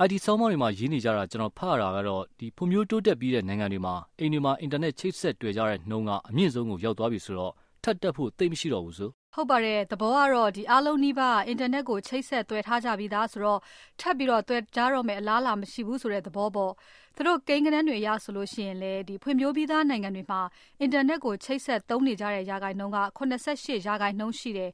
[0.04, 13.60] IT ဆောင်းပါးတွေမှာရေးနေကြတာကျွန်တော်ဖတ်ရတာကတော့ဒီဖွံ့ဖြိုးတိုးတက်ပြီးတဲ့နိုင်ငံတွေမှာအိမ်တွေမှာအင်တာနက်ချိတ်ဆက်တွေ့ကြတဲ့နှုန်းကအမြင့်ဆုံးကိုရောက်သွားပြီဆိုတော့ထပ်တက်ဖို့သိမရှိတော့ဘူးဆိုဟုတ်ပါတယ်သဘောကတော့ဒီအားလုံးနှိပါအင်တာနက်ကိုချိတ်ဆက်တွေ့ထားကြပြီးသားဆိုတော့
[13.99, 16.72] ထပ်ပြီးတော့တွေ့ကြတော့မယ်အလားလာမရှိဘူးဆိုတဲ့သဘောပေါ့
[17.16, 20.41] သူတို့ကိန်းဂဏန်းတွေအရဆိုလို့ရှိရင်လေဒီဖွံ့ဖြိုးပြီးသားနိုင်ငံတွေမှာ
[20.82, 24.72] အင်တာနက်ကိုချိတ်ဆက်သုံးနေကြတဲ့ရာဂိုင်နှုန်းက88ရာဂိုင်နှုန်းရှိတယ်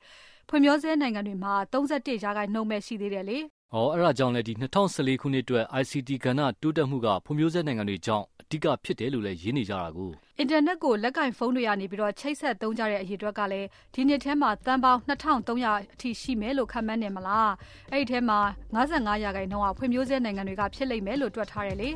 [0.49, 3.39] ဖွံ့ဖြိုးဆဲနိုင်ငံတွေမှာ31ရာဂိုင်နှုန်းပဲရှိသေးတယ်လေ။
[3.75, 17.51] အော်အဲ့ဒါကြောင့်လေဒီ2014ခုနှစ်အတွက် ICT ကဏ္ဍတိုးတက်မှုကဖွံ့ဖြိုးဆဲနိုင်ငံတွေကြောင့်အဓိကဖြစ်တယ်လို့လည်းရင်းနေကြတာကိုအင်တာနက်ကိုလက်ကင်ဖုန်းတွေကနေပြီးတော့ချိတ်ဆက်သုံးကြတဲ့အရေးအတွက်ကလည်းဒီနှစ်ထဲမှာတန်ပေါင်း2300အထိရှိမယ်လို့ခန့်မှန်းနေမလား
[17.91, 18.39] အဲ့ဒီထဲမှာ
[18.75, 21.89] 55ရာခိုင်နှုန်းကဖွံ့ဖြိုးဆဲနိုင်ငံတွေကဖြစ်လိမ့်မယ်လို့တွက်ထားတယ်လေ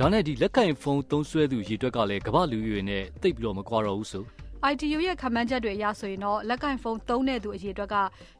[0.00, 4.24] ဒါနဲ့ဒီလက်ကင်ဖုန်းသုံးစွဲသူရေတွက်ကလည်းကမ္ဘာလူကြီးတွေနဲ့တိတ်ပြီးတော့မကွာတော့ဘူးဆို
[4.72, 7.96] ITU ရဲ့ခန့်မှန်းချက်တွေအရဆိုရင်တော့လက်ကင်ဖုန်းသုံးတဲ့သူအရေအတွက်က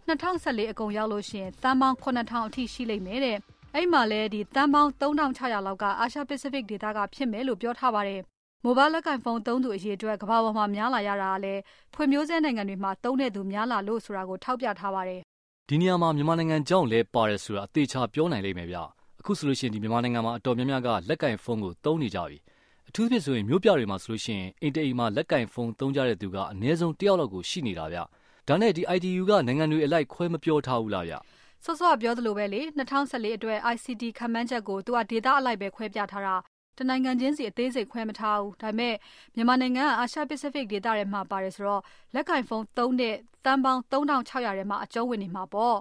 [0.08, 3.36] 2014အကုန်ရောက်လို့ရှိရင်တန်ပေါင်း9000အထိရှိလိမ့်မယ်တဲ့။
[3.74, 8.20] အဲ့မှာလည်းဒီတန်ပေါင်း3600လောက်ကအာရှပစိဖိတ်ဒေသကဖြစ်မယ်လို့ပြောထားပါတယ်။
[8.64, 11.60] မိုဘိုင်းလက်ကင်ဖုန်းသုံးသူအရေအတွက်ကမ္ဘာပေါ်မှာများလာရတာကလည်း
[11.94, 15.20] ဖွံ့ဖြိုးဆဲနိုင်ငံတွေမှာသုံးတဲ့သူများလာလို့ဆိုတာကိုထောက်ပြထားပါတယ်။
[15.68, 18.78] ဒီနေရာမှာမြန်မာနိုင်ငံကြောင့်လည်းပါတယ်ဆိုတာအသေးချာပြောနိုင်လိမ့်မယ်ဗျ။
[19.26, 22.38] အခုဆိုလို့ရှိရင်ဒီမြန်မာနိုင်ငံမှာအတော်များများကလက်ကင်ဖုန်းကိုသုံးနေကြပြီ။
[22.88, 27.98] အထူးဖြစ်ဆိုရင်မြို့ပြတွေမှာဆိုလို့ရှိရင်အိမ်တအိမ်မှာလက်ကင်ဖုန်းသုံးကြတဲ့သူကအနည်းဆုံးတယောက်လောက်ကိုရှိနေတာဗျ။
[28.48, 31.14] ဒါနဲ့ဒီ ITU ကနိုင်ငံတွေအလိုက်ခွဲမပြောထားဘူးလားဗျ။
[31.64, 32.60] စောစောပြောသလိုပဲလေ
[32.98, 36.36] 2014အတွက် ICT ခန့်မှန်းချက်ကိုသူကဒေတာအလိုက်ပဲခွဲပြထားတာ
[36.78, 38.94] တနိုင်ငံချင်းစီအသေးစိတ်ခွဲမထားဘူးဒါပေမဲ့
[39.34, 41.82] မြန်မာနိုင်ငံကအာရှပစိဖိတ်ဒေသထဲမှာပါတယ်ဆိုတော့
[42.14, 43.14] လက်ကင်ဖုန်းသုံးတဲ့
[43.44, 45.76] တန်ပေါင်း3600ထဲမှာအကျုံးဝင်နေမှာပေါ့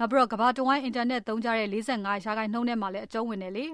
[0.00, 3.66] နောက်ပြီးတော့ကမ္ဘာတဝိုင်းအင်တာနက်သုံးကြတဲ့45ရာခိုင်နှုန်းထဲမှာလည်းအကျုံးဝင်တယ်လေ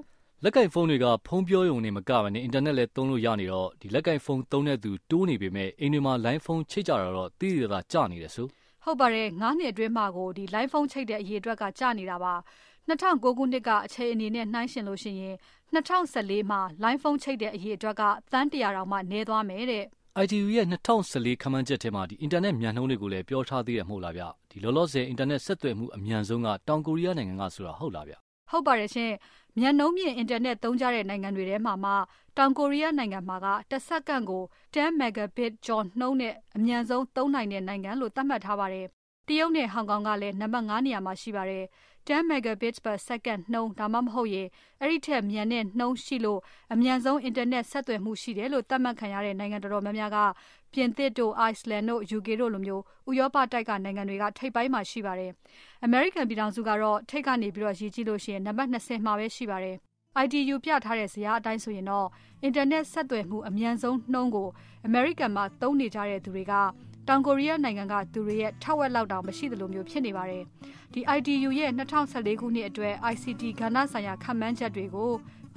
[0.44, 8.46] လက်ကင်ဖုန်းတွေကဖုန်းပြောရုံနဲ့မကဘဲနဲ့အင်တာနက်လည်းသုံးလို့ရနေတော့ဒီလက်ကင်ဖုန်းသုံးတဲ့သူတိုးနေပေမဲ့အိမ်တွေမှာ line ဖုန်းချိတ်ကြတာတော့တိတိကျကျနေတယ်ဆို
[8.84, 12.34] ဟုတ်ပါတယ်9နှစ်အတွင်းမှာကိုဒီ line ဖုန်းချိတ်တဲ့အရေးအတွက်ကကျနေတာပါ
[12.88, 15.36] 2009ခုနှစ်ကအချိန်အနေနဲ့နှိုင်းရှင်လို့ရှိရင်
[15.74, 18.02] 2014မှာ line ဖုန်းချိတ်တဲ့အရေးအတွက်က
[18.32, 19.84] သန်း100တောင်မှနည်းသွားမယ်တဲ့
[20.24, 28.14] ITU ရဲ့2014ခန့်မှန်းချက်ထဲမှာဒီအင်တာနက်မြန်နှုန်းတွေကိုလည်းပြောထားသေးတယ်မဟုတ်လားဗျဒီလောလောဆယ်အင်တာနက်ဆက်သွယ်မှုအမြန်ဆုံးကတောင်ကိုရီးယားနိုင်ငံကဆိုတာဟုတ်လားဗျ
[28.50, 29.12] ဟုတ်ပါတယ်ရှင်
[29.58, 31.92] မြန်နှုန်းမြင့်အင်တာနက်သုံးကြတဲ့နိုင်ငံတွေထဲမှာမှ
[32.36, 34.42] တောင်ကိုရီးယားနိုင်ငံမှာကတစ်စက္ကန့်ကို
[34.74, 38.86] 10 megabit ကျော်နှုန်းနဲ့အမြန်ဆုံးသုံးနိုင်တဲ့နိုင်ငံလို့သတ်မှတ်ထားပါတယ်။
[39.28, 41.64] တရုတ်နဲ့ဟောင်ကောင်ကလည်းနံပါတ်5နေရာမှာရှိပါတယ်။
[42.08, 44.48] 10 megabits per second နှုန်းဒါမှမဟုတ်ရင်
[44.80, 46.40] အဲ့ဒီထက်မြန်တဲ့နှုန်းရှိလို့
[46.72, 50.18] အမြန်ဆုံးအင်တာနက်ဆက်သွယ်မှုရှိတယ်လို့သတ်မှတ်ခံရတဲ့နိုင်ငံတော်တော်များများက
[50.72, 55.30] ပြင်သစ်တို့အိုက်စလန်တို့ UK တို့လိုမျိုးဥရောပတိုက်ကနိုင်ငံတွေကထိပ်ပိုင်းမှာရှိပါတယ်။
[55.86, 59.76] American ပြည်ထောင်စုကတော့ထိပ်ကနေပြီးတော့ရည်ကြည့်လို့ရှိရင်နံပါတ်20မှာပဲရှိပါတယ်။
[60.24, 62.06] ITU ပြထားတဲ့ဇယားအတိုင်းဆိုရင်တော့
[62.42, 64.48] အင်တာနက်ဆက်သွယ်မှုအမြန်ဆုံးနှုန်းကို
[64.88, 66.52] American မှာသုံးနေကြတဲ့သူတွေက
[67.08, 70.44] တောင်ကိုရီးယားနိုင်ငံကသူတွေရဲ့ထက်ဝက်လောက်တောင်မရှိသလိုမျိုးဖြစ်နေပါတယ်။
[70.92, 75.12] ဒီ ITU ရဲ့2014ခုနှစ်အတွက် ICT ကဏ္ဍဆိုင်ရာခန့်မှန်းချက်တွေကို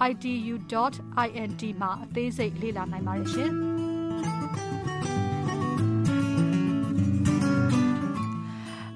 [0.10, 3.52] itu.int မှာအသေးစိတ်လေ့လာနိုင်ပါတယ်ရှင်။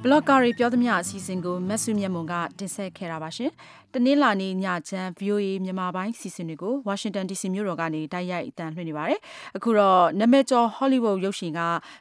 [0.06, 3.52] ဘလော့ကာတွေပြောသမျှအစီအစဉ်ကိုမက်ဆုမြတ်မွန်ကတင်ဆက်ခဲ့တာပါရှင်။
[3.94, 9.20] တနင်္လာနေ့ညချမ်း VOA မြန်မာပိုင်းစီစဉ်တွေကို Washington DC မြို့တော်ကနေတိုက်ရိုက်အတန်လွှင့်နေပါတယ်။
[9.56, 11.60] အခုတော့နမကျော် Hollywood ရုပ်ရှင်က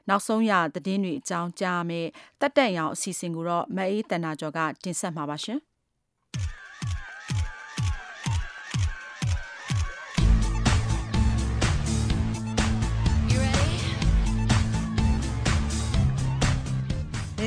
[0.09, 2.07] နောက်ဆုံးရသတင်းတွေအကြောင်းကြားမယ်
[2.41, 5.59] တက်တက်ရောင်အစီအစဉ်ကိုတော့မအေးတန်နာကျော်ကတင်ဆက်မှာပါရှင်။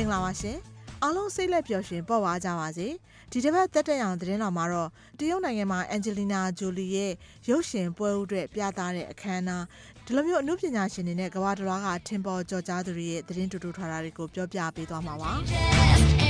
[0.00, 0.58] င်္ဂလာပါရှင်
[1.02, 2.88] အားလုံးစိတ်လက်ပျော်ရွှင်ပေါ့ပါကြပါစေ
[3.32, 7.12] ဒီတစ်ပတ်တက်တက်ရောင်သတင်းတော်မှာတော့တရုတ်နိုင်ငံမှာအန်ဂျလီနာဂျိုလီရဲ့
[7.48, 9.64] ရုပ်ရှင်ပွဲဥအတွက်ပြသတဲ့အခမ်းအနား
[10.06, 15.32] ဒီလိုမျိုးအမှုပညာရှင်တွေနဲ့ကမ္ဘာတလွှားကထင်ပေါ်ကျော်ကြားသူတွေရဲ့သတင်းတူတူထွာတာတွေကိုပြောပြပေးသွားမှာပါ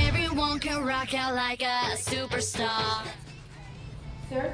[0.07, 1.77] Everyone can rock out like a
[2.09, 2.85] superstar
[4.29, 4.45] Sir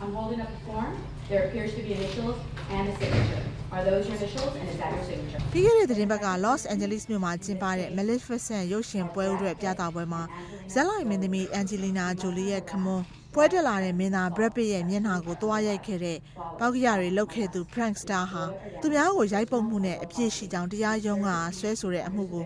[0.00, 0.92] I'm holding up the form
[1.28, 2.36] there appears to be initials
[2.74, 5.40] and a signature Are those your initials and is that your signature?
[5.52, 10.22] ပြီးခဲ့တဲ့သတင်းပတ်က Los Angeles မြို့မှာကျင်းပတဲ့ Maleficent ရုပ်ရှင်ပွဲဥတွေပြသပွဲမှာ
[10.72, 13.04] ဇက်လိုက်မင်းသမီး Angelina Jolie ရဲ့ခမွန်း
[13.34, 16.18] ပွဲတက်လာတဲ့မင်းသား Brad Pitt ရဲ့မျက်နှာကိုတွားရိုက်ခဲ့တဲ့
[16.58, 18.44] ပေါက်ကရတွေလုပ်ခဲ့သူ Prankster ဟာ
[18.80, 22.44] သူများကိုရိုက်ပုတ်မှုနဲ့အပြစ်ရှိကြောင်းတရားရုံးကဆွဲဆိုတဲ့အမှုကို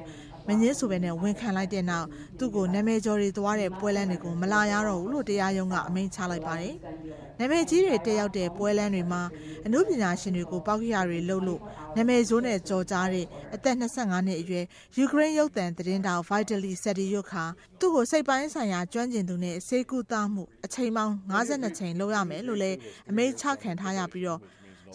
[0.49, 2.07] မငင်းဆိုပဲနဲ့ဝန်ခံလိုက်တဲ့နောက်
[2.39, 6.75] သူ့ကိုနာမည်ကျော်တွေသွားတဲ့ပွဲလမ်းတွေကိုမလာရတော့ဘူးလို့တရားရုံးကအမိန့်ချလိုက်ပါတယ်။
[7.39, 9.23] နာမည်ကြီးတွေတက်ရောက်တဲ့ပွဲလမ်းတွေမှာ
[9.67, 11.61] အမှုပညာရှင်တွေကိုပောက်ခရတွေလှုပ်လို့
[11.97, 14.65] နာမည်ဆိုးနဲ့ကြော်ကြားတဲ့အသက်25နှစ်အရွယ်
[14.97, 17.45] ယူကရိန်းရုပ်သံသတင်းတောက် Vitally Sediuk ခါ
[17.79, 22.79] သူ့ကိုစိတ်ပိုင်းဆိုင်ရာကျွမ်းကျင်သူနဲ့စေကူတာမှုအချိန်ပေါင်း52ချိန်လုပ်ရမယ်လို့လည်း
[23.11, 24.41] အမိန့်ချခံထားရပြီးတော့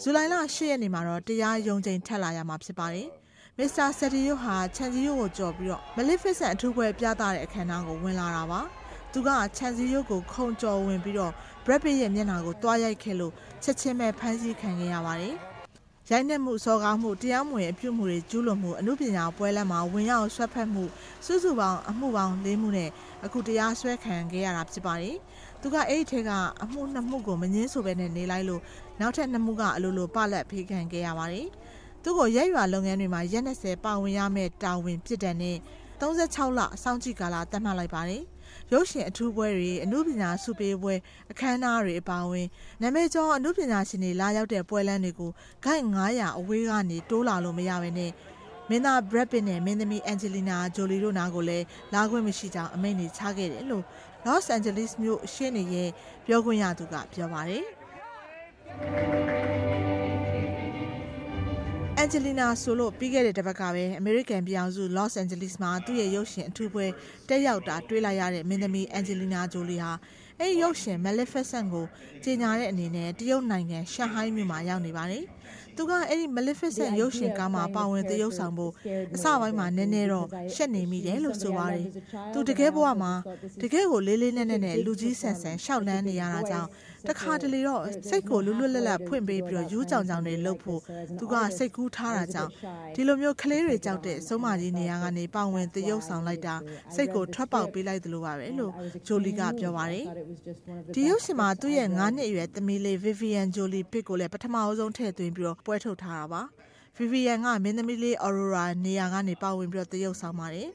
[0.02, 3.08] ဇူလိုင်လ10ရက်နေ့မှာတော့တရားရုံးချိန်ထက်လာရမှာဖြစ်ပါတယ်။
[3.60, 8.60] မစ္စတာဆက်တီယိုဟာချန်စီယိုကိုကြော်ပြီးတော့ Maleficent အထူးပွဲပြသတဲ့အခမ်းအနားကိုဝင်လာတာပါ။
[9.12, 11.32] သူကချန်စီယိုကိုခုံကြော်ဝင်ပြီးတော့
[11.64, 13.32] Brad Pitt ရဲ့မျက်နှာကိုတွားရိုက်ခဲ့လို့
[13.62, 15.34] ချက်ချင်းပဲဖမ်းဆီးခံခဲ့ရပါတယ်။
[16.10, 20.84] ရိုက်နှက်မှုစော်ကားမှုတရားမဝင်အပြုမှုတွေကျူးလွန်မှုအမှုပညာပွဲလမ်းမှာဝင်ရောက်ဆွဲဖက်မှု
[21.26, 22.90] စုစုပေါင်းအမှုပေါင်း၄မှုနဲ့
[23.24, 25.16] အခုတရားစွဲခံခဲ့ရတာဖြစ်ပါတယ်။
[25.60, 26.30] သူကအဲ့ဒီထဲက
[26.62, 28.62] အမှုနှစ်မှုကိုမငင်းဆိုပဲနဲ့နေလိုက်လို့
[29.00, 31.46] နောက်ထပ်နှစ်မှုကအလိုလိုပလက်ဖေးခံခဲ့ရပါတယ်။
[32.08, 35.56] သူ့ကိုရက်ရွာလုပ်ငန်းတွေမှာရက်20ပါဝင်ရမယ့်တာဝန်ဖြစ်တဲ့နဲ့
[36.00, 38.22] 36လအဆောင်ကြည့်ကာလတတ်မှတ်လိုက်ပါတယ်။
[38.72, 40.94] ရုပ်ရှင်အထူးပွဲတွေအမှုပညာစုပေးပွဲ
[41.30, 42.46] အခမ်းအနားတွေအပါအဝင်
[42.82, 45.30] နာမည်ကျော်အမှုပညာရှင်တွေလာရောက်တဲ့ပွဲလမ်းတွေကို
[45.64, 48.10] ဂိုက်900အဝေးကနေတိုးလာလို့မရဘဲနဲ့
[48.68, 53.84] မင်းသား Brad Pitt နဲ့မင်းသမီး Angelina Jolie တို့နားကိုလည်းလာခွင့်မရှိကြောင်းအမိန့်တွေချခဲ့တယ်လို့
[54.26, 55.90] Los Angeles မြို့ရှင်းနေရဲ့
[56.26, 57.64] ပြောခွင့်ရသူကပြောပါတယ်။
[59.64, 59.65] အ
[62.06, 66.86] န်ဂျလီနာဆိုလို့ပြီးခဲ့တဲ့တစ်ပတ်ကပဲအမေရိကန်ပြည်အောင်စု Los Angeles မှာသူ့ရဲ့ရုပ်ရှင်အထူးပွဲ
[67.28, 69.92] တက်ရောက်တာတွေ့လိုက်ရတဲ့မင်းသမီးအန်ဂျလီနာဂျိုလီဟာ
[70.40, 71.86] အဲ့ဒီရုပ်ရှင် Maleficent ကို
[72.24, 75.24] ကြေညာတဲ့အနေနဲ့တရုတ်နိုင်ငံရှန်ဟိုင်းမြို့မှာရောက်နေပါတယ်။
[75.76, 78.72] သူကအဲ့ဒီ Maleficent ရုပ်ရှင်ကားမှာပါဝင်သရုပ်ဆောင်ဖို့
[79.14, 81.86] အစပိုင်းမှာနည်းနည်းတော့ရှက်နေမိတယ်လို့ဆိုပါတယ်။
[82.32, 83.12] သူတကယ်ဘဝမှာ
[83.62, 86.68] တကယ်ကိုလေးလေးနက်နက်နဲ့လူကြီးဆန်ဆန်ရှောက်လန်းနေရတာကြောင့်
[87.08, 90.80] တခါတလေတော့စိတ်ကိုလွတ်လွတ်လပ်လပ်ဖွင့်ပေးပြီးတော့ယူးကြောင်ကြောင်တွေလှုပ်ဖို့
[91.18, 92.50] သူကစိတ်ကူးထားတာကြောင့်
[92.94, 96.54] ဒီလိုမျိုးကလေးတွေကြောက်တဲ့စုံမကြီးနေရာကနေပါဝင်သရုပ်ဆောင်လိုက်တာ
[96.94, 98.72] စိတ်ကိုထွက်ပေါက်ပေးလိုက်သလိုပါပဲလို့
[99.06, 100.06] ဂျိုလီကပြောပါတယ်
[100.94, 106.42] ဒီရုပ်ရှင်မှာသူ့ရဲ့9နှစ်အရွယ်သမီးလေး Vivian Jolie Pitt ကိုလည်းပထမအဆုံးထည့်သွင်းပြီးတော့ပွဲထုတ်ထားတာပါ
[106.98, 110.68] Vivian ကမင်းသမီးလေး Aurora နေရာကနေပါဝင်ပြီးတော့သရုပ်ဆောင်ပါတယ်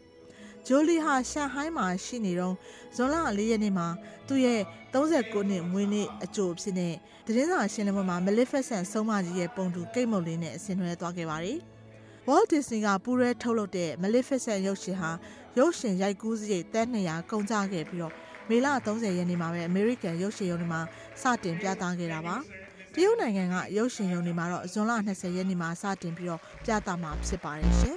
[0.74, 2.56] ဂျိုလီဟာရှန်ဟိုင်းမှာရှိနေတော့
[2.96, 3.88] ဇွန်လ၄ရက်နေ့မှာ
[4.28, 4.62] သူ့ရဲ့
[4.94, 6.94] 39နှစ်မွေးနေ့အကြိုဖြစ်တဲ့
[7.26, 11.58] သတင်းစာရှင်းလင်းပွဲမှာ Maleficent ဆုံးမကြီးရဲ့ပုံတူကိတ်မုတ်လေးနဲ့အဆင်နွှဲသွားခဲ့ပါတယ်။
[12.28, 15.12] Walt Disney ကပူးရဲထုတ်လုပ်တဲ့ Maleficent ရုပ်ရှင်ဟာ
[15.60, 18.14] ရုပ်ရှင်ရိုက်ကူးစရိတ်တန်း200ကုန်ကျခဲ့ပြီးတော့
[18.50, 20.82] မေလ30ရက်နေ့မှာပဲ American ရုပ်ရှင်ရုံတွေမှာ
[21.22, 22.36] စတင်ပြသခဲ့တာပါ။
[22.94, 27.96] တရုတ်နိုင်ငံကရုပ်ရှင်ရုံတွေမှာတော့ဇွန်လ20ရက်နေ့မှာစတင်ပြီးတော့ပြသမှာဖြစ်ပါတယ်ရှင်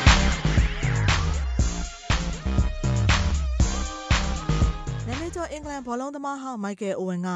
[5.36, 7.28] ။ကျော်အင်္ဂလန်ဘောလုံးသမားဟောင်းမိုက်ကယ်အိုဝင်က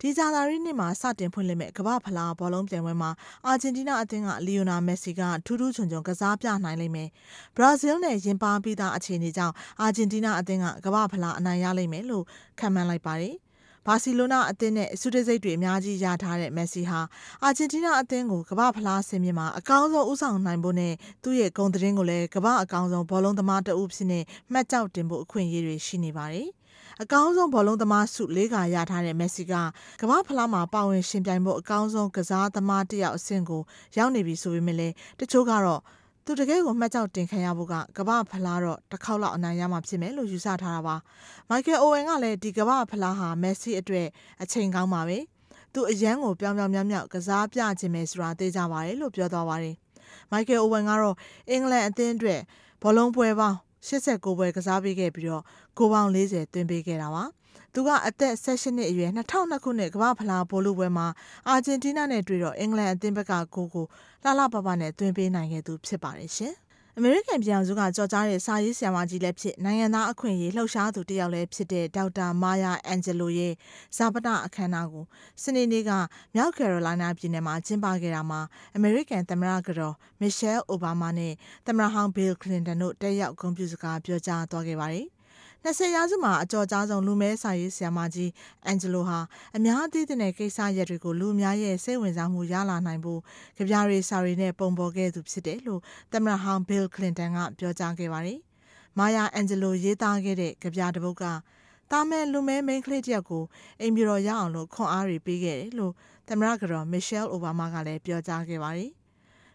[0.00, 3.10] ဒီဇာလာရီနှစ်မှာစတင်ဖွင့်လှစ်မဲ့ကမ္ဘာဖလားဘောလုံးပြိုင်ပွဲမှာ
[3.46, 7.08] အာဂျင်တီးနားအသင်းကလီယိုနာမက်ဆီကထူးထူးချွန်ချွန်ကစားပြနိုင်လိမ့်မယ်။
[7.56, 12.24] ဘရာဇီးနဲ့ရင်ပါပြီးသားအခြေအနေကြောင့်အာဂျင်တီးနားအသင်းကကမ္ဘာဖလားအနိုင်ရလိမ့်မယ်လို့
[12.58, 13.34] ခန့်မှန်းလိုက်ပါတယ်။
[13.86, 17.00] ဘာစီလိုနာအသင်းနဲ့ဆုတစိတ်တွေအများကြီးရထားတဲ့မက်ဆီဟာ
[17.42, 24.20] အာဂျင်တီးနားအသင်းကိုကမ္ဘာဖလားဆင်မြင့်မှာအကောင်းဆုံးဦးဆောင်နိုင်ဖို့နဲ့သူ့ရဲ့ဂုဏ်သတင်းကိုလည်းကမ္ဘာအကောင်းဆုံးဘောလုံးသမားတဦးဖြစ်နေ
[24.52, 26.48] မှတ်ကြောက်တင်ဖို့အခွင့်အရေးတွေရှိနေပါတယ်။
[27.02, 29.54] အကောင်းဆုံးဘောလုံးသမားဆု၄ခါရထားတဲ့မက်ဆီက
[30.00, 33.62] ကမ္ဘာဖလားမှာပါဝင်ရှင်ပြိုင်ဖို့အကောင်းဆုံးကစားသမားတစ်ယောက်အဆင့်ကို
[33.96, 35.80] ရောက်နေပြီဆိုပေမဲ့လည်းတချို့ကတော့
[36.24, 40.96] သူတကယ်ကိုမှတ်ကြောက်တင်ခံရဖို့ကကမ္ဘာဖလားတော့တစ်ခေါက်လောက်အနိုင်ရမှာဖြစ်မယ်လို့ယူဆထားတာပါ
[41.48, 44.06] မိုက်ကယ်အိုဝင်ကလည်းဒီကမ္ဘာဖလားဟာမက်ဆီအတွက်
[44.42, 45.18] အချိန်ကောင်းပါပဲ
[45.72, 49.76] သူအရန်ကိုပြောင်ပြောင်မြောက်မြောက်ကစားပြခြင်းပဲဆိုတာသိကြပါတယ်လို့ပြောသွားပါတယ်
[50.30, 51.16] မိုက်ကယ်အိုဝင်ကတော့
[51.50, 52.40] အင်္ဂလန်အသင်းအတွက်
[52.82, 53.56] ဘောလုံးပွဲပေါင်း
[53.88, 55.42] 89ပွဲကစားပေးခဲ့ပြီးတော့
[55.78, 57.24] ကိုပေါင်း40သွင်းပေးခဲ့တာပါ
[57.74, 61.06] သူကအသက်16နှစ်အရွယ်2002ခုနှစ်ကမ္ဘာဖလားဘောလုံးပွဲမှာ
[61.48, 63.86] အာဂျင်တီးနားနဲ့တွေ့တော့အင်္ဂလန်အသင်းဘက်ကကိုကို
[64.24, 66.54] လှလှပပနဲ့သွင်းပေးနိုင်ခဲ့သူဖြစ်ပါတယ်ရှင်
[66.98, 73.52] အမေရိကန်ပြည်အောင်စုကကြော်ကြားတဲ့စာရေးဆရာမကြီးလည်းဖြစ်နိုင်ငံသားအခွင့်အရေးလှုပ်ရှားသူတစ်ယောက်လည်းဖြစ်တဲ့ဒေါက်တာမာယာအန်ဂျလိုရဲ့
[73.96, 75.04] ဇာပနအခမ်းအနားကို
[75.42, 75.90] စနေနေ့က
[76.34, 78.40] မြောက်ကယ်ရိုလိုင်းနာပြည်နယ်မှာကျင်းပခဲ့တာမှာ
[78.76, 81.32] အမေရိကန်သမ္မတကတော်မီရှဲအိုဘားမားနဲ့
[81.66, 85.06] သမ္မတဟောင်းဘီလ်ကလင်တန်တို့တက်ရောက်ဂုဏ်ပြုစကားပြောကြားသွားခဲ့ပါတယ်
[85.66, 88.30] 20ရာစုမှာအကြော်ကြားဆုံးလူမဲစာရေးဆရာမကြီး
[88.66, 89.18] အန်ဂျလိုဟာ
[89.56, 93.20] အများသိတဲ့ကိစ္စရပ်တွေကိုလူအများရဲ့စိတ်ဝင်စားမှုရလာနိုင်ဖို့
[93.56, 95.80] ကြပြရီစာရီနဲ့ပုံပေါ်ခဲ့သူဖြစ်တယ်လို့
[96.12, 98.38] သမ္မတဟောင်းဘီလ်ကလင်တန်ကပြောကြားခဲ့ပါတယ်။
[98.98, 101.24] မာယာအန်ဂျလိုရေးသားခဲ့တဲ့ကြပြတစ်ပုဒ်က
[101.90, 103.44] တာမဲလူမဲမိန်းကလေးတယောက်ကို
[103.80, 105.92] အိမ်ပြတော်ရအောင်လို့ခွန်အားတွေပေးခဲ့တယ်လို့
[106.28, 108.92] သမ္မတကတော်မီရှဲလ်အိုဘားမားကလည်းပြောကြားခဲ့ပါတယ်။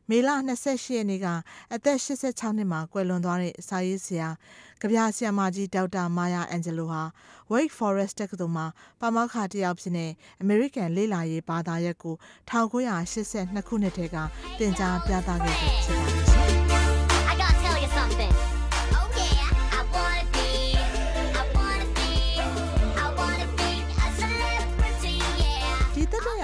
[0.10, 0.30] မေလ
[0.62, 1.28] 28ရက်နေ့က
[1.74, 4.30] အသက်86နှစ်မှာကွယ်လွန်သွားတဲ့စာရေးဆရာ
[4.82, 7.04] ကဗျာဆရာမကြီးဒေါက်တာမာယာအန်ဂျလိုဟာ
[7.54, 8.66] Wake Forest တက္ကသိုလ်မှာ
[9.00, 10.06] ပါမောက္ခတစ်ယောက်ဖြစ်နေ
[10.42, 12.16] အမေရိကန်လေ့လာရေးဘာသာရပ်ကို
[12.50, 14.18] 1982ခုနှစ်တည်းက
[14.60, 16.69] သင်ကြားပြသခဲ့သူဖြစ်ပါတယ်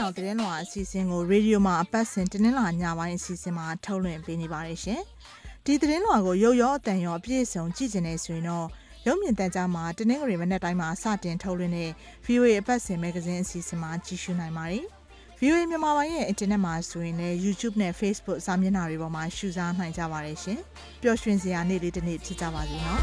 [0.05, 5.01] တက်တဲ့အောင်သတင်းလွှာအစီအစဉ်ကိုရေဒီယိုမှာအပတ်စဉ်တင်းလာညပိုင်းအစီအစဉ်မှာထုတ်လွှင့်ပေးနေပါတယ်ရှင်။
[5.65, 8.67] ဒီသတင်းလွှာကိုရုပ်ရောအတန်ရောအပြည့်အစုံကြည့်ကျင်နေဆိုရင်တော့
[9.07, 11.89] ရုပ်မြင်သံကြားမှာတနင်္ဂနွေမနက်တိုင်းမှာစတင်ထုတ်လွှင့်တဲ့
[12.25, 14.85] VOA အပတ်စဉ်မဂ္ဂဇင်းအစီအစဉ်မှာကြည့်ရှုနိုင်ပါတယ်။
[15.39, 20.59] VOA မြန်မာပိုင်းရဲ့အင်တာနက်မှာဆိုရင်လည်း YouTube နဲ့ Facebook စာမျက်နှာတွေပေါ်မှာရှုစားနိုင်ကြပါတယ်ရှင်။
[21.01, 23.01] ပျော်ရွှင်စရာနေ့လေးတစ်နေ့ဖြစ်ကြပါစေနော်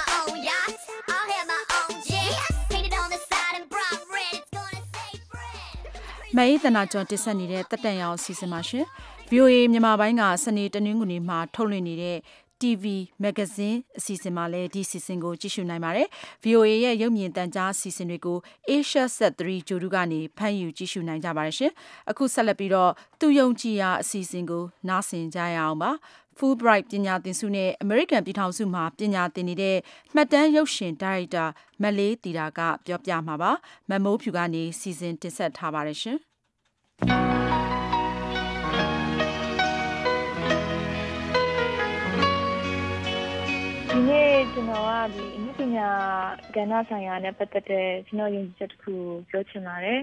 [6.34, 6.38] ။bread.
[6.38, 8.84] မဲသနာကျော်တင်ဆက်နေတဲ့တက်တန်ရအောင်စီစဉ်ပါရှင်။
[9.30, 12.18] VOA မြန်မာပိုင်းကစနေတနင်္ဂနွေမှာထုတ်လွှင့်နေတဲ့
[12.60, 12.84] TV
[13.24, 16.06] Magazine အစီအစဉ်မှာလည်းဒီအစီအစဉ်ကိုကြည့်ရှုနိုင်ပါတယ်။
[16.44, 18.38] VOA ရဲ့ရုပ်မြင်သံကြားအစီအစဉ်တွေကို
[18.70, 21.72] Asia Set 3ဂျိုဒူကနေဖမ်းယူကြည့်ရှုနိုင်ကြပါတယ်ရှင်။
[22.10, 25.90] အခုဆက်လက်ပြီးတော့သူယုံကြည်ရာအစီအစဉ်ကိုနားဆင်ကြရအောင်ပါ။
[26.38, 29.76] Fulbright ပညာသင်ဆုနဲ့ American ပြည်ထောင်စုမှာပညာသင်နေတဲ့
[30.14, 31.44] မှတ်တမ်းရုပ်ရှင်ဒါရိုက်တာ
[31.82, 33.50] မလေးတီတာကပြောပြမှာပါ။
[33.90, 36.18] မမိုးဖြူကနေစီစဉ်တင်ဆက်ထားပါတယ်ရှင်။
[43.90, 45.88] ဒီနေ့ကျွန်တော်ကဒီအမှုပညာ
[46.54, 48.94] ကဏ္ဍဆိုင်ရာနဲ့ပတ်သက်တဲ့ကျွန်တော်ယုံကြည်ချက်တစ်ခု
[49.28, 50.00] ပြောချင်ပါတယ်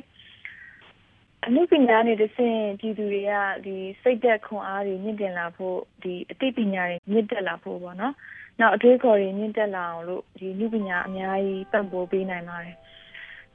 [1.45, 3.33] အမှုပညာနဲ့တဆင့်ပြည်သူတွေက
[3.65, 8.13] ဒီစိတ်သက်ခွန်အားတွေမြင့်တင်လာဖို့ဒီအသိပညာတွေမြင့်တက်လာဖို့ပေါ့နော်
[8.59, 12.77] နောက်အတွေးခေါ်တွေမြင့်တက်လာအောင်လို့ဒီနုပညာအများကြီးပံ့ပိုးပေးနိုင်ပါတယ်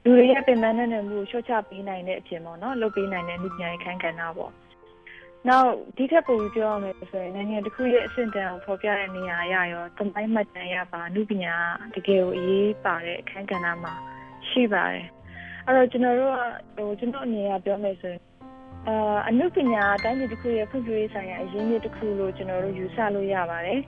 [0.03, 4.53] လူတွေရဲ့ပင်ပန်းတဲ့မှုကိုလျှော့ချပေးနိုင်တဲ့အပြင်ပေါ့နော်လုပ်ပေးနိုင်တဲ့နုပညာရေးခန်းကဏ္ဍပေါ့
[5.49, 11.55] နောက်ဒီထက်ပိုပြီးပြောရမယ်ဆိုရင်နိုင်ငံတစ်ခုရဲ့အဆင့်တန်းကိုဖော်ပြတဲ့နေရာအရရောတမိုင်းမှတ်တမ်းရပါနုပညာ
[11.95, 13.95] တကယ်ကိုအရေးပါတဲ့အခန်းကဏ္ဍမှာ
[14.49, 15.07] ရှိပါတယ်
[15.67, 16.37] အဲ့တော့ကျွန်တော်တို့က
[16.77, 18.21] ဟိုကျွန်တော်အနေနဲ့ပြောမယ်ဆိုရင်
[18.89, 23.81] အာအနုပညာတိုင်းပြည်တစ်ခုရဲ့ဖွံ့ဖြိုးရေးဆိုင်ရာအရင်းမြစ်တစ်ခုလို့ကျွန်တော်တို့ယူဆလို့ရပါတယ်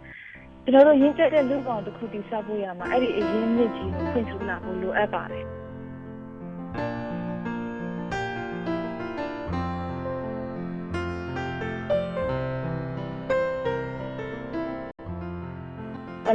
[0.64, 5.44] ကျွန်တော်တို့ရင်းချက်တဲ့လူကောင်တစ်ခုတည်ဆောက်ဖို့ရမှာအဲ့ဒီအရင်းမြစ်ကြီးကိုဖွံ့ဖြိုးလာဖို့လိုအပ်ပါတယ်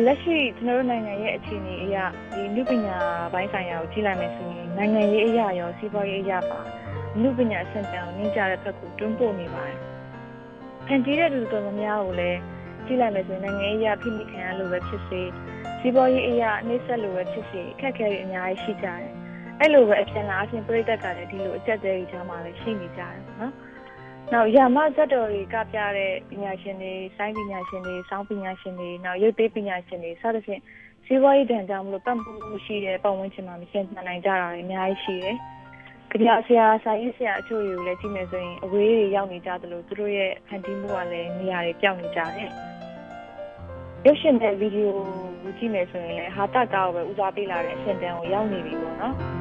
[0.06, 1.98] လက်ရှိကျွန်တော်တို့နိုင်ငံရဲ့အခြေအနေအရ
[2.34, 2.98] ဒီလူပညာ
[3.34, 6.60] ပိုင်းဆိုင်ရာကိုကြည့်လိုက်မယ်ဆိုရင်နိုင်ငံရေးအရာရောစီးပွားရေးအရာပါ
[7.22, 9.78] လူပညာစံတန်ကိုနှင်းကြတဲ့ဘက်ကိုတွန်းပို့နေပါတယ်။
[10.86, 12.40] ဖန်တီးတဲ့လူတော်များများကိုလည်း
[12.86, 15.22] ကြည့်လိုက်မယ်ဆိုရင်နိုင်ငံရေးအရာဖိမိခံရလို့ပဲဖြစ်စေ
[15.80, 19.12] စီးပွားရေးအရာနှိမ့်ဆက်လို့ပဲဖြစ်စေအခက်အခဲတွေအများကြီးရှိကြတယ်။
[19.60, 23.54] အဲ့လိုပဲအပြန်လာအပြင်ပြည်သက်ကလည်းဒီလိုအကျက်သေးတွေကြားမှာလည်းရှိနေကြတယ်နော်။
[24.34, 30.62] နောက်ရာမဇတ်တော်တွေကပြတဲ့ပညာရှင်တွေစိုင်းပညာရှင်တွေစောင်းပညာရှင်တွေနောက်ရုပ်သေးပညာရှင်တွေစသဖြင့်
[31.06, 32.32] စီးပွားရေးတန်ကြောင့်မလို့ပတ်မှု
[32.66, 35.38] ရှိတဲ့ပတ်ဝန်းကျင်မှာမရှင်းနိုင်ကြတာတွေအများကြီးရှိတယ်။
[36.12, 42.50] ကြဆရာစာရေးဆရာအချို့တွေကိုလည်းကြည့်မယ်ဆိုရင်အဝေးတွေရောက်နေကြသလိုသူတို့ရဲ့ဖန်တီးမှုကလည်းနေရာတွေပြောင်းနေကြတယ်။
[44.06, 44.98] ရုပ်ရှင်တဲ့ဗီဒီယို
[45.42, 49.16] ကိုကြည့်မယ်ဆိုရင်လည်းဟာတကားကိုပဲဦးစားပေးလာတဲ့အဆင့်တန်းကိုရောက်နေပြီပေါ့နော်။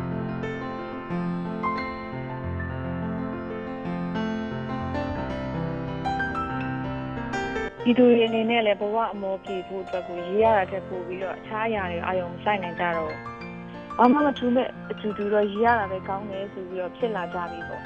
[7.84, 13.14] ပြည်သူတွေအနေနဲ့လည်းဘဝအမောပြေဖို့အတွက်ကိုရေးရတာတက်ပို့ပြီးတော့အခြားအရာတွေအာရုံစိုက်နိုင်ကြတော့
[13.98, 17.84] ဘာမှမထူးမဲ့အတူတူတော့ရည်ရတာပဲကောင်းတယ်ဆိုပြီးတော့ဖြစ်လာကြပြီပေါ့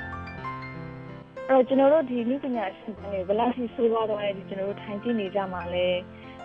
[1.47, 5.88] အဲ့တော့ကျွန်တော်တို့ဒီလူပညာရှင်တွေဘယ်လောက်ထိဆိုးသွားတယ်ဒီကျွန်တော်တို့ထိုင်ကြည့်နေကြမှာလဲ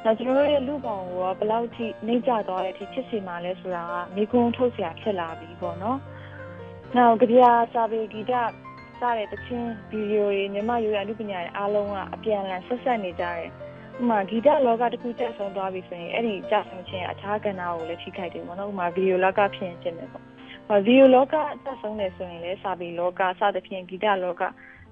[0.04, 5.98] နောက်ကျွန်တော်တို့ရဲ့လူပောင်ကိုဘယ်လောက်ထိနှိမ့်ကျသွားတဲ့အထိဖြစ်စီမှာလဲဆိုတာကမိကုံးထုတ်เสียဖြစ်လာပြီပေါ့နော်
[6.96, 7.40] နောက်ကြပြ
[7.74, 8.32] စာပေဂီတ
[8.99, 13.49] စတဲ့တချင်းဗီဒီယိုတွေမြမရိုးရလူပညာရဲ့အားလုံးကအပြန်အလှန်ဆက်ဆက်နေကြတယ်
[13.99, 20.23] ဥမာဂီတလောကတစ်ခုကျဆုံးသွားပြီဆိုရင်အဲ့ဒီကျဆုံးခြင်းအခြားကဏ္ဍကိုလည်းထိခိုက်တယ်ပေါ့နော်ဥမာဗီဒီယိုလောကဖြစ်ရင်ဖြစ်မယ်ပေါ့
[20.85, 24.41] ဗီဒီယိုလောကကျဆုံးတယ်ဆိုရင်လည်းစာပေလောကစသဖြင့်ဂီတလောက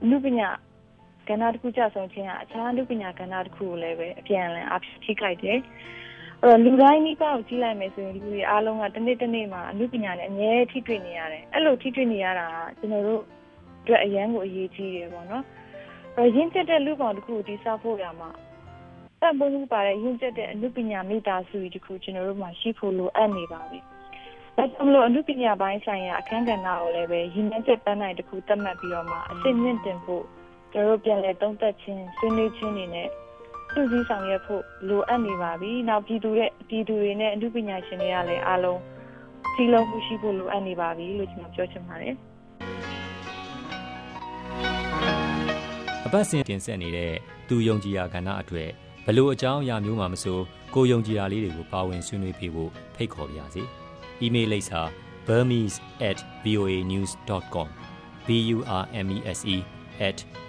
[0.04, 0.50] အမှုပညာ
[1.28, 5.60] ကဏ္ဍတစ်ခုကျဆုံးခြင်းကအခြားအမှုပညာကဏ္ဍတစ်ခုကိုလည်းပဲအပြန်အလှန်အဖြစ်ထိခိုက်တယ်
[6.44, 13.24] အဲ့တော့လူတိုင်းနိကောက်ကြည့်လိုက်မယ်ဆိုရင်လူတွေအားလုံးကတစ်နေ့တစ်နေ့မှာအမှုပညာနဲ့အမြဲထိတွေ့နေရတယ်အဲ့လိုထိတွေ့နေရတာကကျွန်တော်တို့
[13.88, 15.44] အတွက်အရန်ကိုအရေးကြီးတယ်ပေါ့နော်
[16.18, 18.30] အဲ့ရင်းကျက်တဲ့လူပေါင်းတစ်ခုကိုတိစောက်ဖို့ရမှာ
[19.22, 23.80] တန်ဖိုးမှုပါတဲ့ရင်းကျက်တဲ့အမှုပညာမိသားစုကြီးတစ်ခုကျွန်တော်တို့မှာရှိဖို့လိုအပ်နေပါပြီ
[24.58, 30.24] ဒါကြောင့်မလို့အမှုပညာပိုင်းဆိုင်ရာအခန်းကဏ္ဍကိုလည်းပဲရည်မှန်းချက်ပန်းနိုင်တစ်ခုသတ်မှတ်ပြီးတော့မှအစစ်မြင့်တင်ဖို့
[30.72, 33.10] ကျွန်တော်တို့ပြန်လည်သုံးသပ်ခြင်းဆွေးနွေးခြင်းတွေနဲ့
[33.72, 38.80] စုစည်းဆောင်ရွက်ဖို့လိုအပ်နေပါပြီ။နောက်ပြည်သူတဲ့ပြည်သူတွေနဲ့အမှုပညာရှင်တွေကလည်းအားလုံး
[39.54, 42.16] စီလုံးမှုရှိဖို့လိုအပ်နေပါပြီလို့ကျွန်တော်ပြောချင်ပါတယ်။
[46.08, 47.14] အပတ်စဉ်တင်ဆက်နေတဲ့
[47.48, 48.70] သူယုံကြည်ရာကဏ္ဍအတွေ့
[49.06, 50.40] ဘလို့အကြောင်းအရာမျိုးမှမဆို
[50.74, 53.64] ကိုယုံကြည်ရာလေးတွေကိုပါဝင်ဆွေးနွေးပေးဖို့ဖိတ်ခေါ်ပါရစေ။
[54.26, 54.82] email လိပ်စာ
[55.28, 57.68] burmese@voanews.com
[58.28, 59.56] b u r m e s e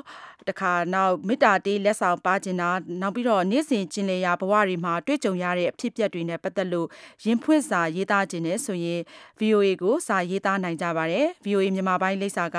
[0.49, 2.71] တခါနောက်မေတ္တာတေးလက်ဆောင်ပါခြင်းတာ
[3.01, 6.89] နောက်ပြီးတော့နေ့စဉ်ကျင်လည်ရာဘဝတွေမှာတွေ့ကြုံရတဲ့အဖြစ်အပျက်တွေနဲ့ပတ်သက်လို့
[7.25, 9.01] ရင်ဖွင့်စာရေးသားခြင်းနဲ့ဆိုရင်
[9.41, 12.59] VOA ကိုစာရေးသားနိုင်ကြပါတယ်။ VOA မြန်မာပိုင်းလိပ်စာက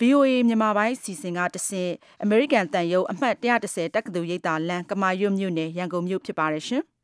[0.00, 1.92] VOA မြန်မာပိုင်းစီစဉ်ကတဆင့်
[2.24, 6.82] American တန်ယုံအမှတ်130တက္ကသိုလ်ရိပ်သာလမ်းကမာရွတ်မြို့နယ်ရန်ကုန်မြို့ဖြစ်ပါတယ်ရှင်။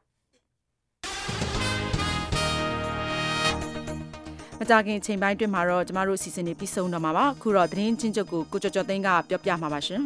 [4.60, 10.00] မကြခင်ချိန်ပိုင်းတွင်မှာတော့ကျမတို့အစီအစဉ်တွေပြီးဆုံးတော့မှာပါခုတော့သတင်းချင်းချုပ်ကိုကိုကျော်ကျော်သိန်းကပြောပြမှာပါရှင်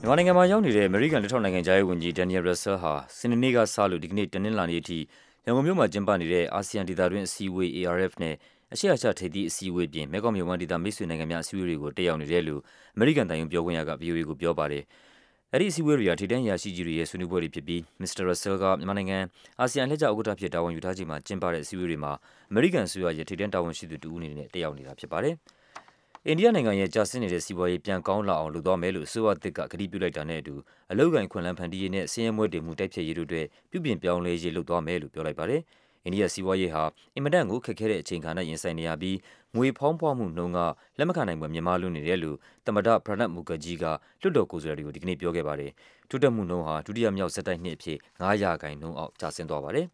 [0.00, 4.98] မြန်မာနိုင်ငံမှာရောက်နေတဲ့ American လက်ထောက်နိုင်ငံသားရေးဝန်ကြီး Daniel Russell ဟာစနေနေ့ကစလို့ဒီကနေ့တနင်္လာနေ့အထိ
[5.44, 8.34] ရန်ကုန်မြို့မှာကျင်းပနေတဲ့အာဆီယံဒေသတွင်းအစည်းအဝေး ARF နဲ့
[8.74, 12.60] အရှေ့အာရှထိပ်သီးအစည်းအဝေးပြင်မဲကောက်မြို့ဝမ်ဒေသမိတ်ဆွေနိုင်ငံများအစည်းအဝေးတွေကိုတက်ရောက်နေတယ်လို့
[12.96, 14.84] American တန်ယုံပြောခွင့်ရက VOA ကိုပြောပါတယ်။
[15.52, 19.18] အဲဒီအစည်းအဝေးတွေဟာထိပ်တန်းအရာရှိကြီးတွေရဲ့ဆွေးနွေးပွဲတွေဖြစ်ပြီးမစ္စတာရက်ဆဲလ်ကမြန်မာနိုင်ငံ
[19.60, 22.12] အာဆီယံအလှည့်ကျဥက္ကဋ္ဌအဖြစ်တာဝန်ယူထားချိန်မှာကျင်းပတဲ့အစည်းအဝေးတွေမှာ
[22.50, 25.34] အမေရိကန်အစိုးရရဲ့ထိပ်တန်းတာဝန်ရှိသူတဦးအနေနဲ့တက်ရောက်နေတာဖြစ်ပါတယ်။
[26.26, 30.54] အိန္ဒိယနိုင်ငံရဲ့ကျဆင်းနေတဲ့စီးပွားရေးပြန်ကောင်းလာအောင်လုပ်သွားမယ်လို့အစိုးရသစ်ကကတိပြုလိုက်တာနဲ့အတူ
[30.90, 35.60] အလုပ်အကိုင်အခွင့်အလမ်းဖန်တီးရေးနဲ့ဆင်းရဲမွဲတေမှုတိုက်ဖျက်ရေးတို့အတွက်ပြုပြင်ပြောင်းလဲရေးလုပ်သွားမယ်လို့ပြောလိုက်ပါတယ်။
[36.04, 36.82] အိန္ဒိယစီးပွားရေးဟာ
[37.14, 39.16] အင်မတန်ကိုခက်ခဲတဲ့အချိန်အခါနဲ့ရင်ဆိုင်နေရပြီး
[39.56, 40.58] ငွေဖောင်းပွမှုနှုန်းက
[40.98, 42.36] လက်မခံနိုင်ဖွယ်မြင့်မားလွန်းနေတယ်လို့
[42.66, 43.84] သမ္မတ Pranab Mukherjee က
[44.20, 45.70] လွှတ်တော်ကိုယ်စားလှယ်တွေကိုဒီကနေ့ပြောခဲ့ပါတယ်။
[46.10, 49.86] တိုးတက်မှုနှုန်းဟာဒုတိယမြောက်ဆက်တိုက်နှစ်အဖြစ်9ရာခိုင်နှုန်းအောက်ကျဆင်းသွားပါတယ်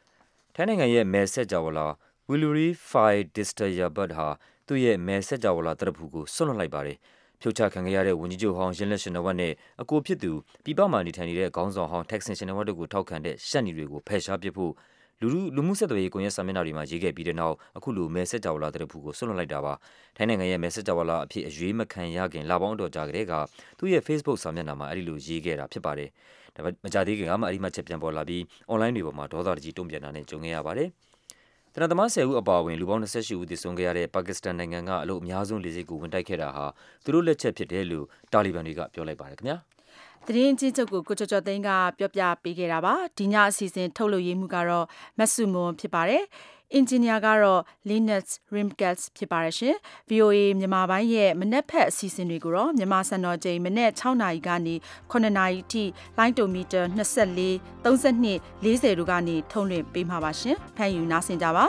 [0.54, 1.86] ။ထိုင်းနိုင်ငံရဲ့မဲဆက်ကြဝလာ
[2.28, 4.28] Willuri Phai Disthayabut ဟာ
[4.66, 6.98] သူ့ရဲ့မဲဆက်ကြဝလာတရဖူကိုဆွတ်လွတ်လိုက်ပါတယ်။
[7.40, 9.52] ဖြုတ်ချခံခဲ့ရတဲ့ဝန်ကြီးချုပ်ဟောင်းရင်လက်ရှင်နဝတ်နဲ့
[9.82, 10.32] အကိုဖြစ်သူ
[10.64, 14.72] ပြည်ပမှာနေထိုင်နေတဲ့ခေါင်းဆောင်ဟောင်းတက်ဆင်ရှင်နဝတ်တို့ကိုထောက်ခံတဲ့ရှက်နီတွေကိုဖယ်ရှားပစ်ဖို့
[15.22, 19.74] လူလူလူမှုဆက်သွယ်ရေးကွန်ရက်စာမျက်နှာတွေမှာရေးခဲ့ပြီးတဲ့နောက်အခုလိုမဲဆက်ကြဝလာတဲ့ဖူကိုဆွလွတ်လိုက်တာပါ
[20.16, 23.32] ထိုင်းနိုင်ငံရဲ့မဲဆက်ကြဝလာအဖြစ်အရေးမခံရခင်လပေါင်းတော်ကြာကလေးက
[23.78, 26.08] သူ့ရဲ့ Facebook စာမျက်နှာမှာအဲဒီလိုရေးခဲ့တာဖြစ်ပါတယ်
[26.54, 28.42] ဒါပေမဲ့မကြသေးခင်ကမှအဲဒီမှချက်ပြန်ပေါ်လာပြီး
[28.72, 30.88] online တွေပေါ်မှာဒေါသတကြီးတုံ့ပြန်တာနဲ့ကြုံခဲ့ရပါတယ်
[31.74, 36.66] တနသမား10ဦးအပါအဝင်လူပေါင်း28ဦးသေဆုံးခဲ့ရတဲ့ပါကစ္စတန်နိုင်ငံကအလို့အများဆုံးလေဆိပ်ကိုဝင်တိုက်ခဲ့တာဟာ
[37.04, 39.56] သူတို့လက်ချက်ဖြစ်တယ်လို့တာလီဘန်တွေကပြောလိုက်ပါတယ်ခင်ဗျာ
[40.26, 44.86] သတင်းချင်းချုပ်ကိုကိုကျော်ကျော်သိန်းကပြောပြပေးခဲ့တာပါဒီညအစီအစဉ်ထုတ်လုပ်ရေးမှုကတော့
[45.18, 46.24] မဆုမွန်ဖြစ်ပါတယ်
[46.74, 49.76] အင်ဂျင်နီယာကတော့ Linux Rimkels ဖြစ်ပါတယ်ရှင်
[50.10, 54.74] VOA မြန်မာပိုင်းရဲ့မနေ့ဖက်အစီအစဉ်တွေကိုတော့မြန်မာစံတော်ချိန်မနေ့6နာရီကနေ
[55.10, 55.84] 9နာရီထိ
[56.18, 57.50] လိုင်းတိုမီတာ24
[57.84, 61.66] 32 40တို့ကနေထုံးလွှင့်ပေးမှာပါရှင်ဖန်ယူနားဆင်ကြပါ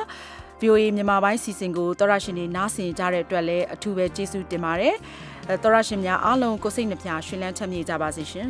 [0.62, 4.96] VOA မြန်မာပိုင်းစီစဉ်ကိုသောရရှင်တွေနားဆင်ကြတဲ့အတွက်လည်းအထူးပဲကျေးဇူးတင်ပါတယ်
[5.64, 8.50] သောရရှင်များအားလုံးကိုစိတ်နှပြရှင်လန်းချမ်းမြေ့ကြပါစေရှင်